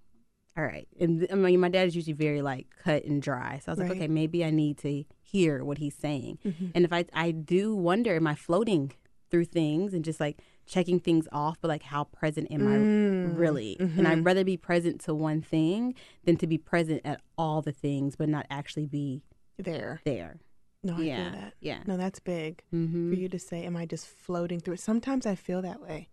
all 0.56 0.64
right. 0.64 0.86
And 1.00 1.20
th- 1.20 1.32
I 1.32 1.34
mean, 1.34 1.60
my 1.60 1.68
dad 1.70 1.86
is 1.88 1.96
usually 1.96 2.12
very 2.12 2.42
like 2.42 2.66
cut 2.82 3.04
and 3.04 3.22
dry. 3.22 3.60
So 3.64 3.70
I 3.70 3.72
was 3.72 3.78
Right. 3.80 3.88
like, 3.88 3.98
okay, 3.98 4.08
maybe 4.08 4.44
I 4.44 4.50
need 4.50 4.76
to 4.78 5.04
hear 5.22 5.64
what 5.64 5.78
he's 5.78 5.94
saying. 5.94 6.38
Mm-hmm. 6.44 6.66
And 6.74 6.84
if 6.84 6.92
I, 6.92 7.06
I 7.14 7.30
do 7.30 7.74
wonder, 7.74 8.14
am 8.16 8.26
I 8.26 8.34
floating 8.34 8.92
through 9.30 9.46
things 9.46 9.94
and 9.94 10.04
just 10.04 10.20
like 10.20 10.40
checking 10.66 11.00
things 11.00 11.26
off, 11.32 11.58
but 11.60 11.68
like 11.68 11.82
how 11.84 12.04
present 12.04 12.50
am 12.50 12.60
Mm, 12.60 13.32
I 13.34 13.38
really? 13.38 13.76
And 13.78 13.90
mm-hmm. 13.90 14.06
I'd 14.06 14.24
rather 14.24 14.44
be 14.44 14.56
present 14.58 15.00
to 15.02 15.14
one 15.14 15.40
thing 15.40 15.94
than 16.24 16.36
to 16.38 16.46
be 16.46 16.58
present 16.58 17.02
at 17.04 17.20
all 17.38 17.62
the 17.62 17.72
things, 17.72 18.16
but 18.16 18.28
not 18.28 18.46
actually 18.50 18.86
be 18.86 19.22
there. 19.58 20.00
there. 20.04 20.40
No, 20.82 20.96
I 20.96 21.00
yeah. 21.00 21.30
feel 21.30 21.40
that. 21.40 21.54
Yeah. 21.60 21.78
No, 21.86 21.96
that's 21.96 22.20
big 22.20 22.62
Mm-hmm. 22.72 23.10
for 23.10 23.16
you 23.16 23.28
to 23.28 23.38
say, 23.38 23.64
am 23.64 23.76
I 23.76 23.86
just 23.86 24.06
floating 24.06 24.60
through 24.60 24.74
it? 24.74 24.80
Sometimes 24.80 25.26
I 25.26 25.34
feel 25.34 25.62
that 25.62 25.80
way. 25.80 26.08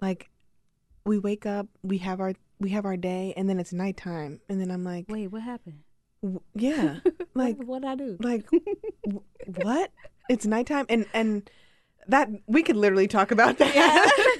Like 0.00 0.30
we 1.04 1.18
wake 1.18 1.46
up, 1.46 1.66
we 1.82 1.98
have 1.98 2.20
our 2.20 2.34
we 2.60 2.70
have 2.70 2.84
our 2.84 2.96
day 2.96 3.32
and 3.36 3.48
then 3.48 3.60
it's 3.60 3.72
nighttime 3.72 4.40
and 4.48 4.60
then 4.60 4.70
I'm 4.70 4.84
like, 4.84 5.06
Wait, 5.08 5.28
what 5.28 5.42
happened? 5.42 5.80
w- 6.22 6.40
yeah. 6.54 6.96
like 7.34 7.56
what 7.62 7.84
I 7.84 7.94
do? 7.94 8.16
like 8.20 8.44
w- 9.04 9.22
what? 9.46 9.92
It's 10.28 10.44
nighttime 10.46 10.86
and 10.88 11.06
and 11.14 11.48
that 12.08 12.28
we 12.46 12.62
could 12.62 12.76
literally 12.76 13.06
talk 13.08 13.30
about 13.30 13.58
that 13.58 14.32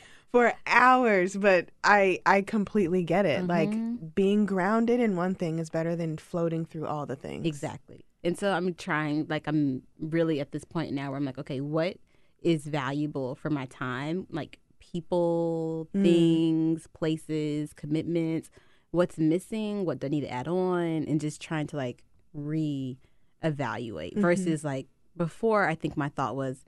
for 0.32 0.52
hours, 0.66 1.36
but 1.36 1.70
I 1.82 2.20
I 2.24 2.42
completely 2.42 3.02
get 3.02 3.26
it. 3.26 3.42
Mhm. 3.44 3.48
Like 3.48 4.14
being 4.14 4.46
grounded 4.46 5.00
in 5.00 5.16
one 5.16 5.34
thing 5.34 5.58
is 5.58 5.70
better 5.70 5.96
than 5.96 6.18
floating 6.18 6.64
through 6.64 6.86
all 6.86 7.06
the 7.06 7.16
things. 7.16 7.46
Exactly. 7.46 8.04
And 8.24 8.38
so 8.38 8.50
I'm 8.52 8.74
trying, 8.74 9.26
like, 9.28 9.46
I'm 9.46 9.82
really 10.00 10.40
at 10.40 10.50
this 10.50 10.64
point 10.64 10.92
now 10.92 11.10
where 11.10 11.18
I'm 11.18 11.24
like, 11.24 11.38
okay, 11.38 11.60
what 11.60 11.98
is 12.42 12.66
valuable 12.66 13.34
for 13.34 13.50
my 13.50 13.66
time? 13.66 14.26
Like, 14.30 14.58
people, 14.80 15.88
Mm. 15.94 16.02
things, 16.02 16.86
places, 16.94 17.72
commitments. 17.74 18.50
What's 18.90 19.18
missing? 19.18 19.84
What 19.84 19.98
do 20.00 20.06
I 20.06 20.10
need 20.10 20.22
to 20.22 20.30
add 20.32 20.48
on? 20.48 21.04
And 21.04 21.20
just 21.20 21.40
trying 21.40 21.66
to, 21.68 21.76
like, 21.76 22.04
re 22.32 22.98
evaluate 23.42 24.16
versus, 24.16 24.64
like, 24.64 24.86
before, 25.16 25.68
I 25.68 25.74
think 25.74 25.96
my 25.96 26.08
thought 26.08 26.34
was 26.34 26.64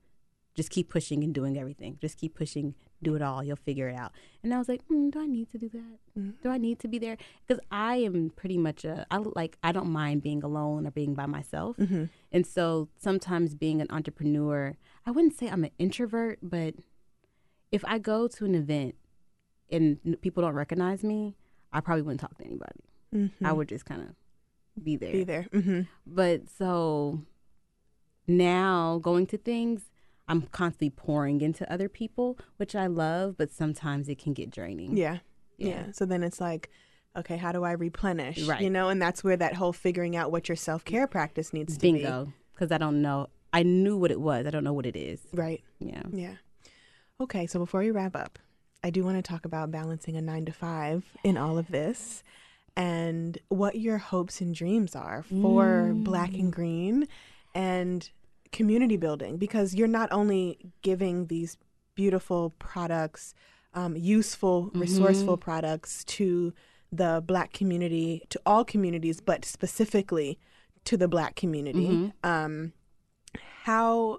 just 0.54 0.70
keep 0.70 0.88
pushing 0.90 1.24
and 1.24 1.34
doing 1.34 1.58
everything. 1.58 1.98
Just 2.00 2.18
keep 2.18 2.34
pushing, 2.34 2.74
do 3.02 3.14
it 3.14 3.22
all. 3.22 3.44
You'll 3.44 3.56
figure 3.56 3.88
it 3.88 3.96
out. 3.96 4.12
And 4.42 4.54
I 4.54 4.58
was 4.58 4.68
like, 4.68 4.80
mm, 4.88 5.10
do 5.10 5.20
I 5.20 5.26
need 5.26 5.50
to 5.50 5.58
do 5.58 5.68
that? 5.70 6.42
Do 6.42 6.48
I 6.50 6.56
need 6.58 6.78
to 6.80 6.88
be 6.88 6.98
there? 6.98 7.16
Because 7.46 7.62
I 7.70 7.96
am 7.96 8.30
pretty 8.34 8.56
much 8.56 8.84
a, 8.84 9.06
I 9.10 9.18
like, 9.18 9.58
I 9.62 9.72
don't 9.72 9.90
mind 9.90 10.22
being 10.22 10.42
alone 10.42 10.86
or 10.86 10.90
being 10.90 11.14
by 11.14 11.26
myself. 11.26 11.76
And 12.32 12.46
so 12.46 12.88
sometimes 12.96 13.54
being 13.54 13.80
an 13.80 13.86
entrepreneur, 13.90 14.76
I 15.04 15.10
wouldn't 15.10 15.36
say 15.38 15.48
I'm 15.48 15.64
an 15.64 15.70
introvert, 15.78 16.38
but 16.42 16.74
if 17.70 17.84
I 17.86 17.98
go 17.98 18.28
to 18.28 18.44
an 18.44 18.54
event 18.54 18.94
and 19.70 20.16
people 20.22 20.42
don't 20.42 20.54
recognize 20.54 21.02
me, 21.04 21.36
I 21.72 21.80
probably 21.80 22.02
wouldn't 22.02 22.20
talk 22.20 22.36
to 22.38 22.44
anybody. 22.44 22.80
I 23.44 23.52
would 23.52 23.68
just 23.68 23.84
kind 23.84 24.02
of 24.02 24.08
be 24.84 24.96
there. 24.96 25.12
Be 25.12 25.24
there. 25.24 25.46
hmm 25.52 25.80
But 26.06 26.48
so 26.48 27.20
now 28.26 28.98
going 29.02 29.26
to 29.26 29.38
things, 29.38 29.82
I'm 30.28 30.42
constantly 30.42 30.90
pouring 30.90 31.40
into 31.40 31.70
other 31.72 31.88
people, 31.88 32.38
which 32.56 32.74
I 32.74 32.86
love, 32.86 33.36
but 33.36 33.52
sometimes 33.52 34.08
it 34.08 34.18
can 34.18 34.32
get 34.32 34.50
draining. 34.50 34.96
Yeah. 34.96 35.18
yeah. 35.56 35.68
Yeah. 35.68 35.92
So 35.92 36.04
then 36.04 36.22
it's 36.22 36.40
like, 36.40 36.70
okay, 37.16 37.36
how 37.36 37.52
do 37.52 37.64
I 37.64 37.72
replenish? 37.72 38.42
Right. 38.42 38.60
You 38.60 38.70
know, 38.70 38.88
and 38.88 39.00
that's 39.00 39.22
where 39.22 39.36
that 39.36 39.54
whole 39.54 39.72
figuring 39.72 40.16
out 40.16 40.32
what 40.32 40.48
your 40.48 40.56
self 40.56 40.84
care 40.84 41.06
practice 41.06 41.52
needs 41.52 41.74
to 41.74 41.80
be. 41.80 41.92
Bingo. 41.92 42.32
Because 42.52 42.72
I 42.72 42.78
don't 42.78 43.02
know. 43.02 43.28
I 43.52 43.62
knew 43.62 43.96
what 43.96 44.10
it 44.10 44.20
was. 44.20 44.46
I 44.46 44.50
don't 44.50 44.64
know 44.64 44.72
what 44.72 44.86
it 44.86 44.96
is. 44.96 45.20
Right. 45.32 45.62
Yeah. 45.78 46.02
Yeah. 46.12 46.34
Okay, 47.20 47.46
so 47.46 47.58
before 47.58 47.80
we 47.80 47.90
wrap 47.90 48.14
up, 48.14 48.38
I 48.84 48.90
do 48.90 49.02
want 49.02 49.16
to 49.16 49.22
talk 49.22 49.46
about 49.46 49.70
balancing 49.70 50.16
a 50.16 50.22
nine 50.22 50.44
to 50.44 50.52
five 50.52 51.04
in 51.24 51.38
all 51.38 51.56
of 51.56 51.68
this 51.68 52.22
and 52.76 53.38
what 53.48 53.76
your 53.76 53.98
hopes 53.98 54.40
and 54.40 54.54
dreams 54.54 54.94
are 54.94 55.22
for 55.22 55.92
Black 55.94 56.34
and 56.34 56.52
mm. 56.52 56.54
Green 56.54 57.08
and 57.54 58.10
community 58.56 58.96
building 58.96 59.36
because 59.36 59.74
you're 59.74 59.86
not 60.00 60.08
only 60.10 60.58
giving 60.82 61.26
these 61.26 61.56
beautiful 61.94 62.54
products, 62.58 63.34
um, 63.74 63.96
useful, 63.96 64.70
resourceful 64.74 65.36
products 65.36 66.02
to 66.04 66.52
the 66.90 67.22
Black 67.26 67.52
community, 67.52 68.22
to 68.30 68.40
all 68.46 68.64
communities, 68.64 69.20
but 69.20 69.44
specifically 69.44 70.38
to 70.84 70.96
the 70.96 71.08
Black 71.08 71.36
community. 71.36 72.12
Um, 72.24 72.72
how 73.64 74.18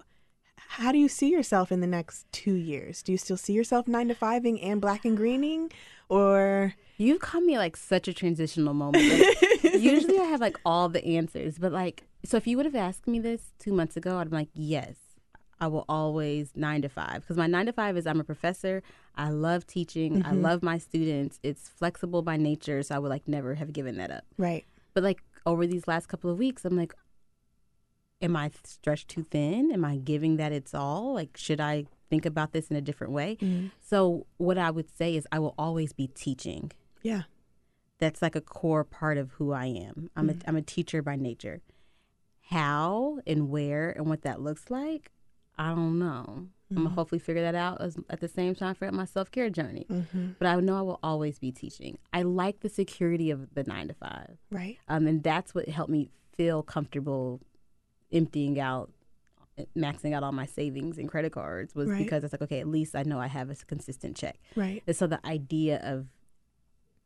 how 0.69 0.91
do 0.91 0.97
you 0.97 1.07
see 1.07 1.29
yourself 1.29 1.71
in 1.71 1.79
the 1.79 1.87
next 1.87 2.25
two 2.31 2.53
years? 2.53 3.01
Do 3.01 3.11
you 3.13 3.17
still 3.17 3.37
see 3.37 3.53
yourself 3.53 3.87
nine 3.87 4.09
to 4.09 4.15
fiving 4.15 4.59
and 4.61 4.81
black 4.81 5.05
and 5.05 5.15
greening, 5.15 5.71
or 6.09 6.75
You've 6.97 7.21
caught 7.21 7.43
me 7.43 7.57
like 7.57 7.77
such 7.77 8.07
a 8.07 8.13
transitional 8.13 8.73
moment. 8.73 9.07
Like, 9.07 9.63
usually 9.75 10.19
I 10.19 10.23
have 10.23 10.41
like 10.41 10.59
all 10.65 10.89
the 10.89 11.05
answers, 11.05 11.59
but 11.59 11.71
like, 11.71 12.06
so 12.27 12.37
if 12.37 12.45
you 12.45 12.57
would 12.57 12.65
have 12.65 12.75
asked 12.75 13.07
me 13.07 13.19
this 13.19 13.53
two 13.57 13.71
months 13.71 13.95
ago, 13.95 14.17
I'd 14.17 14.29
be 14.29 14.35
like, 14.35 14.49
yes, 14.53 14.95
I 15.61 15.67
will 15.67 15.85
always 15.87 16.51
nine 16.55 16.81
to 16.81 16.89
five. 16.89 17.21
Because 17.21 17.37
my 17.37 17.47
nine 17.47 17.65
to 17.67 17.73
five 17.73 17.95
is 17.95 18.05
I'm 18.05 18.19
a 18.19 18.23
professor. 18.23 18.83
I 19.15 19.29
love 19.29 19.65
teaching. 19.65 20.23
I 20.23 20.31
mm-hmm. 20.31 20.41
love 20.41 20.61
my 20.61 20.77
students. 20.77 21.39
It's 21.41 21.69
flexible 21.69 22.21
by 22.21 22.35
nature. 22.35 22.83
So 22.83 22.95
I 22.95 22.99
would 22.99 23.09
like 23.09 23.27
never 23.27 23.55
have 23.55 23.71
given 23.71 23.97
that 23.97 24.11
up. 24.11 24.25
right? 24.37 24.65
But 24.93 25.03
like 25.03 25.23
over 25.45 25.65
these 25.65 25.87
last 25.87 26.07
couple 26.07 26.29
of 26.29 26.37
weeks, 26.37 26.65
I'm 26.65 26.75
like, 26.75 26.93
am 28.21 28.35
I 28.35 28.51
stretched 28.63 29.07
too 29.07 29.25
thin? 29.29 29.71
Am 29.71 29.85
I 29.85 29.95
giving 29.95 30.37
that 30.37 30.51
its 30.51 30.73
all? 30.73 31.13
Like, 31.13 31.37
should 31.37 31.61
I 31.61 31.85
think 32.09 32.25
about 32.25 32.51
this 32.51 32.67
in 32.67 32.75
a 32.75 32.81
different 32.81 33.13
way? 33.13 33.37
Mm-hmm. 33.41 33.67
So, 33.81 34.25
what 34.37 34.57
I 34.57 34.71
would 34.71 34.89
say 34.97 35.15
is, 35.15 35.27
I 35.31 35.39
will 35.39 35.55
always 35.57 35.93
be 35.93 36.07
teaching. 36.07 36.71
Yeah, 37.03 37.23
That's 37.99 38.21
like 38.21 38.35
a 38.35 38.41
core 38.41 38.83
part 38.83 39.17
of 39.17 39.31
who 39.33 39.53
I 39.53 39.67
am. 39.67 40.09
I'm 40.15 40.29
a 40.29 40.33
mm-hmm. 40.33 40.49
I'm 40.49 40.55
a 40.55 40.61
teacher 40.61 41.01
by 41.01 41.15
nature. 41.15 41.61
How 42.49 43.19
and 43.27 43.49
where 43.49 43.89
and 43.91 44.07
what 44.07 44.21
that 44.21 44.41
looks 44.41 44.69
like, 44.69 45.11
I 45.57 45.69
don't 45.69 45.99
know. 45.99 46.47
I'm 46.69 46.75
gonna 46.75 46.89
mm-hmm. 46.89 46.95
hopefully 46.95 47.19
figure 47.19 47.41
that 47.43 47.55
out 47.55 47.81
as, 47.81 47.97
at 48.09 48.19
the 48.19 48.27
same 48.27 48.53
time 48.53 48.75
for 48.75 48.91
my 48.91 49.05
self 49.05 49.31
care 49.31 49.49
journey. 49.49 49.85
Mm-hmm. 49.89 50.31
But 50.37 50.47
I 50.47 50.55
know 50.59 50.77
I 50.77 50.81
will 50.81 50.99
always 51.01 51.39
be 51.39 51.51
teaching. 51.51 51.97
I 52.13 52.23
like 52.23 52.59
the 52.59 52.69
security 52.69 53.31
of 53.31 53.53
the 53.53 53.63
nine 53.63 53.87
to 53.87 53.93
five. 53.93 54.37
right. 54.51 54.77
Um, 54.87 55.07
and 55.07 55.23
that's 55.23 55.55
what 55.55 55.69
helped 55.69 55.91
me 55.91 56.09
feel 56.35 56.63
comfortable 56.63 57.41
emptying 58.11 58.59
out, 58.59 58.91
maxing 59.77 60.13
out 60.13 60.23
all 60.23 60.33
my 60.33 60.45
savings 60.45 60.97
and 60.97 61.09
credit 61.09 61.31
cards 61.31 61.73
was 61.73 61.89
Right. 61.89 61.97
because 61.97 62.23
it's 62.23 62.33
like, 62.33 62.41
okay, 62.41 62.59
at 62.59 62.67
least 62.67 62.95
I 62.95 63.03
know 63.03 63.19
I 63.19 63.27
have 63.27 63.49
a 63.49 63.55
consistent 63.55 64.17
check. 64.17 64.37
Right. 64.55 64.83
And 64.85 64.95
so 64.95 65.07
the 65.07 65.25
idea 65.25 65.79
of 65.83 66.07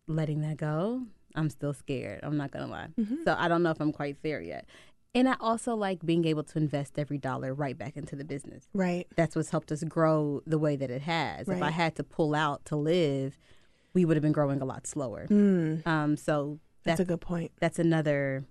letting 0.08 0.42
that 0.42 0.58
go, 0.58 1.04
I'm 1.36 1.50
still 1.50 1.74
scared. 1.74 2.22
I'm 2.24 2.36
not 2.36 2.52
to 2.52 2.66
lie. 2.66 2.88
Mm-hmm. 3.00 3.24
So 3.26 3.36
I 3.38 3.48
don't 3.48 3.64
know 3.64 3.72
if 3.72 3.80
I'm 3.80 3.94
quite 3.94 4.18
there 4.22 4.42
yet. 4.42 4.66
And 5.14 5.28
I 5.28 5.36
also 5.42 5.76
like 5.76 6.06
being 6.06 6.24
able 6.26 6.44
to 6.44 6.58
invest 6.58 6.98
every 6.98 7.18
dollar 7.18 7.54
right 7.54 7.78
back 7.78 7.98
into 7.98 8.16
the 8.16 8.24
business. 8.24 8.70
Right. 8.74 9.08
That's 9.18 9.36
what's 9.36 9.50
helped 9.50 9.72
us 9.72 9.84
grow 9.84 10.42
the 10.48 10.58
way 10.58 10.76
that 10.78 10.90
it 10.90 11.02
has. 11.02 11.50
If 11.50 11.62
I 11.62 11.70
had 11.72 11.96
to 11.98 12.04
pull 12.04 12.34
out 12.34 12.64
to 12.66 12.78
live, 12.78 13.38
we 13.94 14.06
would 14.06 14.16
have 14.16 14.22
been 14.22 14.32
growing 14.32 14.62
a 14.62 14.66
lot 14.66 14.88
slower. 14.88 15.28
Mm, 15.30 15.86
Um, 15.86 16.16
so 16.16 16.60
that's 16.84 16.98
that's 16.98 17.00
a 17.02 17.06
good 17.06 17.20
point. 17.22 17.52
that's 17.60 17.78
another 17.78 18.46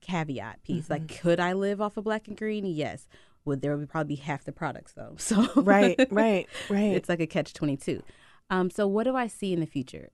caveat 0.00 0.62
piece. 0.64 0.90
Like, 0.90 1.20
could 1.20 1.40
I 1.40 1.52
live 1.52 1.80
off 1.80 1.96
of 1.96 2.04
black 2.04 2.28
and 2.28 2.36
green? 2.36 2.64
Yes. 2.66 3.08
Would 3.44 3.62
there 3.62 3.76
would 3.76 3.88
probably 3.88 4.16
be 4.16 4.20
half 4.20 4.44
the 4.44 4.52
products 4.52 4.92
though? 4.94 5.14
So 5.18 5.46
Right. 5.54 5.96
Right. 6.10 6.48
Right. 6.68 6.94
it's 6.94 7.08
like 7.08 7.20
a 7.20 7.26
catch 7.26 7.54
twenty 7.54 7.76
two. 7.76 8.02
Um, 8.50 8.70
so 8.70 8.86
what 8.88 9.04
do 9.04 9.14
I 9.14 9.26
see 9.28 9.52
in 9.52 9.60
the 9.60 9.66
future? 9.66 10.10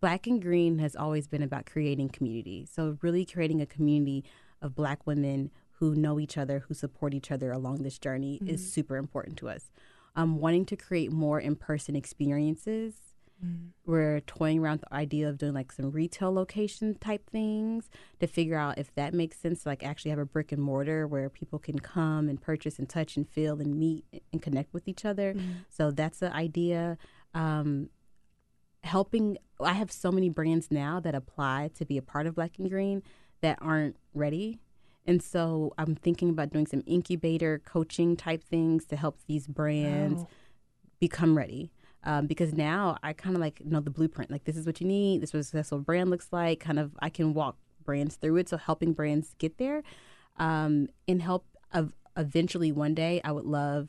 Black 0.00 0.26
and 0.26 0.40
green 0.42 0.78
has 0.78 0.94
always 0.94 1.26
been 1.26 1.42
about 1.42 1.66
creating 1.66 2.10
community. 2.10 2.66
So 2.70 2.98
really 3.02 3.24
creating 3.24 3.60
a 3.60 3.66
community 3.66 4.24
of 4.62 4.74
black 4.74 5.06
women 5.06 5.50
who 5.72 5.94
know 5.94 6.20
each 6.20 6.36
other, 6.36 6.64
who 6.68 6.74
support 6.74 7.14
each 7.14 7.30
other 7.30 7.52
along 7.52 7.82
this 7.82 7.98
journey 7.98 8.40
is 8.46 8.72
super 8.72 8.96
important 8.96 9.36
to 9.38 9.48
us. 9.48 9.70
Um, 10.16 10.38
wanting 10.38 10.66
to 10.66 10.76
create 10.76 11.10
more 11.12 11.40
in 11.40 11.56
person 11.56 11.96
experiences 11.96 13.10
we're 13.86 14.20
toying 14.20 14.58
around 14.58 14.80
the 14.80 14.94
idea 14.94 15.28
of 15.28 15.38
doing 15.38 15.54
like 15.54 15.72
some 15.72 15.90
retail 15.90 16.32
location 16.32 16.94
type 17.00 17.28
things 17.30 17.88
to 18.20 18.26
figure 18.26 18.56
out 18.56 18.78
if 18.78 18.94
that 18.94 19.14
makes 19.14 19.38
sense. 19.38 19.64
Like 19.64 19.82
actually 19.82 20.10
have 20.10 20.18
a 20.18 20.26
brick 20.26 20.52
and 20.52 20.62
mortar 20.62 21.06
where 21.06 21.30
people 21.30 21.58
can 21.58 21.78
come 21.78 22.28
and 22.28 22.40
purchase 22.40 22.78
and 22.78 22.88
touch 22.88 23.16
and 23.16 23.28
feel 23.28 23.60
and 23.60 23.78
meet 23.78 24.04
and 24.32 24.42
connect 24.42 24.74
with 24.74 24.86
each 24.86 25.04
other. 25.04 25.34
Mm-hmm. 25.34 25.50
So 25.70 25.90
that's 25.90 26.18
the 26.18 26.32
idea. 26.32 26.98
Um, 27.32 27.88
helping, 28.84 29.38
I 29.58 29.72
have 29.72 29.90
so 29.90 30.12
many 30.12 30.28
brands 30.28 30.70
now 30.70 31.00
that 31.00 31.14
apply 31.14 31.70
to 31.74 31.86
be 31.86 31.96
a 31.96 32.02
part 32.02 32.26
of 32.26 32.34
Black 32.34 32.58
and 32.58 32.70
Green 32.70 33.02
that 33.40 33.58
aren't 33.60 33.96
ready. 34.14 34.58
And 35.06 35.22
so 35.22 35.72
I'm 35.78 35.94
thinking 35.94 36.30
about 36.30 36.50
doing 36.52 36.66
some 36.66 36.82
incubator 36.86 37.60
coaching 37.64 38.16
type 38.16 38.44
things 38.44 38.84
to 38.86 38.96
help 38.96 39.18
these 39.26 39.46
brands 39.46 40.22
Wow. 40.22 40.28
become 41.00 41.36
ready. 41.36 41.70
Um, 42.04 42.26
because 42.26 42.54
now 42.54 42.96
I 43.02 43.12
kind 43.12 43.34
of 43.36 43.40
like 43.40 43.64
know 43.64 43.80
the 43.80 43.90
blueprint. 43.90 44.30
Like 44.30 44.44
this 44.44 44.56
is 44.56 44.66
what 44.66 44.80
you 44.80 44.86
need. 44.86 45.20
This 45.20 45.30
is 45.30 45.34
what 45.34 45.40
a 45.40 45.44
successful 45.44 45.78
brand 45.80 46.10
looks 46.10 46.28
like. 46.32 46.60
Kind 46.60 46.78
of 46.78 46.92
I 47.00 47.10
can 47.10 47.34
walk 47.34 47.56
brands 47.84 48.16
through 48.16 48.36
it. 48.36 48.48
So 48.48 48.56
helping 48.56 48.92
brands 48.92 49.34
get 49.38 49.58
there, 49.58 49.82
um, 50.38 50.88
and 51.08 51.20
help 51.20 51.44
of 51.72 51.92
eventually 52.16 52.72
one 52.72 52.94
day 52.94 53.20
I 53.22 53.32
would 53.32 53.44
love 53.44 53.88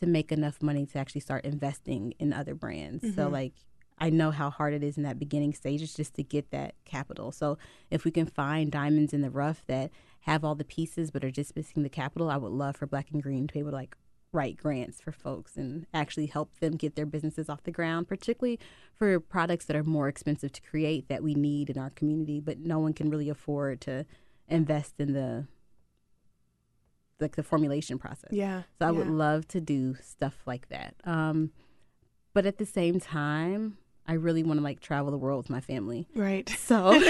to 0.00 0.06
make 0.06 0.32
enough 0.32 0.60
money 0.62 0.84
to 0.86 0.98
actually 0.98 1.20
start 1.20 1.44
investing 1.44 2.14
in 2.18 2.32
other 2.32 2.54
brands. 2.54 3.14
So 3.14 3.28
like 3.28 3.54
I 3.98 4.10
know 4.10 4.30
how 4.30 4.50
hard 4.50 4.74
it 4.74 4.82
is 4.82 4.96
in 4.96 5.04
that 5.04 5.18
beginning 5.18 5.54
stages 5.54 5.94
just 5.94 6.14
to 6.14 6.22
get 6.22 6.50
that 6.50 6.74
capital. 6.84 7.32
So 7.32 7.58
if 7.90 8.04
we 8.04 8.10
can 8.10 8.26
find 8.26 8.70
diamonds 8.70 9.12
in 9.12 9.20
the 9.20 9.30
rough 9.30 9.64
that 9.66 9.90
have 10.20 10.44
all 10.44 10.54
the 10.54 10.64
pieces 10.64 11.10
but 11.10 11.24
are 11.24 11.30
just 11.30 11.54
missing 11.54 11.82
the 11.82 11.88
capital, 11.88 12.30
I 12.30 12.36
would 12.36 12.52
love 12.52 12.76
for 12.76 12.86
Black 12.86 13.10
and 13.12 13.22
Green 13.22 13.46
to 13.46 13.54
be 13.54 13.60
able 13.60 13.70
to 13.70 13.76
like 13.76 13.96
write 14.32 14.56
grants 14.56 15.00
for 15.00 15.12
folks 15.12 15.56
and 15.56 15.86
actually 15.94 16.26
help 16.26 16.58
them 16.58 16.76
get 16.76 16.96
their 16.96 17.06
businesses 17.06 17.48
off 17.48 17.62
the 17.62 17.70
ground, 17.70 18.08
particularly 18.08 18.58
for 18.96 19.20
products 19.20 19.64
that 19.66 19.76
are 19.76 19.84
more 19.84 20.08
expensive 20.08 20.52
to 20.52 20.60
create 20.60 21.08
that 21.08 21.22
we 21.22 21.34
need 21.34 21.70
in 21.70 21.78
our 21.78 21.90
community, 21.90 22.40
but 22.40 22.58
no 22.58 22.80
one 22.80 22.92
can 22.92 23.08
really 23.10 23.28
afford 23.28 23.80
to 23.82 24.04
invest 24.48 24.94
in 24.98 25.12
the 25.12 25.46
like 27.20 27.36
the 27.36 27.44
formulation 27.44 27.96
process. 27.96 28.30
Yeah. 28.32 28.62
So 28.78 28.88
I 28.88 28.90
would 28.90 29.06
love 29.06 29.46
to 29.48 29.60
do 29.60 29.96
stuff 30.02 30.34
like 30.46 30.68
that. 30.70 30.96
Um, 31.04 31.52
but 32.34 32.44
at 32.44 32.58
the 32.58 32.66
same 32.66 32.98
time, 32.98 33.78
I 34.06 34.14
really 34.14 34.42
want 34.42 34.58
to 34.60 34.64
like 34.64 34.80
travel 34.80 35.10
the 35.10 35.18
world 35.18 35.38
with 35.44 35.50
my 35.50 35.60
family. 35.60 36.06
Right. 36.14 36.48
So 36.48 36.92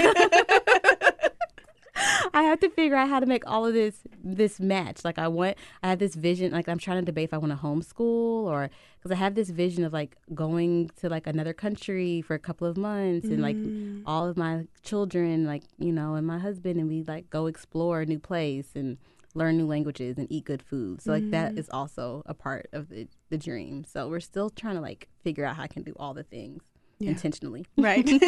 I 2.33 2.43
have 2.43 2.59
to 2.59 2.69
figure 2.69 2.97
out 2.97 3.07
how 3.07 3.21
to 3.21 3.25
make 3.25 3.49
all 3.49 3.65
of 3.65 3.73
this 3.73 3.99
this 4.23 4.59
match. 4.59 5.05
Like 5.05 5.17
I 5.17 5.27
want, 5.29 5.57
I 5.81 5.89
have 5.89 5.99
this 5.99 6.15
vision. 6.15 6.51
Like 6.51 6.67
I'm 6.67 6.77
trying 6.77 6.99
to 6.99 7.05
debate 7.05 7.25
if 7.25 7.33
I 7.33 7.37
want 7.37 7.53
to 7.53 7.57
homeschool 7.57 7.99
or 8.45 8.69
because 8.97 9.11
I 9.11 9.15
have 9.15 9.35
this 9.35 9.49
vision 9.49 9.83
of 9.85 9.93
like 9.93 10.17
going 10.33 10.89
to 10.97 11.07
like 11.09 11.25
another 11.27 11.53
country 11.53 12.21
for 12.21 12.33
a 12.33 12.39
couple 12.39 12.67
of 12.67 12.75
months 12.77 13.27
and 13.29 13.41
like 13.41 13.55
Mm. 13.55 14.03
all 14.05 14.27
of 14.27 14.35
my 14.35 14.65
children, 14.83 15.45
like 15.45 15.63
you 15.79 15.93
know, 15.93 16.15
and 16.15 16.27
my 16.27 16.37
husband, 16.39 16.77
and 16.79 16.89
we 16.89 17.03
like 17.03 17.29
go 17.29 17.45
explore 17.47 18.01
a 18.01 18.05
new 18.05 18.19
place 18.19 18.69
and 18.75 18.97
learn 19.33 19.57
new 19.57 19.65
languages 19.65 20.17
and 20.17 20.27
eat 20.29 20.43
good 20.45 20.61
food. 20.61 21.01
So 21.01 21.11
like 21.13 21.29
that 21.31 21.57
is 21.57 21.69
also 21.69 22.21
a 22.25 22.33
part 22.33 22.67
of 22.73 22.89
the 22.89 23.07
the 23.29 23.37
dream. 23.37 23.85
So 23.85 24.09
we're 24.09 24.19
still 24.19 24.49
trying 24.49 24.75
to 24.75 24.81
like 24.81 25.07
figure 25.23 25.45
out 25.45 25.55
how 25.55 25.63
I 25.63 25.67
can 25.67 25.83
do 25.83 25.93
all 25.97 26.13
the 26.13 26.23
things 26.23 26.63
Yeah. 26.99 27.11
intentionally. 27.11 27.65
Right. 27.77 28.05
well, 28.05 28.19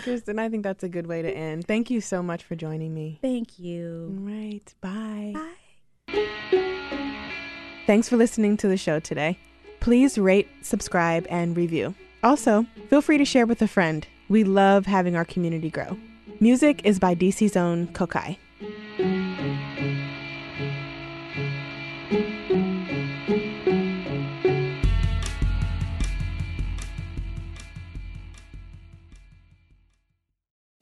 Kristian, 0.00 0.38
I 0.38 0.48
think 0.48 0.62
that's 0.64 0.82
a 0.82 0.88
good 0.88 1.06
way 1.06 1.22
to 1.22 1.30
end. 1.30 1.66
Thank 1.66 1.90
you 1.90 2.00
so 2.00 2.22
much 2.22 2.42
for 2.42 2.56
joining 2.56 2.94
me. 2.94 3.18
Thank 3.22 3.58
you. 3.58 4.16
Right. 4.18 4.74
Bye. 4.80 5.32
Bye. 5.34 6.24
Thanks 7.86 8.08
for 8.08 8.16
listening 8.16 8.56
to 8.58 8.68
the 8.68 8.76
show 8.76 9.00
today. 9.00 9.38
Please 9.80 10.18
rate, 10.18 10.48
subscribe, 10.62 11.26
and 11.30 11.56
review. 11.56 11.94
Also, 12.22 12.66
feel 12.90 13.00
free 13.00 13.18
to 13.18 13.24
share 13.24 13.46
with 13.46 13.62
a 13.62 13.68
friend. 13.68 14.06
We 14.28 14.44
love 14.44 14.86
having 14.86 15.16
our 15.16 15.24
community 15.24 15.70
grow. 15.70 15.96
Music 16.40 16.82
is 16.84 16.98
by 16.98 17.14
DC's 17.14 17.56
own 17.56 17.88
Kokai. 17.88 18.36